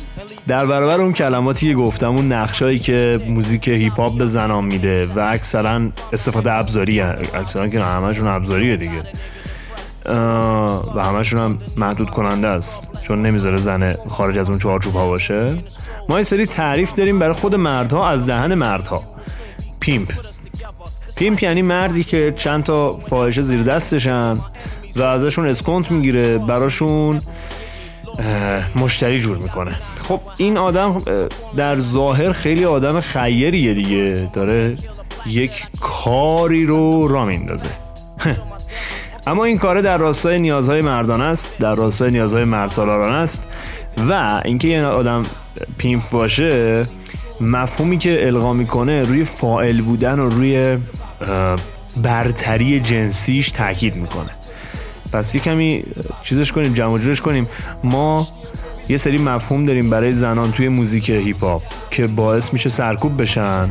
در 0.50 0.66
برابر 0.66 1.02
اون 1.02 1.14
کلماتی 1.14 1.68
که 1.68 1.76
گفتم 1.76 2.10
اون 2.10 2.32
نقشایی 2.32 2.80
که 2.80 3.22
موزیک 3.28 3.68
هیپ 3.68 4.00
هاپ 4.00 4.18
به 4.18 4.28
زنان 4.28 4.66
میده 4.66 5.06
و 5.06 5.20
اکثرا 5.20 5.82
استفاده 6.14 6.54
ابزاری 6.54 7.02
اکثرا 7.02 7.68
که 7.68 7.84
همشون 7.84 8.28
ابزاریه 8.28 8.76
دیگه. 8.76 9.04
و 10.96 11.04
همشون 11.04 11.40
هم 11.40 11.60
محدود 11.78 12.10
کننده 12.10 12.48
است 12.48 12.88
چون 13.02 13.22
نمی‌ذاره 13.22 13.58
زن 13.58 13.96
خارج 14.10 14.38
از 14.38 14.50
اون 14.50 14.60
چارچوب 14.60 14.94
ها 14.94 15.08
باشه. 15.08 15.56
ما 16.10 16.18
یه 16.18 16.24
سری 16.24 16.46
تعریف 16.46 16.94
داریم 16.94 17.20
برای 17.20 17.34
خود 17.34 17.56
مردها 17.56 18.10
از 18.10 18.26
دهن 18.26 18.54
مردها. 18.54 19.04
پیمپ. 19.80 20.12
پیمپ 21.16 21.44
یعنی 21.44 21.62
مردی 21.62 22.04
که 22.04 22.34
چند 22.38 22.64
تا 22.64 22.98
فاحشه 22.98 23.42
زیر 23.42 23.64
دستشن 23.64 24.38
و 24.96 25.02
ازشون 25.04 25.48
اسکونت 25.48 25.92
می‌گیره 25.92 26.38
براشون 26.38 27.22
مشتری 28.76 29.20
جور 29.20 29.38
می‌کنه. 29.38 29.72
خب 30.10 30.22
این 30.38 30.58
آدم 30.58 30.98
در 31.58 31.80
ظاهر 31.80 32.32
خیلی 32.32 32.66
آدم 32.66 33.00
خیریه 33.00 33.74
دیگه. 33.74 34.30
داره 34.34 34.78
یک 35.26 35.68
کاری 35.82 36.66
رو 36.66 37.08
را 37.08 37.26
میندازه. 37.26 37.68
اما 39.28 39.46
این 39.46 39.58
کار 39.58 39.82
در 39.82 39.98
راستای 39.98 40.40
نیازهای 40.40 40.82
مردان 40.82 41.22
است 41.22 41.58
در 41.60 41.76
راستای 41.76 42.12
نیازهای 42.12 42.44
مرد 42.44 42.70
سالاران 42.70 43.14
است 43.14 43.44
و 44.10 44.42
اینکه 44.46 44.68
یه 44.68 44.84
آدم 44.84 45.24
پیمپ 45.78 46.10
باشه 46.10 46.86
مفهومی 47.42 47.98
که 47.98 48.28
القا 48.28 48.54
می‌کنه 48.54 49.02
روی 49.02 49.24
فائل 49.24 49.82
بودن 49.82 50.20
و 50.20 50.30
روی 50.30 50.78
برتری 51.98 52.80
جنسیش 52.80 53.50
تاکید 53.50 53.96
می‌کنه. 53.96 54.30
پس 55.14 55.36
یه 55.36 55.42
کمی 55.42 55.84
چیزش 56.24 56.52
کنیم 56.52 56.74
جمع 56.74 56.98
جورش 56.98 57.22
کنیم. 57.22 57.50
ما 57.84 58.28
یه 58.90 58.98
سری 58.98 59.18
مفهوم 59.18 59.66
داریم 59.66 59.90
برای 59.90 60.14
زنان 60.14 60.52
توی 60.52 60.70
موزیک 60.70 61.10
هیپ 61.10 61.44
هاپ 61.44 61.62
که 61.92 62.08
باعث 62.08 62.54
میشه 62.54 62.70
سرکوب 62.70 63.22
بشن 63.22 63.70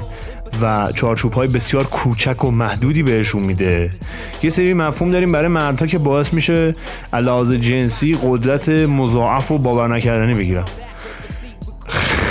و 0.62 0.92
چارچوب 0.94 1.32
های 1.32 1.48
بسیار 1.48 1.84
کوچک 1.84 2.44
و 2.44 2.50
محدودی 2.50 3.02
بهشون 3.02 3.42
میده. 3.42 3.90
یه 4.42 4.50
سری 4.50 4.74
مفهوم 4.74 5.10
داریم 5.10 5.32
برای 5.32 5.48
مردها 5.48 5.86
که 5.86 5.98
باعث 5.98 6.32
میشه 6.32 6.74
علاوه 7.12 7.58
جنسی 7.58 8.18
قدرت 8.22 8.68
مضاعف 8.68 9.50
و 9.50 9.58
باور 9.58 9.96
نکردنی 9.96 10.34
بگیرن. 10.34 10.64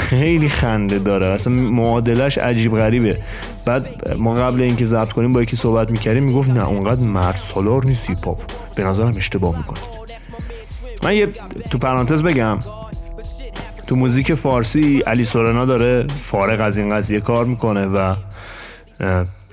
خیلی 0.10 0.50
خنده 0.50 1.00
داره. 1.00 1.26
اصلا 1.26 1.54
معادلش 1.54 2.38
عجیب 2.38 2.76
غریبه. 2.76 3.18
بعد 3.66 4.16
ما 4.18 4.34
قبل 4.34 4.62
اینکه 4.62 4.86
ضبط 4.86 5.12
کنیم 5.12 5.32
با 5.32 5.42
یکی 5.42 5.56
صحبت 5.56 5.92
می‌کردیم 5.92 6.24
می‌گفت 6.24 6.50
نه 6.50 6.68
اونقدر 6.68 7.08
مرد 7.08 7.40
سالار 7.54 7.86
نیست 7.86 8.10
هیپ 8.10 8.38
به 8.76 8.84
نظرم 8.84 9.14
اشتباه 9.18 9.58
می‌کنه 9.58 9.97
من 11.04 11.16
یه 11.16 11.28
تو 11.72 11.78
پرانتز 11.78 12.24
بگم. 12.24 12.60
تو 13.88 13.96
موزیک 13.96 14.34
فارسی 14.34 15.00
علی 15.00 15.26
سورنا 15.26 15.66
داره 15.66 16.08
فارغ 16.24 16.62
از 16.62 16.78
این 16.78 16.96
قضیه 16.96 17.20
کار 17.20 17.46
می‌کنه 17.46 17.86
و 17.86 18.16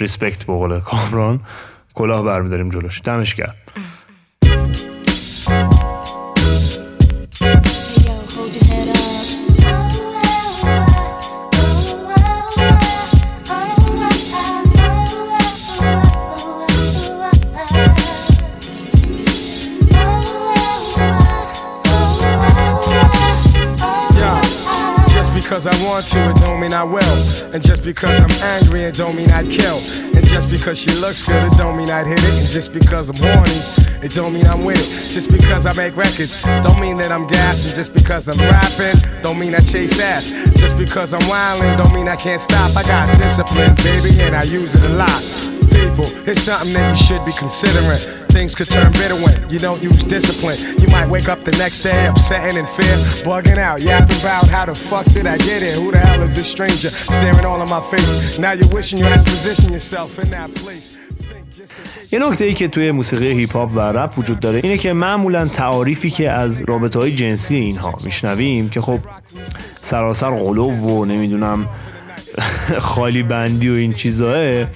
ریسپکت 0.01 0.45
به 0.45 0.53
قول 0.53 0.81
کامران 0.81 1.41
کلاه 1.95 2.23
برمیداریم 2.23 2.71
جلوش. 2.71 3.03
دمش 3.05 3.35
گرم. 3.35 3.55
Because 25.65 25.81
I 25.81 25.89
want 25.89 26.07
to, 26.09 26.31
it 26.31 26.37
don't 26.45 26.61
mean 26.61 26.75
I 26.75 26.85
will. 26.85 27.55
And 27.55 27.62
just 27.62 27.85
because 27.85 28.21
I'm 28.21 28.31
angry, 28.61 28.83
it 28.83 28.97
don't 28.97 29.17
mean 29.17 29.31
I'd 29.31 29.49
kill. 29.49 29.79
And 30.15 30.27
just 30.27 30.51
because 30.51 30.79
she 30.79 30.91
looks 31.01 31.23
good, 31.27 31.43
it 31.43 31.57
don't 31.57 31.77
mean 31.77 31.91
I'd 31.91 32.07
hit 32.07 32.19
it. 32.19 32.39
And 32.41 32.49
just 32.49 32.73
because 32.73 33.09
I'm 33.09 33.17
horny, 33.17 34.05
it 34.05 34.12
don't 34.12 34.35
mean 34.35 34.47
I'm 34.47 34.65
with 34.65 34.77
it. 34.77 35.12
Just 35.12 35.31
because 35.31 35.67
I 35.67 35.73
make 35.75 35.97
records, 35.97 36.43
don't 36.43 36.81
mean 36.81 36.99
that 36.99 37.11
I'm 37.11 37.27
gassed. 37.27 37.67
And 37.67 37.75
just 37.75 37.95
because 37.95 38.29
I'm 38.29 38.39
rapping, 38.39 39.23
don't 39.23 39.39
mean 39.39 39.55
I 39.55 39.61
chase 39.61 39.99
ass. 40.01 40.31
Just 40.59 40.77
because 40.77 41.15
I'm 41.15 41.23
wildin', 41.23 41.79
don't 41.79 41.95
mean 41.95 42.09
I 42.09 42.17
can't 42.17 42.41
stop. 42.41 42.77
I 42.77 42.83
got 42.83 43.17
discipline, 43.19 43.75
baby, 43.77 44.21
and 44.21 44.37
I 44.37 44.43
use 44.43 44.75
it 44.75 44.85
a 44.85 44.93
lot. 44.95 45.44
People, 45.79 46.09
it's 46.31 46.43
something 46.49 46.72
that 46.77 46.87
you 46.93 47.01
should 47.07 47.25
be 47.31 47.35
considering. 47.45 48.01
Things 48.37 48.53
could 48.59 48.70
turn 48.77 48.91
bitter 49.01 49.18
when 49.25 49.35
you 49.53 49.61
don't 49.66 49.83
use 49.91 50.01
discipline. 50.16 50.59
You 50.83 50.89
might 50.97 51.09
wake 51.14 51.29
up 51.33 51.41
the 51.49 51.57
next 51.64 51.79
day 51.89 52.07
upset 52.07 52.55
and 52.61 52.68
fear, 52.77 52.97
bugging 53.27 53.61
out, 53.68 53.79
yapping 53.91 54.20
about 54.25 54.45
how 54.55 54.64
the 54.70 54.75
fuck 54.75 55.07
did 55.16 55.27
I 55.35 55.37
get 55.49 55.61
here? 55.66 55.77
Who 55.83 55.89
the 55.93 55.99
hell 55.99 56.20
is 56.27 56.33
this 56.39 56.49
stranger 56.57 56.91
staring 57.16 57.47
all 57.51 57.61
in 57.64 57.68
my 57.77 57.83
face? 57.93 58.39
Now 58.45 58.53
you're 58.59 58.72
wishing 58.79 58.99
you 59.03 59.09
had 59.14 59.22
positioned 59.25 59.72
yourself 59.79 60.11
in 60.22 60.29
that 60.37 60.51
place. 60.62 60.87
یه 62.12 62.18
نکته 62.18 62.45
ای 62.45 62.55
که 62.55 62.68
توی 62.68 62.91
موسیقی 62.91 63.27
هیپ 63.27 63.53
هاپ 63.53 63.70
و 63.75 63.81
رپ 63.81 64.18
وجود 64.18 64.41
داره 64.41 64.61
اینه 64.62 64.79
که 64.79 64.93
معمولا 64.93 65.47
تعاریفی 65.47 66.11
که 66.11 66.31
از 66.31 66.62
رابطه 66.68 66.99
های 66.99 67.14
جنسی 67.14 67.57
اینها 67.57 67.95
میشنویم 68.05 68.68
که 68.68 68.81
خب 68.81 68.99
سراسر 69.83 70.31
غلو 70.31 70.70
و 70.70 71.05
نمی‌دونم 71.05 71.68
خالی 72.79 73.22
بندی 73.22 73.68
و 73.68 73.72
این 73.72 73.93
چیزاه 73.95 74.66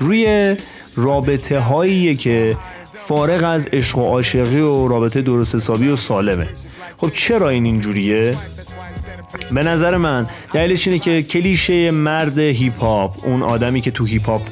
روی 0.00 0.56
رابطه 0.96 1.58
هاییه 1.58 2.14
که 2.14 2.56
فارغ 2.94 3.44
از 3.44 3.66
عشق 3.66 3.98
و 3.98 4.02
عاشقی 4.02 4.60
و 4.60 4.88
رابطه 4.88 5.22
درست 5.22 5.54
حسابی 5.54 5.88
و 5.88 5.96
سالمه. 5.96 6.48
خب 6.98 7.10
چرا 7.14 7.48
این 7.48 7.64
اینجوریه؟ 7.64 8.34
به 9.52 9.62
نظر 9.62 9.96
من 9.96 10.26
دلیلش 10.52 10.88
اینه 10.88 10.98
که 10.98 11.22
کلیشه 11.22 11.90
مرد 11.90 12.38
هیپ 12.38 12.80
هاپ 12.80 13.26
اون 13.26 13.42
آدمی 13.42 13.80
که 13.80 13.90
تو 13.90 14.04
هیپ 14.04 14.26
هاپ 14.26 14.42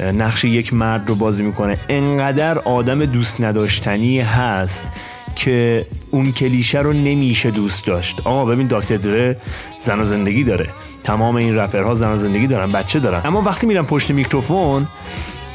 نقش 0.00 0.44
یک 0.44 0.74
مرد 0.74 1.08
رو 1.08 1.14
بازی 1.14 1.42
می‌کنه 1.42 1.78
انقدر 1.88 2.58
آدم 2.58 3.04
دوست 3.04 3.40
نداشتنی 3.40 4.20
هست 4.20 4.84
که 5.36 5.86
اون 6.10 6.32
کلیشه 6.32 6.78
رو 6.78 6.92
نمیشه 6.92 7.50
دوست 7.50 7.86
داشت. 7.86 8.20
آقا 8.24 8.44
ببین 8.44 8.66
دکتر 8.70 8.96
دره 8.96 9.36
زن 9.80 10.00
و 10.00 10.04
زندگی 10.04 10.44
داره. 10.44 10.68
تمام 11.10 11.36
این 11.36 11.56
رپرها 11.56 11.94
زن 11.94 12.16
زندگی 12.16 12.46
دارن 12.46 12.72
بچه 12.72 13.00
دارن 13.00 13.20
اما 13.24 13.42
وقتی 13.42 13.66
میرن 13.66 13.82
پشت 13.82 14.10
میکروفون 14.10 14.88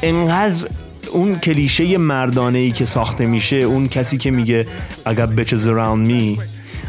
انقدر 0.02 0.68
اون 1.12 1.38
کلیشه 1.38 1.98
مردانه 1.98 2.58
ای 2.58 2.70
که 2.72 2.84
ساخته 2.84 3.26
میشه 3.26 3.56
اون 3.56 3.88
کسی 3.88 4.18
که 4.18 4.30
میگه 4.30 4.66
got 5.06 5.38
bitches 5.38 5.64
around 5.64 6.08
me 6.08 6.40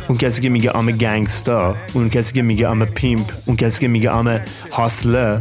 اون 0.08 0.18
کسی 0.18 0.42
که 0.42 0.50
میگه 0.50 0.78
ام 0.78 0.92
گنگستا 0.92 1.76
اون 1.94 2.10
کسی 2.10 2.34
که 2.34 2.42
میگه 2.42 2.70
ام 2.70 2.86
پیمپ 2.86 3.32
اون 3.46 3.58
کسی 3.58 3.80
که 3.80 3.88
میگه 3.88 4.16
ام 4.16 4.40
هاسله 4.72 5.40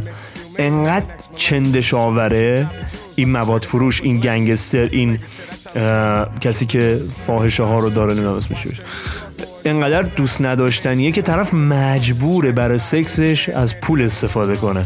انقدر 0.57 1.05
چندش 1.35 1.93
آوره 1.93 2.67
این 3.15 3.31
مواد 3.31 3.63
فروش 3.63 4.01
این 4.01 4.19
گنگستر 4.19 4.89
این 4.91 5.19
کسی 6.41 6.65
که 6.65 6.99
فاحشه 7.27 7.63
ها 7.63 7.79
رو 7.79 7.89
داره 7.89 8.13
نمی‌دونم 8.13 8.35
اسمش. 8.35 8.57
انقدر 9.65 10.01
دوست 10.01 10.41
نداشتنیه 10.41 11.11
که 11.11 11.21
طرف 11.21 11.53
مجبوره 11.53 12.51
برای 12.51 12.79
سکسش 12.79 13.49
از 13.49 13.79
پول 13.79 14.01
استفاده 14.01 14.55
کنه 14.55 14.85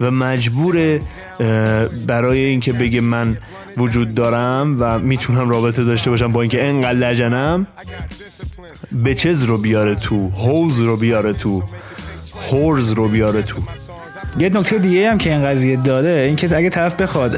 و 0.00 0.10
مجبوره 0.10 1.00
اه، 1.40 1.86
برای 1.88 2.44
اینکه 2.44 2.72
بگه 2.72 3.00
من 3.00 3.36
وجود 3.76 4.14
دارم 4.14 4.76
و 4.80 4.98
می‌تونم 4.98 5.50
رابطه 5.50 5.84
داشته 5.84 6.10
باشم 6.10 6.32
با 6.32 6.40
اینکه 6.40 6.64
انقدر 6.64 6.98
لجنم 6.98 7.66
بچز 9.04 9.42
رو 9.44 9.58
بیاره 9.58 9.94
تو 9.94 10.28
هوز 10.28 10.78
رو 10.78 10.96
بیاره 10.96 11.32
تو 11.32 11.62
هورز 12.50 12.90
رو 12.90 13.08
بیاره 13.08 13.42
تو. 13.42 13.62
یه 14.38 14.48
نکته 14.48 14.78
دیگه 14.78 15.10
هم 15.10 15.18
که 15.18 15.32
این 15.32 15.44
قضیه 15.44 15.76
داره 15.76 16.10
این 16.10 16.36
که 16.36 16.56
اگه 16.56 16.70
طرف 16.70 16.94
بخواد 16.94 17.30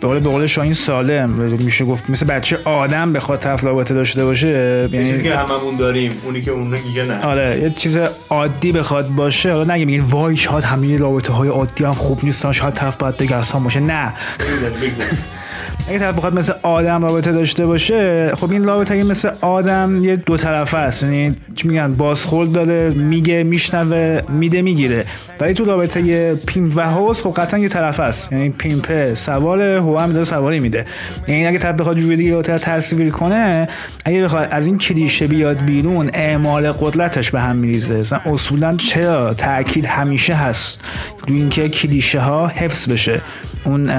به 0.00 0.06
قول 0.06 0.18
به 0.18 0.30
قول 0.30 0.46
شاهین 0.46 0.74
سالم 0.74 1.30
میشه 1.30 1.84
گفت 1.84 2.10
مثل 2.10 2.26
بچه 2.26 2.58
آدم 2.64 3.12
بخواد 3.12 3.40
طرف 3.40 3.64
رابطه 3.64 3.94
داشته 3.94 4.24
باشه 4.24 4.48
یه 4.92 4.98
چیزی 4.98 5.10
یعنی 5.10 5.22
که 5.22 5.34
هممون 5.34 5.76
داریم 5.76 6.12
اونی 6.24 6.42
که 6.42 6.50
اون 6.50 6.66
میگه 6.66 7.04
نه. 7.04 7.24
آره 7.24 7.60
یه 7.62 7.70
چیز 7.70 7.98
عادی 8.30 8.72
بخواد 8.72 9.08
باشه 9.08 9.52
حالا 9.52 9.74
نگه 9.74 9.84
میگین 9.84 10.04
وای 10.04 10.36
شاید 10.36 10.64
همه 10.64 10.96
رابطه 10.96 11.32
های 11.32 11.48
عادی 11.48 11.84
هم 11.84 11.94
خوب 11.94 12.18
نیستن 12.22 12.52
شاید 12.52 12.74
طرف 12.74 12.96
باید 12.96 13.32
اصلا 13.32 13.60
باشه. 13.60 13.80
نه. 13.80 14.12
اگه 15.88 15.98
طرف 15.98 16.14
بخواد 16.14 16.34
مثل 16.34 16.52
آدم 16.62 17.04
رابطه 17.04 17.32
داشته 17.32 17.66
باشه 17.66 18.32
خب 18.34 18.50
این 18.50 18.64
رابطه 18.64 18.94
اگه 18.94 19.04
مثل 19.04 19.30
آدم 19.40 20.04
یه 20.04 20.16
دو 20.16 20.36
طرفه 20.36 20.76
است. 20.76 21.02
یعنی 21.02 21.34
چی 21.54 21.68
میگن؟ 21.68 21.94
بازخورد 21.94 22.52
داره 22.52 22.90
میگه 22.90 23.42
میشنوه 23.42 24.20
میده 24.28 24.62
می‌گیره. 24.62 25.04
ولی 25.40 25.54
تو 25.54 25.64
رابطه 25.64 26.34
پیمپ 26.34 26.72
و 26.76 26.80
هوس 26.80 27.22
خب 27.22 27.34
قطعا 27.36 27.60
یه 27.60 27.68
طرفه 27.68 28.02
است. 28.02 28.32
یعنی 28.32 28.48
پیمپ 28.48 29.14
سوال 29.14 29.60
هو 29.60 29.98
هم 29.98 30.12
داره 30.12 30.24
سواری 30.24 30.60
میده. 30.60 30.84
یعنی 31.28 31.46
اگه 31.46 31.58
طرف 31.58 31.74
بخواد 31.76 31.96
جوری 31.96 32.16
دیگه 32.16 32.32
رابطه 32.32 32.58
تصویر 32.58 33.10
کنه 33.10 33.68
اگه 34.04 34.22
بخواد 34.22 34.48
از 34.50 34.66
این 34.66 34.78
کلیشه 34.78 35.26
بیاد 35.26 35.58
بیرون 35.58 36.10
اعمال 36.14 36.72
قدرتش 36.72 37.30
به 37.30 37.40
هم 37.40 37.56
میریزه. 37.56 37.98
مثلا 37.98 38.20
اصولا 38.26 38.76
چرا 38.76 39.34
تاکید 39.34 39.86
همیشه 39.86 40.34
هست؟ 40.34 40.78
اینکه 41.26 41.68
کلیشه 41.68 42.20
ها 42.20 42.46
حفظ 42.46 42.88
بشه. 42.88 43.20
اون 43.68 43.90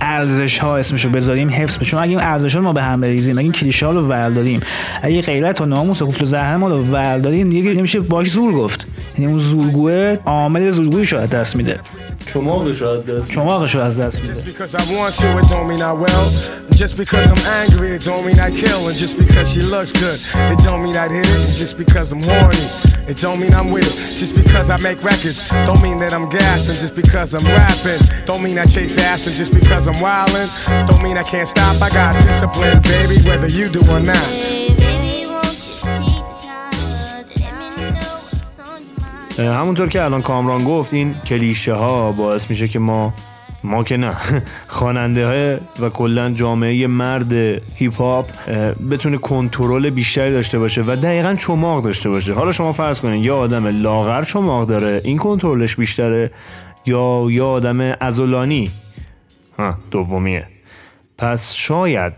ارزش 0.00 0.58
ها 0.58 0.76
اسمشو 0.76 1.08
بذاریم 1.08 1.50
حفظ 1.50 1.78
بشه 1.78 1.90
چون 1.90 2.00
اگه 2.00 2.10
این 2.10 2.20
ارزش 2.20 2.54
ها 2.54 2.60
رو 2.60 2.64
ما 2.64 2.72
به 2.72 2.82
هم 2.82 3.00
بریزیم 3.00 3.38
اگه 3.38 3.42
این 3.42 3.52
کلیشه 3.52 3.86
ها 3.86 3.92
رو 3.92 4.08
ورداریم 4.08 4.60
اگه 5.02 5.20
غیرت 5.20 5.60
و 5.60 5.66
ناموس 5.66 6.02
و 6.02 6.06
قفل 6.06 6.22
و 6.22 6.26
زهر 6.26 6.56
ما 6.56 6.68
رو 6.68 6.84
ورداریم 6.84 7.50
دیگه 7.50 7.74
نمیشه 7.74 8.00
باش 8.00 8.30
زور 8.30 8.52
گفت 8.52 8.86
یعنی 9.18 9.32
اون 9.32 9.38
زورگوه 9.38 10.18
عامل 10.26 10.70
زورگویی 10.70 11.06
شو 11.06 11.16
از 11.16 11.30
دست 11.30 11.56
میده 11.56 11.80
چماقش 12.26 12.82
از 12.82 13.06
دست 13.06 13.30
چماقش 13.30 13.76
از 13.76 13.98
دست 13.98 14.20
میده 14.20 14.34
Because 14.34 14.74
I 14.74 14.82
want 14.96 15.14
to, 15.20 15.26
it 15.38 15.48
don't 15.52 15.68
mean 15.68 15.82
I 15.82 15.92
will. 16.04 16.26
And 16.68 16.76
just 16.82 16.96
because 16.96 17.26
I'm 17.34 17.44
angry, 17.62 17.88
it 17.96 18.02
don't 18.08 18.24
mean 18.26 18.38
I 18.38 18.50
kill. 18.62 18.80
And 18.88 18.96
just 19.04 19.16
because 19.22 19.46
she 19.52 19.62
looks 19.74 19.92
good, 20.04 20.18
it 20.52 20.58
don't 20.66 20.82
mean 20.86 20.96
I'd 21.02 21.12
hit 21.16 21.26
it. 21.34 21.40
And 21.48 21.56
just 21.62 21.74
because 21.82 22.08
I'm 22.14 22.22
horny, 22.30 22.64
it 23.09 23.17
don't 23.17 23.39
mean 23.39 23.53
I'm 23.53 23.69
with 23.71 23.87
it. 23.91 24.17
Just 24.21 24.35
because 24.35 24.69
I 24.69 24.77
make 24.81 25.03
records, 25.03 25.49
don't 25.67 25.81
mean 25.81 25.99
that 25.99 26.13
I'm 26.13 26.27
gassed. 26.29 26.69
And 26.69 26.77
just 26.77 26.95
because 26.95 27.29
I'm 27.37 27.45
rapping, 27.45 28.01
don't 28.25 28.43
mean 28.43 28.57
I 28.57 28.65
chase 28.65 28.97
ass. 28.97 29.27
And 29.27 29.35
just 29.35 29.53
because 29.53 29.87
I'm 29.87 29.99
wildin', 30.05 30.49
don't 30.87 31.03
mean 31.03 31.17
I 31.17 31.23
can't 31.23 31.47
stop. 31.47 31.81
I 31.81 31.89
got 31.89 32.13
discipline, 32.23 32.81
baby, 32.93 33.17
whether 33.27 33.47
you 33.47 33.69
do 33.69 33.81
or 33.93 33.99
not. 33.99 34.29
اه، 39.39 39.55
همونطور 39.55 39.89
که 39.89 40.03
الان 40.03 40.21
کامران 40.21 40.63
گفت 40.63 40.93
این 40.93 41.15
کلیشه 41.27 41.73
ها 41.73 42.11
باعث 42.11 42.49
میشه 42.49 42.67
که 42.67 42.79
ما 42.79 43.13
ما 43.64 43.84
که 43.84 43.96
نه. 43.96 44.16
خواننده 44.68 45.26
های 45.26 45.56
و 45.80 45.88
کلا 45.88 46.30
جامعه 46.30 46.86
مرد 46.86 47.32
هیپ 47.74 47.96
هاپ 47.96 48.26
بتونه 48.90 49.18
کنترل 49.18 49.90
بیشتری 49.90 50.32
داشته 50.32 50.58
باشه 50.58 50.82
و 50.82 50.96
دقیقا 50.96 51.34
چماق 51.34 51.84
داشته 51.84 52.08
باشه. 52.08 52.32
حالا 52.32 52.52
شما 52.52 52.72
فرض 52.72 53.00
کنین 53.00 53.24
یه 53.24 53.32
آدم 53.32 53.82
لاغر 53.82 54.24
چماق 54.24 54.68
داره 54.68 55.00
این 55.04 55.18
کنترلش 55.18 55.76
بیشتره؟ 55.76 56.30
یا 56.86 57.26
یه 57.30 57.42
آدم 57.42 57.80
ازولانی 58.00 58.70
ها 59.58 59.78
دومیه. 59.90 60.48
پس 61.18 61.54
شاید 61.54 62.12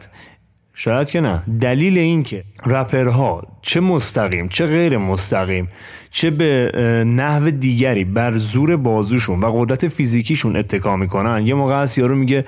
شاید 0.74 1.11
که 1.11 1.20
نه. 1.20 1.43
دلیل 1.61 1.99
این 1.99 2.22
که 2.22 2.45
رپرها 2.66 3.43
چه 3.62 3.80
مستقیم 3.80 4.49
چه 4.49 4.66
غیر 4.66 4.99
مستقیم 4.99 5.68
چه 6.13 6.31
به 6.31 6.71
نحو 7.07 7.51
دیگری 7.51 8.05
بر 8.05 8.33
زور 8.33 8.77
بازوشون 8.77 9.41
و 9.41 9.47
قدرت 9.47 9.89
فیزیکیشون 9.89 10.57
اتکا 10.57 10.97
می‌کنن. 10.97 11.47
یه 11.47 11.55
موقع 11.55 11.83
هست 11.83 11.99
یارو 11.99 12.15
میگه 12.15 12.45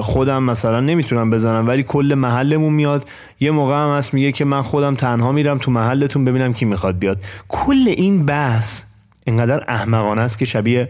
خودم 0.00 0.42
مثلا 0.42 0.80
نمی‌تونم 0.80 1.30
بزنم 1.30 1.68
ولی 1.68 1.82
کل 1.82 2.14
محلمون 2.14 2.72
میاد. 2.72 3.08
یه 3.40 3.50
موقع 3.50 3.74
هم 3.74 3.96
هست 3.96 4.14
میگه 4.14 4.32
که 4.32 4.44
من 4.44 4.62
خودم 4.62 4.94
تنها 4.94 5.32
میرم 5.32 5.58
تو 5.58 5.70
محلتون 5.70 6.24
ببینم 6.24 6.52
کی 6.52 6.64
می‌خواد 6.64 6.98
بیاد. 6.98 7.20
کل 7.48 7.88
این 7.88 8.26
بحث 8.26 8.82
اینقدر 9.26 9.64
احمقانه 9.68 10.20
است 10.20 10.38
که 10.38 10.44
شبیه 10.44 10.88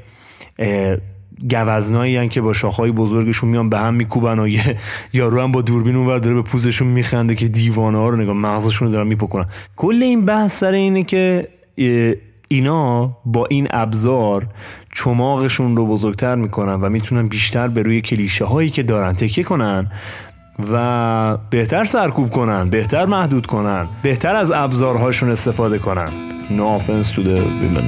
گوزنایی 1.50 2.16
هن 2.16 2.28
که 2.28 2.40
با 2.40 2.52
شاخهای 2.52 2.90
بزرگشون 2.90 3.50
میان 3.50 3.70
به 3.70 3.78
هم 3.78 3.94
میکوبن 3.94 4.38
و 4.38 4.48
یه 4.48 4.76
یارو 5.12 5.40
هم 5.42 5.52
با 5.52 5.62
دوربین 5.62 5.96
اونور 5.96 6.18
داره 6.18 6.34
به 6.34 6.42
پوزشون 6.42 6.88
میخنده 6.88 7.34
که 7.34 7.48
دیوانه 7.48 7.98
ها 7.98 8.08
رو 8.08 8.16
نگاه 8.16 8.36
مغزشون 8.36 8.88
رو 8.88 8.94
دارن 8.94 9.06
میپکنن 9.06 9.46
کل 9.76 10.02
این 10.02 10.24
بحث 10.24 10.58
سر 10.58 10.72
اینه 10.72 11.02
که 11.02 11.48
اینا 12.48 13.16
با 13.24 13.46
این 13.46 13.68
ابزار 13.70 14.46
چماقشون 14.94 15.76
رو 15.76 15.86
بزرگتر 15.86 16.34
می‌کنن 16.34 16.74
و 16.74 16.88
می‌تونن 16.88 17.28
بیشتر 17.28 17.68
به 17.68 17.82
روی 17.82 18.00
کلیشه 18.00 18.44
هایی 18.44 18.70
که 18.70 18.82
دارن 18.82 19.12
تکیه 19.12 19.44
کنن 19.44 19.90
و 20.72 21.36
بهتر 21.50 21.84
سرکوب 21.84 22.30
کنن 22.30 22.70
بهتر 22.70 23.06
محدود 23.06 23.46
کنن 23.46 23.86
بهتر 24.02 24.36
از 24.36 24.50
ابزارهاشون 24.50 25.30
استفاده 25.30 25.78
کنن 25.78 26.08
No 26.50 26.78
offense 26.78 27.12
to 27.14 27.22
the 27.22 27.38
women 27.60 27.86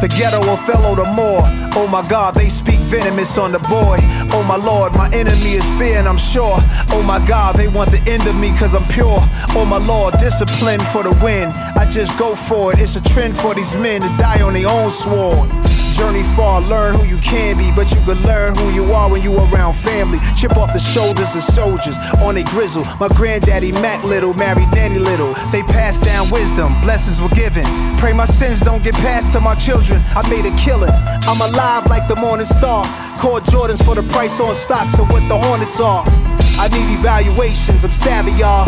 The 0.00 0.08
ghetto 0.08 0.40
Othello 0.54 0.94
the 1.02 1.06
more. 1.20 1.44
Oh 1.78 1.88
my 1.96 2.02
god, 2.14 2.34
they 2.34 2.48
speak 2.60 2.73
venomous 2.84 3.38
on 3.38 3.52
the 3.52 3.58
boy. 3.58 3.98
Oh 4.32 4.44
my 4.46 4.56
lord, 4.56 4.94
my 4.94 5.10
enemy 5.12 5.54
is 5.54 5.64
fear 5.78 5.98
and 5.98 6.08
I'm 6.08 6.18
sure. 6.18 6.56
Oh 6.90 7.02
my 7.06 7.24
god, 7.26 7.56
they 7.56 7.68
want 7.68 7.90
the 7.90 8.02
end 8.10 8.26
of 8.26 8.36
me 8.36 8.52
cause 8.56 8.74
I'm 8.74 8.84
pure. 8.84 9.18
Oh 9.56 9.66
my 9.68 9.78
lord, 9.78 10.14
discipline 10.18 10.80
for 10.92 11.02
the 11.02 11.12
win. 11.22 11.48
I 11.50 11.88
just 11.90 12.16
go 12.18 12.34
for 12.36 12.72
it. 12.72 12.78
It's 12.78 12.96
a 12.96 13.02
trend 13.02 13.36
for 13.36 13.54
these 13.54 13.74
men 13.76 14.02
to 14.02 14.08
die 14.18 14.42
on 14.42 14.54
their 14.54 14.68
own 14.68 14.90
sword. 14.90 15.63
Journey 15.94 16.24
far, 16.34 16.60
learn 16.60 16.96
who 16.96 17.06
you 17.06 17.18
can 17.18 17.56
be, 17.56 17.70
but 17.70 17.88
you 17.92 18.00
can 18.02 18.20
learn 18.22 18.56
who 18.56 18.68
you 18.70 18.84
are 18.92 19.08
when 19.08 19.22
you 19.22 19.32
around 19.32 19.74
family. 19.74 20.18
Chip 20.36 20.56
off 20.56 20.72
the 20.72 20.80
shoulders 20.80 21.36
of 21.36 21.42
soldiers 21.42 21.96
on 22.18 22.36
a 22.36 22.42
grizzle. 22.42 22.84
My 22.98 23.06
granddaddy 23.06 23.70
Mac 23.70 24.02
Little 24.02 24.34
married 24.34 24.68
Nanny 24.74 24.98
Little. 24.98 25.34
They 25.52 25.62
passed 25.62 26.02
down 26.02 26.30
wisdom, 26.30 26.74
blessings 26.80 27.20
were 27.20 27.28
given. 27.28 27.64
Pray 27.96 28.12
my 28.12 28.24
sins 28.24 28.58
don't 28.58 28.82
get 28.82 28.94
passed 28.94 29.30
to 29.32 29.40
my 29.40 29.54
children. 29.54 30.02
I 30.16 30.28
made 30.28 30.46
a 30.46 30.56
killing. 30.56 30.90
I'm 31.30 31.40
alive 31.40 31.86
like 31.86 32.08
the 32.08 32.16
morning 32.16 32.46
star. 32.46 32.84
Call 33.16 33.38
Jordans 33.38 33.84
for 33.84 33.94
the 33.94 34.02
price 34.02 34.40
on 34.40 34.52
stocks 34.56 34.98
and 34.98 35.08
what 35.12 35.28
the 35.28 35.38
Hornets 35.38 35.78
are. 35.78 36.02
I 36.58 36.66
need 36.72 36.92
evaluations, 36.92 37.84
I'm 37.84 37.92
savvy, 37.92 38.32
y'all. 38.32 38.66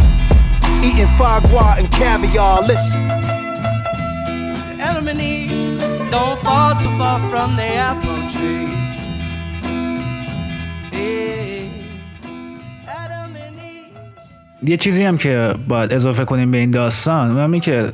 Eating 0.84 1.08
foie 1.18 1.40
gras 1.40 1.74
and 1.78 1.90
caviar. 1.90 2.62
Listen. 2.62 3.26
Eve 5.26 5.35
don't 6.16 6.38
fall 6.46 6.72
too 6.82 6.92
far 7.00 7.18
from 7.30 7.50
the 7.60 7.68
apple 7.90 8.22
tree. 8.34 8.68
Hey. 10.96 11.46
یه 14.62 14.76
چیزی 14.76 15.04
هم 15.04 15.18
که 15.18 15.54
باید 15.68 15.92
اضافه 15.92 16.24
کنیم 16.24 16.50
به 16.50 16.58
این 16.58 16.70
داستان 16.70 17.30
اونم 17.30 17.52
این 17.52 17.60
که 17.60 17.92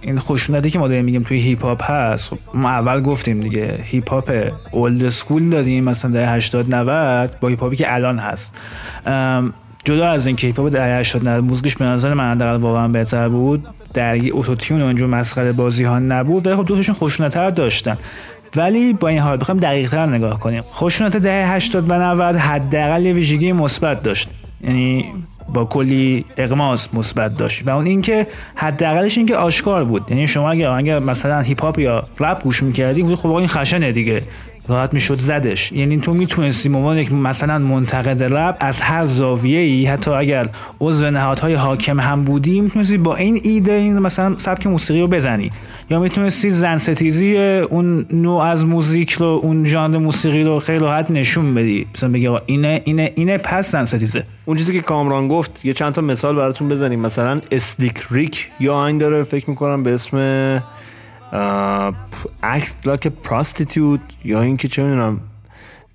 این 0.00 0.18
خشونتی 0.18 0.70
که 0.70 0.78
ما 0.78 0.88
داریم 0.88 1.04
میگیم 1.04 1.22
توی 1.22 1.40
هیپ 1.40 1.62
هاپ 1.62 1.90
هست 1.90 2.32
ما 2.54 2.68
اول 2.68 3.00
گفتیم 3.00 3.40
دیگه 3.40 3.78
هیپ 3.82 4.10
هاپ 4.10 4.52
old 4.70 5.08
school 5.08 5.50
داریم 5.50 5.84
مثلا 5.84 6.10
در 6.10 6.36
80 6.36 6.74
90 6.74 7.36
با 7.40 7.48
هیپ 7.48 7.60
هاپی 7.60 7.76
که 7.76 7.94
الان 7.94 8.18
هست 8.18 8.58
جدا 9.86 10.08
از 10.08 10.26
هیپ 10.26 10.60
هاپ 10.60 10.68
در 10.68 11.00
80 11.00 11.28
90 11.28 11.44
موزیکش 11.44 11.76
به 11.76 11.84
نظر 11.84 12.14
من 12.14 12.30
حداقل 12.30 12.56
واقعا 12.56 12.88
بهتر 12.88 13.28
بود. 13.28 13.66
درگیر 13.94 14.32
اتوتیون 14.34 14.82
اینجور 14.82 15.08
مسخره 15.08 15.52
بازی 15.52 15.84
ها 15.84 15.98
نبود. 15.98 16.46
ولی 16.46 16.56
خب 16.56 16.66
دوتاشون 16.66 16.94
خشونت 16.94 17.36
رو 17.36 17.50
داشتن. 17.50 17.98
ولی 18.56 18.92
با 18.92 19.08
این 19.08 19.18
حال 19.18 19.36
بخوایم 19.40 19.60
دقیق 19.60 19.90
تر 19.90 20.06
نگاه 20.06 20.40
کنیم. 20.40 20.62
خشونت 20.74 21.16
دهه 21.16 21.52
80 21.52 21.90
و 21.90 21.94
90 21.94 22.36
حداقل 22.36 23.06
یه 23.06 23.12
ویژگی 23.12 23.52
مثبت 23.52 24.02
داشت. 24.02 24.28
یعنی 24.60 25.04
با 25.52 25.64
کلی 25.64 26.24
اقماس 26.36 26.94
مثبت 26.94 27.36
داشت. 27.36 27.68
و 27.68 27.70
اون 27.70 27.86
اینکه 27.86 28.26
حداقلش 28.54 29.18
اینکه 29.18 29.36
آشکار 29.36 29.84
بود. 29.84 30.02
یعنی 30.08 30.26
شما 30.26 30.50
اگه 30.50 30.70
اگه 30.70 30.98
مثلا 30.98 31.40
هیپ 31.40 31.62
هاپ 31.62 31.78
یا 31.78 32.02
رپ 32.20 32.42
گوش 32.42 32.62
می‌کردی 32.62 33.14
خب 33.14 33.30
این 33.30 33.48
خشنه 33.48 33.92
دیگه. 33.92 34.22
راحت 34.68 34.94
می‌شد 34.94 35.18
زدش. 35.18 35.72
یعنی 35.72 36.00
تو 36.00 36.14
می‌تونستی 36.14 36.68
عنوان 36.68 36.96
یک 36.96 37.12
مثلا 37.12 37.58
منتقد 37.58 38.22
رپ 38.22 38.56
از 38.60 38.80
هر 38.80 39.06
زاویه 39.06 39.60
ای 39.60 39.84
حتی 39.84 40.10
اگر 40.10 40.48
عضو 40.80 41.10
نهادهای 41.10 41.54
حاکم 41.54 42.00
هم 42.00 42.24
بودی 42.24 42.60
می‌تونستی 42.60 42.98
با 42.98 43.16
این 43.16 43.40
ایده 43.42 43.72
این 43.72 43.98
مثلا 43.98 44.34
سبک 44.38 44.66
موسیقی 44.66 45.00
رو 45.00 45.06
بزنی. 45.06 45.52
یا 45.90 46.00
می‌تونستی 46.00 46.50
زن 46.50 46.78
ستیزی 46.78 47.36
اون 47.36 48.06
نوع 48.12 48.42
از 48.42 48.66
موزیک 48.66 49.12
رو 49.12 49.40
اون 49.42 49.64
ژانر 49.64 49.98
موسیقی 49.98 50.42
رو 50.42 50.58
خیلی 50.58 50.78
راحت 50.78 51.10
نشون 51.10 51.54
بدی. 51.54 51.86
مثلا 51.94 52.08
بگی 52.08 52.28
اینه 52.46 52.82
اینه 52.84 53.12
اینه 53.14 53.38
پس 53.38 53.72
زن 53.72 53.84
ستیزه. 53.84 54.24
اون 54.44 54.56
چیزی 54.56 54.72
که 54.72 54.80
کامران 54.80 55.28
گفت 55.28 55.64
یه 55.64 55.72
چند 55.72 55.92
تا 55.92 56.00
مثال 56.02 56.36
براتون 56.36 56.68
بزنیم. 56.68 57.00
مثلا 57.00 57.40
اسلیک 57.50 58.02
ریک 58.10 58.48
یا 58.60 58.74
آهنگ 58.74 59.00
داره 59.00 59.22
فکر 59.22 59.50
می‌کنم 59.50 59.82
به 59.82 59.94
اسم 59.94 60.18
اکت 62.43 62.73
لاک 62.85 63.07
پراستیتیوت 63.07 63.99
یا 64.25 64.41
اینکه 64.41 64.67
چه 64.67 64.83
میدونم 64.83 65.21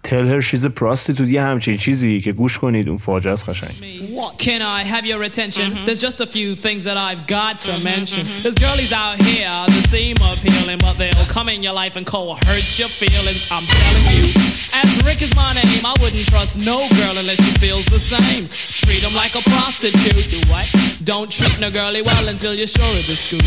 tell 0.07 0.27
her 0.29 0.41
she's 0.41 0.65
a 0.65 0.71
prostitute 0.81 1.29
یه 1.29 1.43
همچین 1.43 1.77
چیزی 1.77 2.21
که 2.21 2.33
گوش 2.33 2.59
کنید 2.59 2.89
اون 2.89 2.99
فاجعه 2.99 3.33
است 3.33 3.49
قشنگ 3.49 3.71
What 4.17 4.39
can 4.39 4.63
I 4.63 4.81
have 4.95 5.05
your 5.05 5.23
attention? 5.31 5.69
There's 5.87 6.01
just 6.09 6.21
a 6.21 6.27
few 6.37 6.55
things 6.67 6.83
that 6.89 6.99
I've 7.09 7.25
got 7.39 7.55
to 7.69 7.73
mention. 7.93 8.23
There's 8.43 8.59
girlies 8.67 8.93
out 9.05 9.17
here 9.31 9.57
that 9.73 9.85
seem 9.95 10.17
appealing, 10.33 10.79
but 10.87 10.95
they'll 11.01 11.31
come 11.37 11.49
in 11.55 11.61
your 11.67 11.77
life 11.83 11.95
and 11.99 12.07
cold 12.15 12.33
hurt 12.49 12.67
your 12.81 12.93
feelings. 13.03 13.43
I'm 13.55 13.67
telling 13.77 14.07
you. 14.17 14.50
As 14.74 14.90
Rick 15.04 15.22
is 15.22 15.36
my 15.36 15.52
name, 15.60 15.84
I 15.92 15.94
wouldn't 16.02 16.26
trust 16.32 16.54
no 16.72 16.78
girl 17.00 17.16
unless 17.22 17.40
she 17.46 17.52
feels 17.64 17.86
the 17.96 18.00
same. 18.00 18.44
Treat 18.84 19.02
them 19.06 19.16
like 19.24 19.34
a 19.36 19.44
prostitute. 19.54 20.26
Do 20.32 20.40
what? 20.52 20.66
Don't 21.04 21.30
treat 21.30 21.58
no 21.60 21.70
girlie 21.80 22.04
well 22.10 22.26
until 22.34 22.54
you're 22.60 22.74
sure 22.80 22.94
of 23.02 23.06
the 23.12 23.18
scoop. 23.24 23.44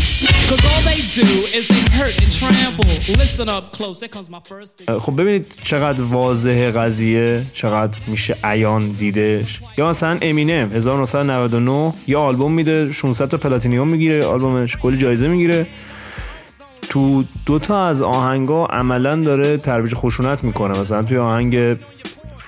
Cause 0.49 0.61
all 0.69 0.81
they 0.91 1.01
do 1.21 1.29
is 1.57 1.63
they 1.73 1.83
hurt 1.97 2.15
and 2.21 2.31
trample. 2.39 2.93
Listen 3.21 3.47
up 3.49 3.65
close, 3.77 3.97
here 4.01 4.09
comes 4.15 4.29
my 4.29 4.41
first. 4.51 4.73
خب 4.99 5.21
ببینید 5.21 5.45
چقدر 5.63 6.01
واضحه 6.01 6.71
قضیه 6.71 7.43
چقدر 7.53 7.97
میشه 8.07 8.37
عیان 8.43 8.89
دیدش 8.89 9.59
یا 9.77 9.89
مثلا 9.89 10.17
امینم 10.21 10.71
1999 10.73 11.93
یه 12.07 12.17
آلبوم 12.17 12.51
میده 12.51 12.91
600 12.91 13.29
تا 13.29 13.37
platinum 13.37 13.87
می‌گیره 13.87 14.25
آلبومش 14.25 14.77
کلی 14.77 14.97
جایزه 14.97 15.27
می‌گیره 15.27 15.67
تو 16.95 17.23
دو 17.45 17.59
تا 17.59 17.87
از 17.87 18.01
آهنگا 18.01 18.65
عملا 18.65 19.15
داره 19.15 19.57
ترویج 19.57 19.93
خشونت 19.95 20.43
می‌کنه 20.43 20.79
مثلا 20.79 21.03
توی 21.03 21.17
آهنگ 21.17 21.77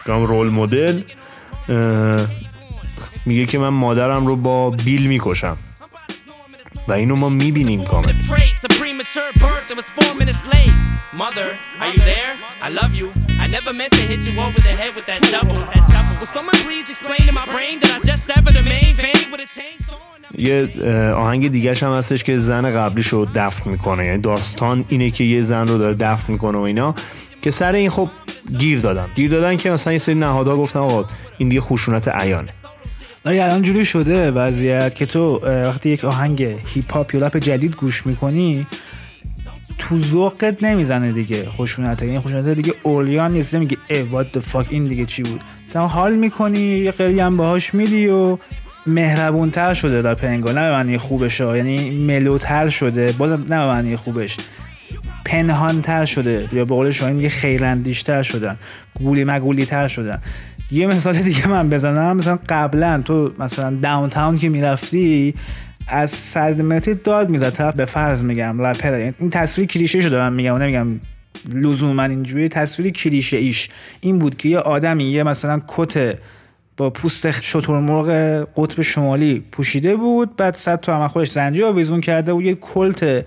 Role 0.05 0.49
Model 0.49 1.01
میگه 3.25 3.45
که 3.45 3.59
من 3.59 3.67
مادرم 3.67 4.27
رو 4.27 4.35
با 4.35 4.69
بیل 4.69 5.07
می‌کشم 5.07 5.57
و 6.87 6.93
اینو 6.93 7.15
ما 7.15 7.29
می‌بینیم 7.29 7.83
کامل. 7.83 8.13
Mother, 11.23 11.49
are 11.81 11.89
you 11.93 12.01
there? 12.13 12.33
I 12.67 12.69
love 12.79 12.93
you. 12.99 13.07
I 13.43 13.47
never 13.57 13.71
meant 13.79 13.93
to 13.99 14.03
hit 14.11 14.21
you 14.27 14.33
over 14.45 14.59
the 14.67 14.73
head 14.79 14.91
with 14.97 15.07
that 15.11 15.21
shovel. 15.31 15.57
Will 16.19 16.31
someone 16.37 16.59
please 16.67 16.87
explain 16.93 17.23
to 17.29 17.33
my 17.41 17.47
brain 17.55 17.75
that 17.81 17.91
I 17.97 17.99
just 18.11 18.23
severed 18.31 18.55
the 18.59 18.65
main 18.75 18.91
vein 19.05 19.23
with 19.31 19.41
a 19.47 19.49
chainsaw? 19.57 20.16
یه 20.37 20.69
آهنگ 21.15 21.51
دیگه 21.51 21.73
هم 21.73 21.91
هستش 21.91 22.23
که 22.23 22.37
زن 22.37 22.71
قبلیش 22.71 23.07
رو 23.07 23.27
دفن 23.35 23.71
می‌کنه. 23.71 24.05
یعنی 24.05 24.21
داستان 24.21 24.85
اینه 24.89 25.11
که 25.11 25.23
یه 25.23 25.41
زن 25.41 25.67
رو 25.67 25.77
داره 25.77 25.93
دفن 25.93 26.33
می‌کنه 26.33 26.57
و 26.57 26.61
اینا 26.61 26.95
که 27.41 27.51
سر 27.51 27.73
این 27.73 27.89
خب 27.89 28.09
گیر 28.57 28.79
دادن. 28.79 29.07
گیر 29.15 29.29
دادن 29.29 29.57
که 29.57 29.71
مثلا 29.71 29.93
یه 29.93 29.99
سری 29.99 30.15
نهادها 30.15 30.57
گفتن 30.57 30.79
آقا 30.79 31.05
این 31.37 31.49
دیگه 31.49 31.61
خشونت 31.61 32.07
عیانه. 32.07 32.49
ولی 33.25 33.39
الان 33.39 33.61
جوری 33.61 33.85
شده 33.85 34.31
وضعیت 34.31 34.95
که 34.95 35.05
تو 35.05 35.39
وقتی 35.45 35.89
یک 35.89 36.05
آهنگ 36.05 36.47
هیپ 36.65 36.93
هاپ 36.93 37.15
یا 37.15 37.29
جدید 37.29 37.75
گوش 37.75 38.05
می‌کنی 38.07 38.67
تو 39.77 39.99
ذوقت 39.99 40.63
نمی‌زنه 40.63 41.11
دیگه 41.11 41.49
خشونت. 41.49 42.01
یعنی 42.01 42.19
خشونت 42.19 42.49
دیگه 42.49 42.73
اولیان 42.83 43.31
نیست. 43.31 43.55
میگه 43.55 43.77
ای 43.89 44.01
وات 44.01 44.39
fuck 44.39 44.65
این 44.69 44.87
دیگه 44.87 45.05
چی 45.05 45.23
بود؟ 45.23 45.41
تو 45.73 45.79
حال 45.79 46.15
می‌کنی 46.15 46.59
یه 46.59 46.91
قلی 46.91 47.29
باهاش 47.29 47.73
میدی 47.73 48.07
و 48.07 48.37
مهربونتر 48.87 49.73
شده 49.73 50.01
در 50.01 50.13
پنگا 50.13 50.51
نه 50.51 50.61
به 50.61 50.71
معنی 50.71 50.97
خوبش 50.97 51.41
ها. 51.41 51.57
یعنی 51.57 51.89
ملوتر 51.89 52.69
شده 52.69 53.11
بازم 53.11 53.33
نه 53.33 53.59
به 53.59 53.67
معنی 53.67 53.95
خوبش 53.95 54.37
پنهانتر 55.25 56.05
شده 56.05 56.49
یا 56.51 56.65
به 56.65 56.75
قول 56.75 56.91
شما 56.91 57.09
میگه 57.09 57.29
خیراندیشتر 57.29 58.23
شدن 58.23 58.57
گولی 58.93 59.23
مگولی 59.23 59.65
تر 59.65 59.87
شدن 59.87 60.19
یه 60.71 60.87
مثال 60.87 61.13
دیگه 61.13 61.47
من 61.47 61.69
بزنم 61.69 62.17
مثلا 62.17 62.39
قبلا 62.49 63.01
تو 63.05 63.31
مثلا 63.39 63.77
داون 63.81 64.09
تاون 64.09 64.37
که 64.37 64.49
می‌رفتی 64.49 65.33
از 65.87 66.11
صد 66.11 66.61
متری 66.61 66.95
داد 66.95 67.29
می‌زد 67.29 67.49
طرف 67.49 67.75
به 67.75 67.85
فرض 67.85 68.23
میگم 68.23 68.61
رپر 68.61 68.99
یعنی 68.99 69.13
این 69.19 69.29
تصویر 69.29 69.67
کلیشه 69.67 70.01
شده 70.01 70.17
من 70.17 70.33
میگم 70.33 70.57
نمیگم 70.57 70.99
لزوما 71.53 72.03
اینجوری 72.03 72.49
تصویر 72.49 72.91
کلیشه 72.91 73.37
ایش 73.37 73.69
این 74.01 74.19
بود 74.19 74.37
که 74.37 74.49
یه 74.49 74.59
آدمی 74.59 75.03
یه 75.03 75.23
مثلا 75.23 75.61
کت 75.67 76.17
با 76.77 76.89
پوست 76.89 77.41
شترمرغ 77.41 78.09
قطب 78.57 78.81
شمالی 78.81 79.43
پوشیده 79.51 79.95
بود. 79.95 80.35
بعد 80.35 80.55
صد 80.55 80.79
تا 80.79 80.97
هم 80.97 81.07
خودش 81.07 81.31
زنجیر 81.31 81.65
آویزون 81.65 82.01
کرده 82.01 82.33
و 82.33 82.41
یه 82.41 82.55
کلت 82.55 83.25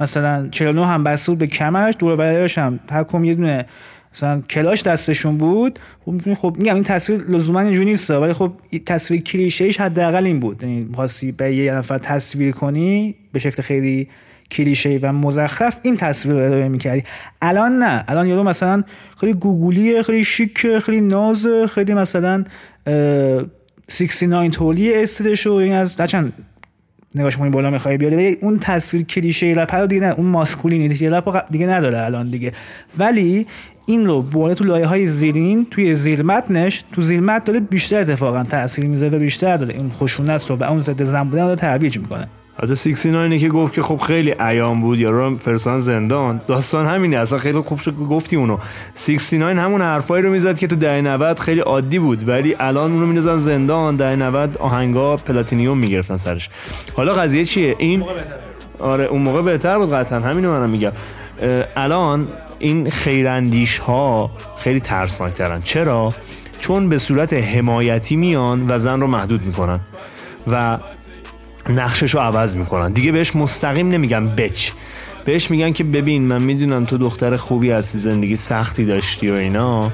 مثلا 0.00 0.48
49 0.50 0.86
هم 0.86 1.04
بسته 1.04 1.32
بود 1.32 1.38
به 1.38 1.46
کمرش 1.46 1.94
دور 1.98 2.16
برایش 2.16 2.58
هم 2.58 2.80
کدوم 2.88 3.24
یه 3.24 3.34
دونه 3.34 3.66
مثلا 4.14 4.40
کلاش 4.40 4.82
دستشون 4.82 5.38
بود. 5.38 5.78
خب 6.04 6.34
خب 6.34 6.54
میگم 6.58 6.74
این 6.74 6.84
تصویر 6.84 7.20
لزوما 7.28 7.60
اینجوری 7.60 7.84
نیست. 7.84 8.10
ولی 8.10 8.32
خب 8.32 8.52
تصویر 8.86 9.20
کلیشه 9.20 9.64
ایش 9.64 9.80
حداقل 9.80 10.26
این 10.26 10.40
بود. 10.40 10.62
یعنی 10.62 10.88
خواستی 10.94 11.32
به 11.32 11.56
یه 11.56 11.74
نفر 11.74 11.98
تصویر 11.98 12.52
کنی 12.52 13.14
به 13.32 13.38
شکل 13.38 13.62
خیلی 13.62 14.08
کلیشه 14.50 14.98
و 15.02 15.12
مزخرف 15.12 15.80
این 15.82 15.96
تصویر 15.96 16.34
رو 16.34 16.42
ارائه 16.42 16.68
می‌کردی. 16.68 17.02
الان 17.42 17.78
نه. 17.78 18.04
الان 18.08 18.26
یارو 18.26 18.42
مثلا 18.42 18.84
خیلی 19.20 19.32
گوگلیه 19.32 20.02
خیلی 20.02 20.24
شیک 20.24 20.78
خیلی 20.78 21.00
ناز 21.00 21.46
خیلی 21.74 21.94
مثلا 21.94 22.44
69 23.88 24.50
تولی 24.50 24.94
استیلش 24.94 25.46
و 25.46 25.52
این 25.52 25.74
از 25.74 25.96
چند 25.96 26.32
نگاش 27.14 27.36
کنی 27.36 27.50
بالا 27.50 27.70
می‌خوای 27.70 27.96
بیاری 27.96 28.36
اون 28.40 28.58
تصویر 28.58 29.02
کلیشه 29.02 29.46
رپ 29.46 29.74
رو 29.74 29.86
دیگه 29.86 30.02
نه 30.02 30.14
اون 30.14 30.26
ماسکولینیتی 30.26 31.08
رپ 31.08 31.50
دیگه 31.50 31.66
نداره 31.66 32.00
الان 32.00 32.30
دیگه. 32.30 32.52
ولی 32.98 33.46
این 33.86 34.06
رو 34.06 34.22
برده 34.22 34.54
تو 34.54 34.64
لایه 34.64 34.86
های 34.86 35.06
زیرین 35.06 35.66
توی 35.70 35.94
زیر 35.94 36.22
متنش 36.22 36.84
تو 36.92 37.00
زیر 37.00 37.20
متن 37.20 37.44
داره 37.44 37.60
بیشتر 37.60 38.00
اتفاقا 38.00 38.44
تاثیر 38.44 38.86
می‌ذاره 38.86 39.16
و 39.16 39.20
بیشتر 39.20 39.56
داره. 39.56 39.74
این 39.74 39.90
خشونت 39.90 40.50
رو 40.50 40.56
و 40.56 40.62
اون 40.62 40.80
ضد 40.80 41.02
زن 41.02 41.24
بودن 41.24 41.48
رو 41.48 41.54
ترویج 41.54 41.98
می‌کنه. 41.98 42.28
از 42.58 42.72
69 42.72 43.38
که 43.38 43.48
گفت 43.48 43.74
که 43.74 43.82
خب 43.82 43.96
خیلی 43.96 44.34
عیان 44.40 44.80
بود 44.80 44.98
یا 44.98 45.10
رو 45.10 45.36
فرسان 45.36 45.80
زندان. 45.80 46.40
داستان 46.46 46.86
همینه 46.86 47.16
اصلا 47.16 47.38
خیلی 47.38 47.60
خوب 47.60 47.78
شد 47.78 47.96
گفتی 47.96 48.36
اونو. 48.36 48.58
69 49.06 49.60
همون 49.60 49.80
حرفایی 49.80 50.22
رو 50.22 50.30
می‌زد 50.30 50.58
که 50.58 50.66
تو 50.66 50.76
دهه 50.76 51.00
90 51.00 51.38
خیلی 51.38 51.60
عادی 51.60 51.98
بود 51.98 52.28
ولی 52.28 52.56
الان 52.60 52.92
اونو 52.92 53.06
میندازن 53.06 53.38
زندان. 53.38 53.96
دهه 53.96 54.16
90 54.16 54.58
آهنگا 54.58 55.16
پلاتینیوم 55.16 55.78
می‌گرفتن 55.78 56.16
سرش. 56.16 56.50
حالا 56.96 57.12
قضیه 57.12 57.44
چیه؟ 57.44 57.76
این 57.78 58.04
آره 58.78 59.04
اون 59.04 59.22
موقع 59.22 59.42
بهتر 59.42 59.78
بود 59.78 59.92
قطعا. 59.94 60.20
همینو 60.20 60.50
منم 60.50 60.70
میگم. 60.70 60.92
الان 61.76 62.28
این 62.58 62.90
خیراندیش 62.90 63.78
ها 63.78 64.30
خیلی 64.58 64.80
ترسناکترن. 64.80 65.62
چرا؟ 65.62 66.14
چون 66.58 66.88
به 66.88 66.98
صورت 66.98 67.32
حمایتی 67.32 68.16
میان 68.16 68.70
و 68.70 68.78
زن 68.78 69.00
رو 69.00 69.06
محدود 69.06 69.42
می‌کنن. 69.42 69.80
و 70.52 70.78
نقشش 71.68 72.14
رو 72.14 72.20
عوض 72.20 72.56
می‌کنن. 72.56 72.90
دیگه 72.90 73.12
بهش 73.12 73.36
مستقیم 73.36 73.88
نمیگن 73.88 74.26
بچ. 74.26 74.70
بهش 75.24 75.50
میگن 75.50 75.72
که 75.72 75.84
ببین 75.84 76.22
من 76.22 76.42
می‌دونم 76.42 76.84
تو 76.84 76.98
دختر 76.98 77.36
خوبی 77.36 77.70
هستی 77.70 77.98
زندگی 77.98 78.36
سختی 78.36 78.84
داشتی 78.84 79.30
و 79.30 79.34
اینا. 79.34 79.90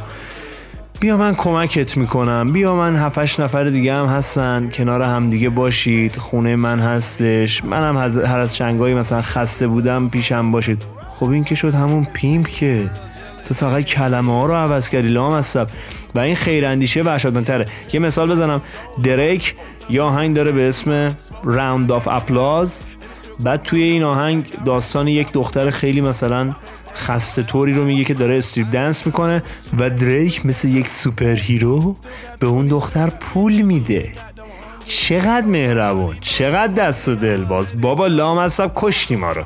بیا 1.00 1.16
من 1.16 1.34
کمکت 1.34 1.96
می‌کنم. 1.96 2.52
بیا 2.52 2.74
من 2.74 2.96
هفتش 2.96 3.40
نفر 3.40 3.64
دیگه 3.64 3.94
هم 3.94 4.06
هستن. 4.06 4.70
کنار 4.70 5.02
هم 5.02 5.30
دیگه 5.30 5.48
باشید. 5.48 6.16
خونه 6.16 6.56
من 6.56 6.80
هستش. 6.80 7.64
منم 7.64 7.96
هر 8.26 8.38
از 8.38 8.56
شنگایی 8.56 8.94
مثلا 8.94 9.20
خسته 9.22 9.66
بودم 9.66 10.08
پیشم 10.08 10.52
باشید. 10.52 10.82
خب 11.08 11.30
این 11.30 11.44
که 11.44 11.54
شد 11.54 11.74
همون 11.74 12.06
pimp 12.12 12.44
که. 12.44 12.90
تو 13.48 13.54
فقط 13.54 13.84
کلمه 13.84 14.32
ها 14.32 14.46
رو 14.46 14.54
عوض 14.54 14.88
کردی 14.88 15.08
لام 15.08 15.34
هستم 15.34 15.66
و 16.14 16.18
این 16.18 16.34
خیراندیشه 16.34 17.02
وحشتناکتره. 17.02 17.64
یه 17.92 18.00
مثال 18.00 18.30
بزنم. 18.30 18.62
دریک 19.04 19.54
یه 19.88 20.06
آهنگ 20.06 20.36
داره 20.36 20.52
به 20.52 20.68
اسم 20.68 21.16
Round 21.44 21.92
of 21.92 22.08
Applause 22.08 22.82
بعد 23.40 23.62
توی 23.62 23.82
این 23.82 24.02
آهنگ 24.02 24.44
داستان 24.64 25.08
یک 25.08 25.32
دختر 25.32 25.70
خیلی 25.70 26.00
مثلا 26.00 26.54
خسته 26.94 27.42
طوری 27.42 27.72
رو 27.72 27.84
میگه 27.84 28.04
که 28.04 28.14
داره 28.14 28.38
strip 28.38 28.66
dance 28.72 29.06
می‌کنه 29.06 29.42
و 29.78 29.90
دریک 29.90 30.46
مثل 30.46 30.68
یک 30.68 30.88
superhero 30.88 31.96
به 32.38 32.46
اون 32.46 32.66
دختر 32.66 33.10
پول 33.10 33.62
میده. 33.62 34.12
چقدر 34.86 35.46
مهربون 35.46 36.16
چقدر 36.20 36.72
دست 36.72 37.08
و 37.08 37.14
دل 37.14 37.44
باز. 37.44 37.80
بابا 37.80 38.06
لام 38.06 38.38
هستم 38.38 38.70
کشتی 38.76 39.16
ما 39.16 39.32
رو. 39.32 39.42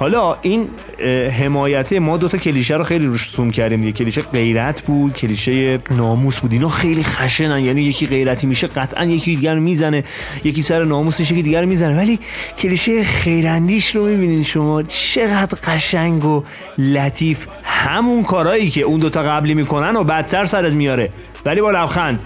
حالا 0.00 0.36
این 0.42 0.68
اه، 0.98 1.28
حمایته 1.28 2.00
ما 2.00 2.16
دوتا 2.16 2.38
کلیشه 2.38 2.74
رو 2.74 2.84
خیلی 2.84 3.06
روش 3.06 3.30
زوم 3.30 3.50
کردیم 3.50 3.80
دیگه. 3.80 3.92
کلیشه 3.92 4.22
غیرت 4.22 4.82
بود 4.82 5.14
کلیشه 5.14 5.78
ناموس 5.90 6.40
بود. 6.40 6.52
اینا 6.52 6.68
خیلی 6.68 7.02
خشنن. 7.02 7.64
یعنی 7.64 7.82
یکی 7.82 8.06
غیرتی 8.06 8.46
میشه 8.46 8.66
قطعا 8.66 9.04
یکی 9.04 9.36
دیگر 9.36 9.54
رو 9.54 9.60
می‌زنه. 9.60 10.04
یکی 10.44 10.62
سر 10.62 10.84
ناموسش 10.84 11.30
یکی 11.30 11.42
دیگر 11.42 11.62
رو 11.62 11.68
می‌زنه. 11.68 11.96
ولی 11.96 12.18
کلیشه 12.58 13.04
خیراندیش 13.04 13.96
رو 13.96 14.06
می‌بینین 14.06 14.44
شما. 14.44 14.82
چقدر 14.82 15.58
قشنگ 15.66 16.24
و 16.24 16.44
لطیف. 16.78 17.46
همون 17.62 18.22
کارهایی 18.22 18.70
که 18.70 18.80
اون 18.80 19.00
دوتا 19.00 19.22
قبلی 19.22 19.54
می‌کنن 19.54 19.96
و 19.96 20.04
بدتر 20.04 20.46
سرت 20.46 20.72
میاره. 20.72 21.10
ولی 21.44 21.60
با 21.60 21.70
لبخند. 21.70 22.22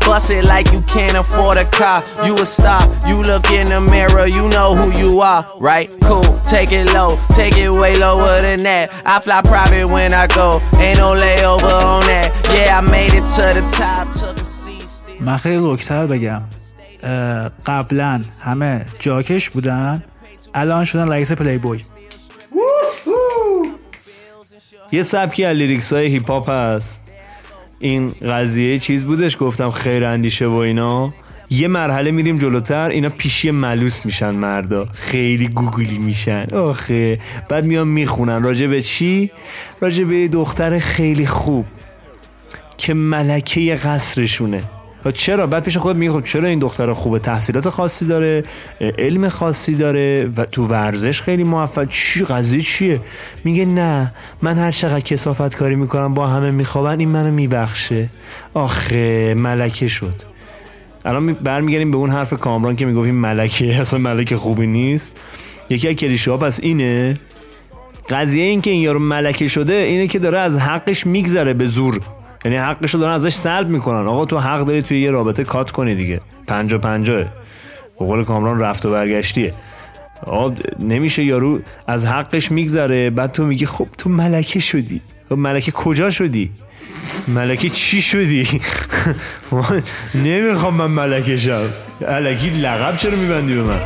bust 0.00 0.30
it, 0.30 0.30
bust 0.30 0.30
it, 0.30 0.42
drop 0.42 0.42
it 0.42 0.42
down 0.42 0.42
into 0.42 0.42
it. 0.42 0.42
Uh, 0.42 0.44
bust 0.44 0.44
it 0.44 0.44
like 0.44 0.72
you 0.72 0.80
can't 0.82 1.16
afford 1.16 1.58
a 1.58 1.64
car. 1.64 2.02
You 2.26 2.34
a 2.34 2.46
star. 2.46 2.82
You 3.08 3.22
look 3.22 3.50
in 3.50 3.68
the 3.68 3.80
mirror, 3.80 4.26
you 4.26 4.48
know 4.48 4.74
who 4.74 4.98
you 4.98 5.20
are, 5.20 5.44
right? 5.60 5.90
Cool. 6.02 6.38
Take 6.48 6.72
it 6.72 6.92
low, 6.92 7.18
take 7.34 7.56
it 7.56 7.70
way 7.70 7.96
lower 7.96 8.40
than 8.42 8.62
that. 8.64 8.90
I 9.04 9.20
fly 9.20 9.42
private 9.42 9.88
when 9.88 10.12
I 10.14 10.26
go. 10.26 10.60
Ain't 10.78 10.98
no 10.98 11.14
layover 11.14 11.84
on 11.84 12.02
that. 12.06 12.32
Yeah, 12.54 12.78
I 12.78 12.80
made 12.80 13.14
it 13.14 13.26
to 13.36 13.60
the 13.60 13.64
top. 13.76 14.12
Took 14.12 14.40
a 14.40 14.44
seat. 14.44 14.76
من 15.20 15.36
خیلی 15.38 15.56
لوکتر 15.56 16.06
بگم 16.06 16.42
اه، 17.02 17.50
قبلا 17.66 18.22
همه 18.40 18.86
جاکش 18.98 19.50
بودن 19.50 20.04
الان 20.54 20.84
شدن 20.84 21.08
رئیس 21.08 21.32
پلی 21.32 21.58
بوی 21.58 21.84
یه 24.92 25.02
سبکی 25.02 25.44
از 25.44 25.56
لیریکس 25.56 25.92
های 25.92 26.06
هیپ 26.06 26.30
هاپ 26.30 26.48
هست 26.48 26.99
این 27.81 28.09
قضیه 28.09 28.79
چیز 28.79 29.03
بودش؟ 29.03 29.37
گفتم 29.37 29.69
خیر 29.69 30.05
اندیشه 30.05 30.47
و 30.47 30.53
اینا. 30.53 31.13
یه 31.49 31.67
مرحله 31.67 32.11
میریم 32.11 32.37
جلوتر 32.37 32.89
اینا 32.89 33.09
پیشی 33.09 33.51
ملوس 33.51 34.05
میشن 34.05 34.29
مردا. 34.29 34.85
خیلی 34.93 35.47
گوگولی 35.47 35.97
میشن. 35.97 36.47
آخه. 36.53 37.19
بعد 37.49 37.65
میان 37.65 37.87
می‌خونن. 37.87 38.43
راجع 38.43 38.67
به 38.67 38.81
چی؟ 38.81 39.31
راجع 39.81 40.03
به 40.03 40.27
دختر 40.27 40.79
خیلی 40.79 41.25
خوب 41.25 41.65
که 42.77 42.93
ملکه 42.93 43.75
قصرشونه. 43.75 44.63
و 45.05 45.11
چرا؟ 45.11 45.47
بعد 45.47 45.63
پیش 45.63 45.77
خود 45.77 45.95
میگه 45.95 46.11
خب 46.11 46.23
چرا 46.23 46.47
این 46.47 46.59
دختر 46.59 46.93
خوبه 46.93 47.19
تحصیلات 47.19 47.69
خاصی 47.69 48.05
داره 48.05 48.43
علم 48.97 49.29
خاصی 49.29 49.75
داره 49.75 50.29
و 50.37 50.45
تو 50.45 50.65
ورزش 50.67 51.21
خیلی 51.21 51.43
موفق. 51.43 51.89
چی؟ 51.89 52.23
قضیه 52.23 52.61
چیه؟ 52.61 52.99
میگه 53.43 53.65
نه 53.65 54.11
من 54.41 54.57
هر 54.57 54.71
چقدر 54.71 54.99
کسافت 54.99 55.55
کاری 55.55 55.75
می‌کنم 55.75 56.13
با 56.13 56.27
همه 56.27 56.51
میخوابن 56.51 56.99
این 56.99 57.09
منو 57.09 57.31
میبخشه. 57.31 58.09
آخه 58.53 59.33
ملکه 59.37 59.87
شد. 59.87 60.13
الان 61.05 61.23
می- 61.23 61.33
برمیگردیم 61.33 61.91
به 61.91 61.97
اون 61.97 62.09
حرف 62.09 62.33
کامران 62.33 62.75
که 62.75 62.85
می‌گفت 62.85 63.05
این 63.05 63.15
ملکه 63.15 63.75
اصلا 63.81 63.99
ملکه 63.99 64.37
خوبی 64.37 64.67
نیست. 64.67 65.17
یکی 65.69 65.87
از 65.87 65.95
کلیشه 65.95 66.31
ها 66.31 66.37
پس 66.37 66.59
اینه. 66.63 67.19
قضیه 68.09 68.43
این 68.43 68.61
که 68.61 68.71
این 68.71 68.81
یارو 68.81 68.99
ملکه 68.99 69.47
شده 69.47 69.73
اینه 69.73 70.07
که 70.07 70.19
داره 70.19 70.37
از 70.39 70.57
حقش 70.57 71.05
میگذره 71.05 71.53
به 71.53 71.65
زور. 71.65 71.99
یعنی 72.45 72.57
حقش 72.57 72.93
رو 72.93 72.99
دارن 72.99 73.13
ازش 73.13 73.33
سلب 73.33 73.69
می‌کنن. 73.69 74.07
آقا 74.07 74.25
تو 74.25 74.37
حق 74.39 74.65
داری 74.65 74.81
توی 74.81 75.01
یه 75.01 75.11
رابطه 75.11 75.43
کات 75.43 75.71
کنی 75.71 75.95
دیگه. 75.95 76.21
پنجا 76.47 76.77
پنجاه. 76.77 77.23
به 77.99 78.05
قول 78.05 78.23
کامران 78.23 78.59
رفت 78.59 78.85
و 78.85 78.91
برگشتیه. 78.91 79.53
آقا 80.25 80.55
نمیشه 80.79 81.23
یارو 81.23 81.59
از 81.87 82.05
حقش 82.05 82.51
میگذره 82.51 83.09
بعد 83.09 83.31
تو 83.31 83.43
میگی 83.43 83.65
خب 83.65 83.87
تو 83.97 84.09
ملکه 84.09 84.59
شدی. 84.59 85.01
خب 85.29 85.35
ملکه 85.35 85.71
کجا 85.71 86.09
شدی؟ 86.09 86.51
ملکه 87.27 87.69
چی 87.69 88.01
شدی؟ 88.01 88.47
نمی‌خوام 90.15 90.73
من 90.73 90.87
ملکه 90.87 91.37
شم. 91.37 91.69
علکی 92.07 92.49
لقب 92.49 92.97
چرا 92.97 93.15
میبندی 93.15 93.55
به 93.55 93.63
من؟ 93.63 93.79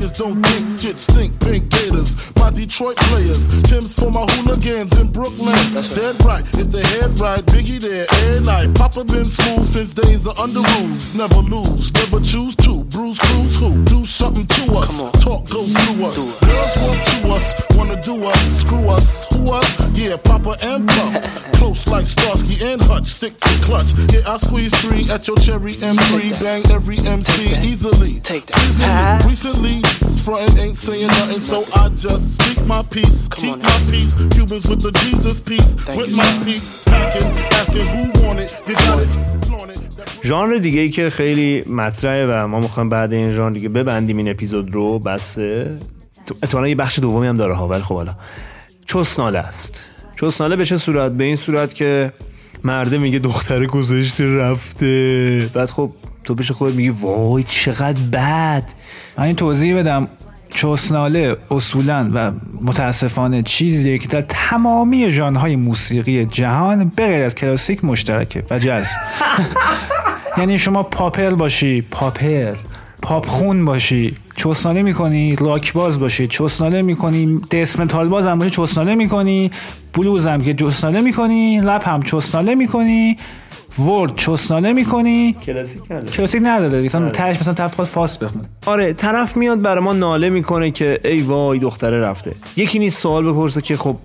Come 0.00 0.16
on. 0.16 0.16
Ha, 0.16 0.16
sicker 0.16 0.16
than 0.16 0.16
your 0.16 0.16
average. 0.16 0.16
Pop 0.16 0.16
a 0.16 0.16
twist 0.16 0.16
cabbage 0.16 0.16
off 0.16 0.16
instinct. 0.16 0.16
Niggas 0.16 0.18
don't 0.18 0.42
think 0.42 0.78
shit 0.78 0.96
think 0.96 1.40
Pink 1.40 1.70
Gators, 1.70 2.16
my 2.36 2.50
Detroit 2.50 2.96
players. 2.96 3.46
Tim's 3.62 3.94
for 3.94 4.10
my 4.10 4.26
hooligans 4.32 4.98
in 4.98 5.08
Brooklyn. 5.12 5.56
Dead 5.94 6.24
right, 6.24 6.44
if 6.58 6.70
the 6.70 6.82
head 6.98 7.18
right, 7.18 7.44
Biggie 7.46 7.80
there 7.80 8.06
every 8.10 8.44
night. 8.44 8.74
Papa 8.74 9.04
been 9.04 9.24
school 9.24 9.64
since 9.64 9.90
days 9.90 10.26
of 10.26 10.38
under 10.38 10.60
rules. 10.60 11.14
Never 11.14 11.40
lose, 11.40 11.92
never 11.94 12.20
choose 12.20 12.54
to. 12.56 12.84
Bruise, 12.84 13.18
cruise, 13.18 13.60
who? 13.60 13.84
Do 13.84 14.04
something 14.04 14.46
to 14.46 14.76
us. 14.76 14.98
Talk, 15.22 15.48
go 15.48 15.64
through 15.64 16.06
us. 16.06 16.16
Girls 16.16 16.76
want 16.82 17.06
to 17.08 17.28
us, 17.32 17.54
wanna 17.76 18.00
do 18.00 18.24
us. 18.24 18.60
Screw 18.60 18.88
us, 18.88 19.26
who 19.32 19.52
us? 19.52 19.98
Yeah, 19.98 20.16
Papa 20.16 20.56
and 20.62 20.88
Pup. 20.88 21.22
Close 21.56 21.86
like 21.88 22.06
Starsky 22.06 22.64
and 22.64 22.80
Hutch. 22.82 23.06
Stick 23.06 23.36
to 23.38 23.48
clutch. 23.64 23.92
Yeah, 24.12 24.20
I 24.26 24.36
squeeze 24.36 24.74
three 24.80 25.08
at 25.10 25.26
your 25.26 25.36
cherry 25.38 25.72
M3. 25.72 26.42
Bang 26.42 26.62
every 26.70 26.98
MC 26.98 27.56
easily. 27.66 28.20
Take 28.20 28.46
that. 28.46 29.24
Easily. 29.24 29.30
Recently, 29.30 29.82
frontin' 30.24 30.58
ain't 30.62 30.76
saying 30.76 31.10
nothing, 31.18 31.40
so 31.40 31.58
I 31.82 31.88
just 32.04 32.24
speak 32.36 32.58
my 32.66 32.82
peace. 32.94 33.28
Keep 33.28 33.56
my 33.70 33.78
peace. 33.90 34.12
Cubans 34.34 34.66
with 34.70 34.82
the 34.86 34.92
Jesus 35.02 35.40
peace. 35.40 35.70
with 35.98 36.12
my 36.22 36.30
peace. 36.44 36.68
Packing, 36.84 37.28
asking 37.58 37.86
who 37.92 38.02
want 38.22 38.40
it. 38.44 38.50
You 38.68 38.74
got 38.74 39.02
it. 39.04 39.12
ژانر 40.24 40.56
دیگه 40.56 40.80
ای 40.80 40.90
که 40.90 41.10
خیلی 41.10 41.64
مطرحه 41.66 42.26
و 42.26 42.46
ما 42.46 42.60
می‌خوایم 42.60 42.88
بعد 42.88 43.12
این 43.12 43.32
ژانر 43.32 43.54
دیگه 43.54 43.68
ببندیم 43.68 44.16
این 44.16 44.28
اپیزود 44.28 44.74
رو 44.74 44.98
بس 44.98 45.38
اتفاقا 46.42 46.68
یه 46.68 46.74
بخش 46.74 46.98
دومی 46.98 47.26
هم 47.26 47.36
داره 47.36 47.54
ها 47.54 47.68
ولی 47.68 47.82
خب 47.82 47.94
حالا 47.94 48.14
چسناله 48.86 49.38
است 49.38 49.80
چسناله 50.20 50.56
به 50.56 50.64
چه 50.64 50.78
صورت 50.78 51.12
به 51.12 51.24
این 51.24 51.36
صورت 51.36 51.74
که 51.74 52.12
مرده 52.64 52.98
میگه 52.98 53.18
دختر 53.18 53.66
گذاشته 53.66 54.36
رفته 54.36 55.50
بعد 55.54 55.70
خب 55.70 55.90
تو 56.26 56.34
پیش 56.34 56.50
خود 56.52 56.74
میگی 56.74 56.88
وای 56.88 57.42
چقدر 57.42 58.00
بد. 58.12 58.62
من 59.18 59.24
این 59.24 59.36
توضیح 59.36 59.78
بدم 59.78 60.08
چوسناله 60.50 61.36
اصولا 61.50 62.10
و 62.14 62.32
متاسفانه 62.60 63.42
چیزیه 63.42 63.98
که 63.98 64.08
در 64.08 64.24
تمامی 64.28 65.10
ژانرهای 65.10 65.56
موسیقی 65.56 66.24
جهان 66.24 66.92
به 66.96 67.06
غیر 67.06 67.22
از 67.22 67.34
کلاسیک 67.34 67.84
مشترکه 67.84 68.42
و 68.50 68.58
جاز. 68.58 68.88
یعنی 70.38 70.58
شما 70.58 70.82
پاپل 70.82 71.34
باشی 71.34 71.82
پاپل. 71.82 72.54
پاپ 73.02 73.26
خون 73.26 73.64
باشی 73.64 74.16
چوسناله 74.36 74.82
می‌کنی 74.82 75.36
راک 75.36 75.72
باز 75.72 76.00
باشی 76.00 76.26
چوسناله 76.26 76.82
می‌کنی 76.82 77.38
death 77.50 77.78
metal 77.78 78.08
باز 78.08 78.26
هم 78.26 78.38
باشی 78.38 78.50
چوسناله 78.50 78.94
می‌کنی 78.94 79.50
بلوز 79.94 80.26
هم 80.26 80.42
که 80.42 80.54
چوسناله 80.54 81.00
می‌کنی 81.00 81.60
رپ 81.60 81.88
هم 81.88 82.02
چوسناله 82.02 82.54
می‌کنی. 82.54 83.16
world 83.78 84.14
چوسناله 84.14 84.72
می‌کنی؟ 84.72 85.36
کلاسیک 85.42 85.82
نداره. 85.90 86.10
کلاسیک 86.10 86.42
نداره. 86.44 86.82
مثلا 86.82 87.10
تهش 87.10 87.40
مثلا 87.40 87.54
طرف 87.54 87.80
فاس 87.84 88.18
بخونه. 88.18 88.44
آره 88.66 88.92
طرف 88.92 89.36
میاد 89.36 89.62
برای 89.62 89.84
ما 89.84 89.92
ناله 89.92 90.30
می‌کنه 90.30 90.70
که 90.70 91.00
ای 91.04 91.20
وای 91.20 91.58
دختره 91.58 92.00
رفته. 92.00 92.32
یکی 92.56 92.78
نیست 92.78 93.00
سوال 93.00 93.32
بپرسه 93.32 93.62
که 93.62 93.76
خب 93.76 93.96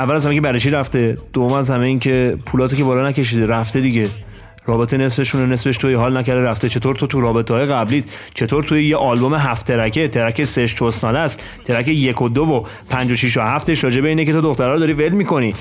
اول 0.00 0.14
از 0.14 0.26
همه 0.26 0.34
که 0.34 0.40
برای 0.40 0.60
چی 0.60 0.70
رفته؟ 0.70 1.16
دوم 1.32 1.52
از 1.52 1.70
همه 1.70 1.86
این 1.86 1.98
که 1.98 2.38
پولاتو 2.46 2.76
که 2.76 2.84
بالا 2.84 3.08
نکشیده 3.08 3.46
رفته 3.46 3.80
دیگه. 3.80 4.08
رابطه 4.66 4.96
نصفشونه 4.96 5.46
نصفش 5.46 5.76
توی 5.76 5.94
حال 5.94 6.16
نکرده 6.16 6.42
رفته. 6.42 6.68
چطور 6.68 6.94
تو 6.94 7.06
تو 7.06 7.20
رابطه 7.20 7.54
های 7.54 7.66
قبلیت؟ 7.66 8.04
چطور 8.34 8.64
توی 8.64 8.84
یه 8.84 8.96
آلبوم 8.96 9.34
هفت 9.34 9.66
ترکه؟ 9.66 10.08
ترک 10.08 10.44
سش 10.44 10.74
چوسناله 10.74 11.18
است. 11.18 11.40
ترک 11.64 11.88
یک 11.88 12.22
و 12.22 12.28
دو 12.28 12.44
و 12.44 12.64
پنج 12.90 13.12
و 13.12 13.16
شیش 13.16 13.36
و 13.36 13.40
هفتش. 13.40 13.84
راجع 13.84 14.00
به 14.00 14.08
اینه 14.08 14.24
که 14.24 14.32
تو 14.32 14.40
دخترها 14.40 14.78
داری 14.78 14.92
ول 14.92 15.08
می‌کنی. 15.08 15.54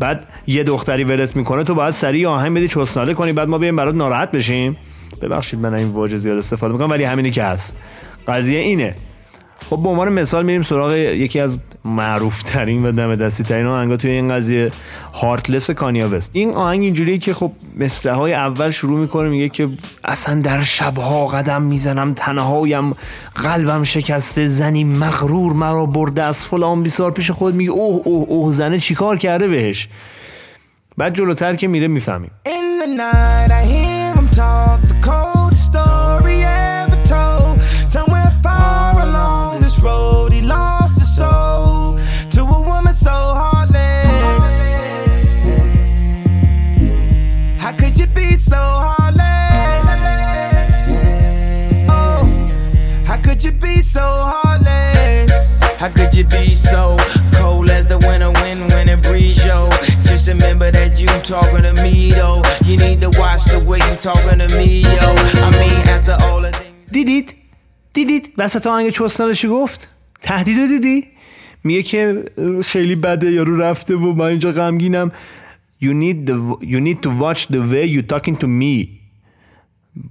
بعد 0.00 0.28
یه 0.46 0.64
دختری 0.64 1.04
ولت 1.04 1.36
می‌کنه 1.36 1.64
تو 1.64 1.74
باید 1.74 1.94
سریع 1.94 2.28
آهنگ 2.28 2.56
بدی 2.56 2.68
چوسناله 2.68 3.14
کنی 3.14 3.32
بعد 3.32 3.48
ما 3.48 3.58
بیایم 3.58 3.76
برات 3.76 3.94
ناراحت 3.94 4.30
بشیم. 4.30 4.76
ببخشید 5.22 5.60
من 5.60 5.74
این 5.74 5.88
واژه 5.88 6.16
زیاد 6.16 6.38
استفاده 6.38 6.72
می‌کنم 6.72 6.90
ولی 6.90 7.04
همینی 7.04 7.30
که 7.30 7.42
هست. 7.42 7.76
قضیه 8.28 8.58
اینه. 8.58 8.94
خب 9.70 9.76
به 9.82 9.88
عنوان 9.88 10.12
مثال 10.12 10.44
میریم 10.44 10.62
سراغ 10.62 10.92
یکی 10.92 11.40
از 11.40 11.58
معروف 11.84 12.42
ترین 12.42 12.86
و 12.86 12.92
دم 12.92 13.14
دستی 13.14 13.44
ترین 13.44 13.66
آهنگا 13.66 13.96
توی 13.96 14.10
این 14.10 14.28
قضیه 14.28 14.72
هارتلس 15.14 15.70
کانیا 15.70 16.08
وست 16.12 16.30
این 16.32 16.54
آهنگ 16.54 16.82
اینجوریه 16.82 17.18
که 17.18 17.34
خب 17.34 17.52
مصرع 17.78 18.12
های 18.12 18.34
اول 18.34 18.70
شروع 18.70 19.00
می‌کنه 19.00 19.28
میگه 19.28 19.48
که 19.48 19.68
اصلا 20.04 20.40
در 20.40 20.62
شبها 20.62 21.26
قدم 21.26 21.62
می‌زنم 21.62 22.14
تنهایم 22.14 22.92
قلبم 23.34 23.84
شکسته 23.84 24.48
زنی 24.48 24.84
مغرور 24.84 25.52
مرا 25.52 25.86
برده 25.86 26.22
از 26.22 26.44
فلان 26.44 26.82
بیسار 26.82 27.10
پیش 27.10 27.30
خود. 27.30 27.54
میگه 27.54 27.70
اوه 27.70 28.02
اوه 28.04 28.28
اوه 28.28 28.54
زنه 28.54 28.78
چیکار 28.78 29.16
کرده 29.18 29.48
بهش؟ 29.48 29.88
بعد 30.96 31.14
جلوتر 31.14 31.56
که 31.56 31.68
میره 31.68 31.88
می‌فهمیم. 31.88 32.30
how 55.79 55.89
could 55.89 56.15
you 56.15 56.23
be 56.23 56.53
so 56.53 56.97
heartless? 56.97 56.97
How 56.99 56.99
could 56.99 57.23
you 57.23 57.27
be 57.27 57.33
so 57.33 57.39
cold 57.39 57.69
as 57.69 57.87
the 57.87 57.97
winter 57.97 58.31
wind 58.41 58.69
when 58.69 58.89
it 58.89 59.01
breeze, 59.01 59.45
yo? 59.45 59.69
Just 60.03 60.27
remember 60.27 60.71
that 60.71 60.99
you 60.99 61.07
talking 61.07 61.63
to 61.63 61.73
me, 61.73 62.11
though. 62.11 62.41
You 62.65 62.77
need 62.77 63.01
to 63.01 63.09
watch 63.09 63.45
the 63.45 63.59
way 63.59 63.79
you 63.87 63.95
talking 63.95 64.39
to 64.39 64.47
me, 64.47 64.81
yo. 64.81 65.09
I 65.47 65.51
mean, 65.59 65.81
after 65.95 66.15
all 66.25 66.41
the 66.41 66.51
things. 66.51 66.91
دیدید 66.91 67.33
دیدید 67.93 68.33
وسط 68.37 68.67
آهنگ 68.67 68.89
چوستانشی 68.89 69.47
گفت 69.47 69.87
تهدید 70.21 70.57
رو 70.57 70.67
دیدی 70.67 71.07
میگه 71.63 71.83
که 71.83 72.23
خیلی 72.65 72.95
بده 72.95 73.31
یارو 73.31 73.61
رفته 73.61 73.95
و 73.95 74.13
من 74.13 74.25
اینجا 74.25 74.51
غمگینم 74.51 75.11
you 75.81 75.93
need, 75.93 76.27
the, 76.27 76.57
you 76.61 76.79
need 76.79 77.03
to 77.03 77.09
watch 77.09 77.47
the 77.47 77.61
way 77.71 77.85
you 77.85 78.01
talking 78.01 78.35
to 78.35 78.47
me 78.47 78.87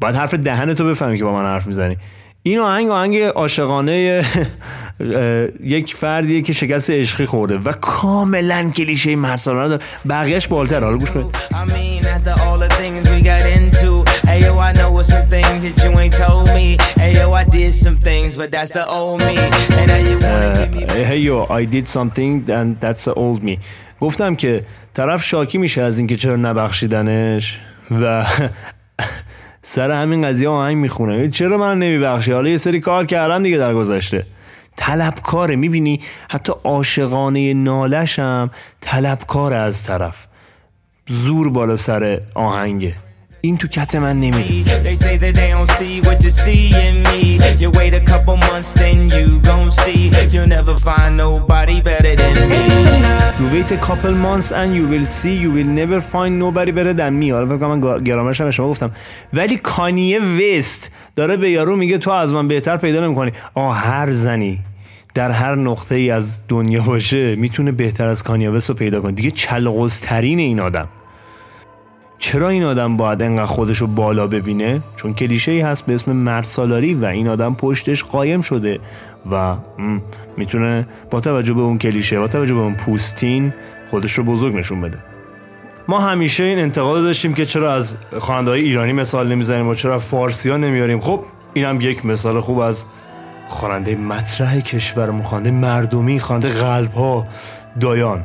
باید 0.00 0.14
حرف 0.14 0.34
دهن 0.34 0.74
تو 0.74 0.84
بفهمی 0.84 1.18
که 1.18 1.24
با 1.24 1.32
من 1.32 1.44
حرف 1.44 1.66
میزنی 1.66 1.96
این 2.43 2.59
آهنگ 2.59 2.89
آهنگ 2.89 3.17
عاشقانه 3.17 4.25
یک 5.63 5.95
فردیه 5.95 6.41
که 6.41 6.53
شکست 6.53 6.89
عشقی 6.89 7.25
خورده 7.25 7.57
و 7.57 7.71
کاملا 7.71 8.69
کلیشه 8.69 9.15
مرسانه 9.15 9.67
داره. 9.67 9.83
بقیهش 10.09 10.47
بالتر 10.47 10.83
حالا 10.83 10.97
گوش 10.97 11.11
کنید. 11.11 11.35
گفتم 23.99 24.35
که 24.35 24.63
طرف 24.93 25.23
شاکی 25.23 25.57
میشه 25.57 25.81
از 25.81 25.97
اینکه 25.97 26.15
چرا 26.15 26.35
نبخشیدنش 26.35 27.59
و 28.01 28.25
سر 29.71 29.91
همین 29.91 30.21
قضیه 30.21 30.49
آهنگ 30.49 30.77
می‌خونه 30.77 31.29
چرا 31.29 31.57
من 31.57 31.79
نمیبخشی؟ 31.79 32.31
حالا 32.31 32.49
یه 32.49 32.57
سری 32.57 32.79
کار 32.79 33.05
کردم 33.05 33.43
دیگه 33.43 33.57
در 33.57 33.73
گذشته. 33.73 34.25
طلبکاره 34.75 35.55
می‌بینی؟ 35.55 35.99
حتی 36.29 36.53
عاشقانه 36.63 37.53
نالش 37.53 38.19
هم 38.19 38.49
طلبکار 38.81 39.53
از 39.53 39.83
طرف. 39.83 40.27
زور 41.07 41.49
بالا 41.49 41.75
سر 41.75 42.21
آهنگه. 42.35 42.95
این 43.41 43.57
تو 43.57 43.67
کت 43.67 43.95
من 43.95 44.19
نمیره. 44.19 44.63
You 47.63 47.71
wait 47.71 47.93
a 53.71 53.77
couple 53.77 54.15
months 54.27 54.51
and 54.51 54.69
you 54.77 54.85
will 54.91 55.07
see. 55.19 55.35
You 55.43 55.51
will 55.57 55.71
never 55.81 55.99
find 56.13 56.33
nobody 56.39 56.71
better 56.71 56.93
than 56.93 57.13
فکر 57.47 57.67
من 57.67 58.03
گرامرش 58.03 58.41
به 58.41 58.51
شما 58.51 58.69
گفتم. 58.69 58.91
ولی 59.33 59.57
کانیه 59.57 60.19
وست 60.19 60.91
داره 61.15 61.37
به 61.37 61.49
یارو 61.49 61.75
میگه 61.75 61.97
تو 61.97 62.11
از 62.11 62.33
من 62.33 62.47
بهتر 62.47 62.77
پیدا 62.77 63.05
نمی‌کنی. 63.05 63.31
آه 63.53 63.77
هر 63.77 64.13
زنی 64.13 64.59
در 65.13 65.31
هر 65.31 65.55
نقطه 65.55 65.95
ای 65.95 66.11
از 66.11 66.41
دنیا 66.47 66.81
باشه 66.81 67.35
می‌تونه 67.35 67.71
بهتر 67.71 68.07
از 68.07 68.23
کانیه 68.23 68.49
وست 68.49 68.69
رو 68.69 68.75
پیدا 68.75 69.01
کنه. 69.01 69.11
دیگه 69.11 69.31
چلغزترین 69.31 70.39
این 70.39 70.59
آدم. 70.59 70.87
چرا 72.19 72.49
این 72.49 72.63
آدم 72.63 72.97
باید 72.97 73.21
انقدر 73.21 73.45
خودش 73.45 73.77
رو 73.77 73.87
بالا 73.87 74.27
ببینه؟ 74.27 74.81
چون 74.95 75.13
کلیشه 75.13 75.51
ای 75.51 75.59
هست 75.59 75.85
به 75.85 75.93
اسم 75.93 76.11
مرد 76.11 76.43
سالاری 76.43 76.93
و 76.93 77.05
این 77.05 77.27
آدم 77.27 77.55
پشتش 77.55 78.03
قایم 78.03 78.41
شده 78.41 78.79
و 79.31 79.55
می‌تونه 80.37 80.87
با 81.11 81.19
توجه 81.21 81.53
به 81.53 81.61
اون 81.61 81.77
کلیشه 81.77 82.19
با 82.19 82.27
توجه 82.27 82.53
به 82.53 82.59
اون 82.59 82.73
پوستین 82.73 83.53
خودش 83.89 84.13
رو 84.13 84.23
بزرگ 84.23 84.55
نشون 84.55 84.81
بده. 84.81 84.97
ما 85.87 85.99
همیشه 85.99 86.43
این 86.43 86.59
انتقاد 86.59 87.03
داشتیم 87.03 87.33
که 87.33 87.45
چرا 87.45 87.73
از 87.73 87.95
خواننده 88.19 88.51
ایرانی 88.51 88.93
مثال 88.93 89.27
نمی‌زنیم 89.27 89.67
و 89.67 89.73
چرا 89.73 89.99
فارسی 89.99 90.49
ها 90.49 90.57
نمیاریم 90.57 90.99
خب 90.99 91.23
اینم 91.53 91.81
یک 91.81 92.05
مثال 92.05 92.39
خوب 92.39 92.59
از 92.59 92.85
خواننده 93.47 93.95
مطرح 93.95 94.59
کشورمون 94.59 95.21
خواننده 95.21 95.51
مردمی 95.51 96.19
خواننده 96.19 96.49
قلب 96.53 96.93
ها 96.93 97.27
دایان. 97.79 98.23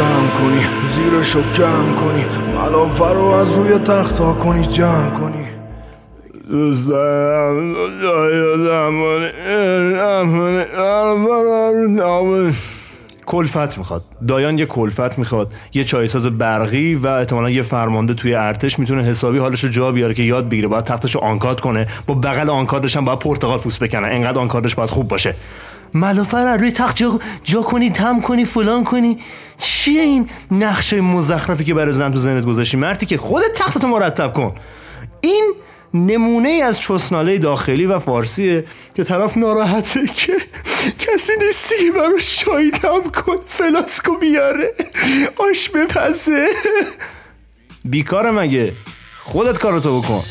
دم 0.00 0.30
کنی 0.38 0.64
زیرش 0.86 1.30
رو 1.34 1.42
کم 1.42 1.94
کنی 1.94 2.24
ملافه 2.54 3.14
رو 3.14 3.24
از 3.24 3.58
روی 3.58 3.78
تختا 3.78 4.32
کنی 4.32 4.62
جمع 4.62 5.10
کنی. 5.10 5.46
دوست 6.50 6.88
دارم 6.88 7.74
جایی 8.02 8.38
رو 8.38 8.56
کلفت 13.30 13.78
می‌خواد. 13.78 14.02
دایان 14.28 14.58
یه 14.58 14.66
کلفت 14.66 15.18
می‌خواد. 15.18 15.52
یه 15.74 15.84
چایساز 15.84 16.26
برقی 16.26 16.94
و 16.94 17.06
احتمالا 17.06 17.50
یه 17.50 17.62
فرمانده 17.62 18.14
توی 18.14 18.34
ارتش 18.34 18.78
می‌تونه 18.78 19.02
حسابی 19.02 19.38
حالش 19.38 19.64
رو 19.64 19.70
جا 19.70 19.92
بیاره 19.92 20.14
که 20.14 20.22
یاد 20.22 20.48
بگیره. 20.48 20.68
باید 20.68 20.84
تختش 20.84 21.14
رو 21.14 21.20
آنکاد 21.20 21.60
کنه. 21.60 21.86
با 22.06 22.14
بغل 22.14 22.50
آنکادش 22.50 22.96
هم 22.96 23.04
باید 23.04 23.18
پرتقال 23.18 23.58
پوست 23.58 23.78
بکنه. 23.80 24.08
انقدر 24.08 24.38
آنکادش 24.38 24.74
باید 24.74 24.90
خوب 24.90 25.08
باشه. 25.08 25.34
ملافه 25.94 26.38
رو 26.38 26.60
روی 26.60 26.72
تخت 26.72 26.96
جا, 26.96 27.20
جا 27.44 27.62
کنی 27.62 27.90
تم 27.90 28.20
کنی 28.20 28.44
فلان 28.44 28.84
کنی. 28.84 29.18
چیه 29.58 30.02
این 30.02 30.28
نقشه 30.50 31.00
مزخرفی 31.00 31.64
که 31.64 31.74
برای 31.74 31.92
زن 31.92 32.12
تو 32.12 32.18
ذهنت 32.18 32.44
گذاشتی؟ 32.44 32.76
مرتی 32.76 33.06
که 33.06 33.16
خودت 33.16 33.52
تختتو 33.56 33.86
مرتب 33.86 34.32
کن. 34.32 34.54
این 35.20 35.52
نمونه 35.94 36.48
ای 36.48 36.62
از 36.62 36.80
چسناله 36.80 37.38
داخلی 37.38 37.86
و 37.86 37.98
فارسیه 37.98 38.64
که 38.94 39.04
طرف 39.04 39.36
ناراحته 39.36 40.06
که 40.06 40.32
کسی 40.98 41.32
نیستی 41.46 41.74
که 41.86 41.92
براش 41.92 42.38
چای 42.38 42.70
دم 42.70 43.10
کن 43.10 43.36
فلاسکو 43.48 44.16
بیاره 44.16 44.74
آش 45.36 45.68
بپسه 45.68 46.48
بیکاره 47.84 48.30
مگه؟ 48.30 48.72
خودت 49.24 49.58
کارتو 49.58 50.00
بکن. 50.00 50.22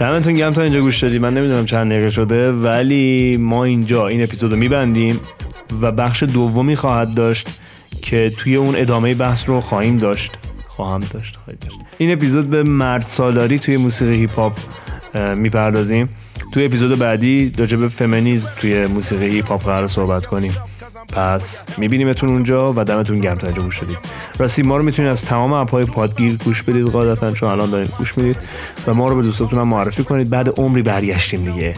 دمتون 0.00 0.36
گرم 0.36 0.52
تا 0.52 0.62
اینجا 0.62 0.80
گوش 0.80 1.02
دادی. 1.02 1.18
من 1.18 1.34
نمی‌دونم 1.34 1.66
چند 1.66 1.92
دقیقه 1.92 2.10
شده 2.10 2.52
ولی 2.52 3.36
ما 3.36 3.64
اینجا 3.64 4.06
این 4.06 4.22
اپیزود 4.22 4.52
رو 4.52 4.58
میبندیم. 4.58 5.20
و 5.82 5.92
بخش 5.92 6.22
دومی 6.22 6.76
خواهد 6.76 7.14
داشت 7.14 7.48
که 8.02 8.32
توی 8.38 8.56
اون 8.56 8.74
ادامه 8.76 9.14
بحث 9.14 9.48
رو 9.48 9.60
خواهیم 9.60 9.96
داشت. 9.96 10.38
خواهم 10.68 11.00
داشت 11.00 11.36
خواهید 11.44 11.60
داشت. 11.60 11.76
این 11.98 12.12
اپیزود 12.12 12.50
به 12.50 12.62
مرد 12.62 13.02
سالاری 13.02 13.58
توی 13.58 13.76
موسیقی 13.76 14.16
هیپ 14.16 14.34
هاپ 14.34 14.58
می‌پردازیم. 15.36 16.08
توی 16.52 16.64
اپیزود 16.64 16.98
بعدی 16.98 17.52
راجع 17.58 17.76
به 17.76 17.88
توی 18.60 18.86
موسیقی 18.86 19.26
هیپ 19.26 19.48
هاپ 19.48 19.64
قرار 19.64 19.88
صحبت 19.88 20.26
کنیم. 20.26 20.52
پس 21.12 21.64
میبینیمتون 21.78 22.28
اونجا 22.28 22.72
و 22.72 22.84
دمتون 22.84 23.18
گرم 23.18 23.38
تا 23.38 23.52
گوش 23.52 23.80
دادید 23.80 23.98
راستی 24.38 24.62
ما 24.62 24.76
رو 24.76 24.82
می‌تونید 24.82 25.10
از 25.10 25.24
تمام 25.24 25.52
app 25.52 25.71
های 25.71 25.84
پادگیر 25.84 26.36
گوش 26.36 26.62
بدید 26.62 26.86
قاعدتا 26.86 27.32
چون 27.32 27.48
الان 27.48 27.70
دارید 27.70 27.90
گوش 27.98 28.18
می‌دید. 28.18 28.36
و 28.86 28.94
ما 28.94 29.08
رو 29.08 29.16
به 29.16 29.22
دوستاتون 29.22 29.58
هم 29.58 29.68
معرفی 29.68 30.04
کنید. 30.04 30.30
بعد 30.30 30.60
عمری 30.60 30.82
برگشتیم 30.82 31.52
دیگه. 31.52 31.74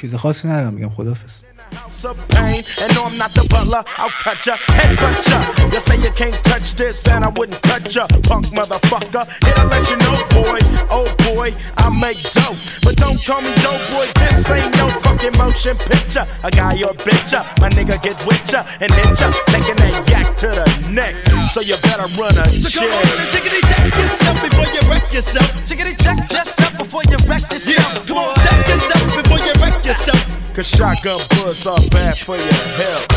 چیز 0.00 0.14
خاصی 0.14 0.48
ندارم 0.48 0.74
میگم 0.74 0.88
خدافظ 0.88 1.32
house 1.74 2.04
of 2.04 2.16
pain. 2.28 2.62
And 2.82 2.90
no, 2.94 3.04
I'm 3.04 3.16
not 3.18 3.30
the 3.32 3.46
butler. 3.50 3.82
I'll 3.98 4.10
cut 4.22 4.44
ya, 4.46 4.56
head 4.74 4.96
cut 4.98 5.16
ya. 5.28 5.38
You 5.72 5.80
say 5.80 5.96
you 6.00 6.10
can't 6.12 6.34
touch 6.44 6.74
this, 6.74 7.06
and 7.08 7.24
I 7.24 7.28
wouldn't 7.28 7.62
touch 7.62 7.96
ya, 7.96 8.06
punk 8.24 8.46
motherfucker. 8.56 9.24
Here 9.44 9.54
to 9.54 9.64
let 9.66 9.84
you 9.90 9.96
know, 9.98 10.16
boy, 10.32 10.58
oh 10.90 11.08
boy, 11.30 11.54
I 11.76 11.86
make 12.00 12.20
dope. 12.32 12.56
But 12.84 12.96
don't 12.96 13.18
call 13.24 13.40
me 13.42 13.52
dope, 13.62 13.82
boy. 13.92 14.06
This 14.22 14.50
ain't 14.50 14.72
no 14.78 14.88
fucking 15.04 15.36
motion 15.38 15.76
picture. 15.76 16.24
A 16.42 16.50
guy 16.50 16.80
or 16.82 16.94
bitch 17.04 17.32
ya, 17.32 17.44
my 17.60 17.68
nigga 17.70 18.00
get 18.02 18.16
with 18.26 18.42
ya 18.52 18.64
and 18.80 18.90
hit 18.92 19.20
ya, 19.20 19.28
taking 19.52 19.76
that 19.76 19.94
yak 20.08 20.36
to 20.42 20.48
the 20.48 20.66
neck. 20.90 21.14
So 21.52 21.60
you 21.60 21.76
better 21.82 22.06
run 22.20 22.36
a 22.36 22.44
So 22.48 22.68
check. 22.68 22.84
come 22.84 22.92
on 22.92 23.04
and 23.08 23.28
tickety 23.32 23.60
check 23.68 23.84
yourself 23.96 24.36
before 24.42 24.68
you 24.68 24.82
wreck 24.90 25.12
yourself. 25.12 25.48
Tickety 25.64 25.94
check 25.96 26.18
yourself 26.30 26.72
before 26.78 27.02
you 27.08 27.16
wreck 27.28 27.44
yourself. 27.50 27.68
Yeah, 27.68 28.04
come 28.06 28.18
on, 28.18 28.34
check 28.36 28.68
yourself 28.68 28.68
before 28.68 28.76
you 28.76 28.86
wreck 28.88 28.97
yourself. 29.88 30.54
Cause 30.54 30.68
shotgun 30.68 31.18
bullets 31.30 31.66
are 31.66 31.80
bad 31.90 32.18
for 32.18 32.36
your 32.36 32.52
health. 32.76 33.08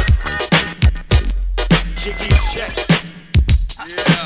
Jiggy 1.95 2.33
check. 2.53 2.71
Yeah. 3.89 4.20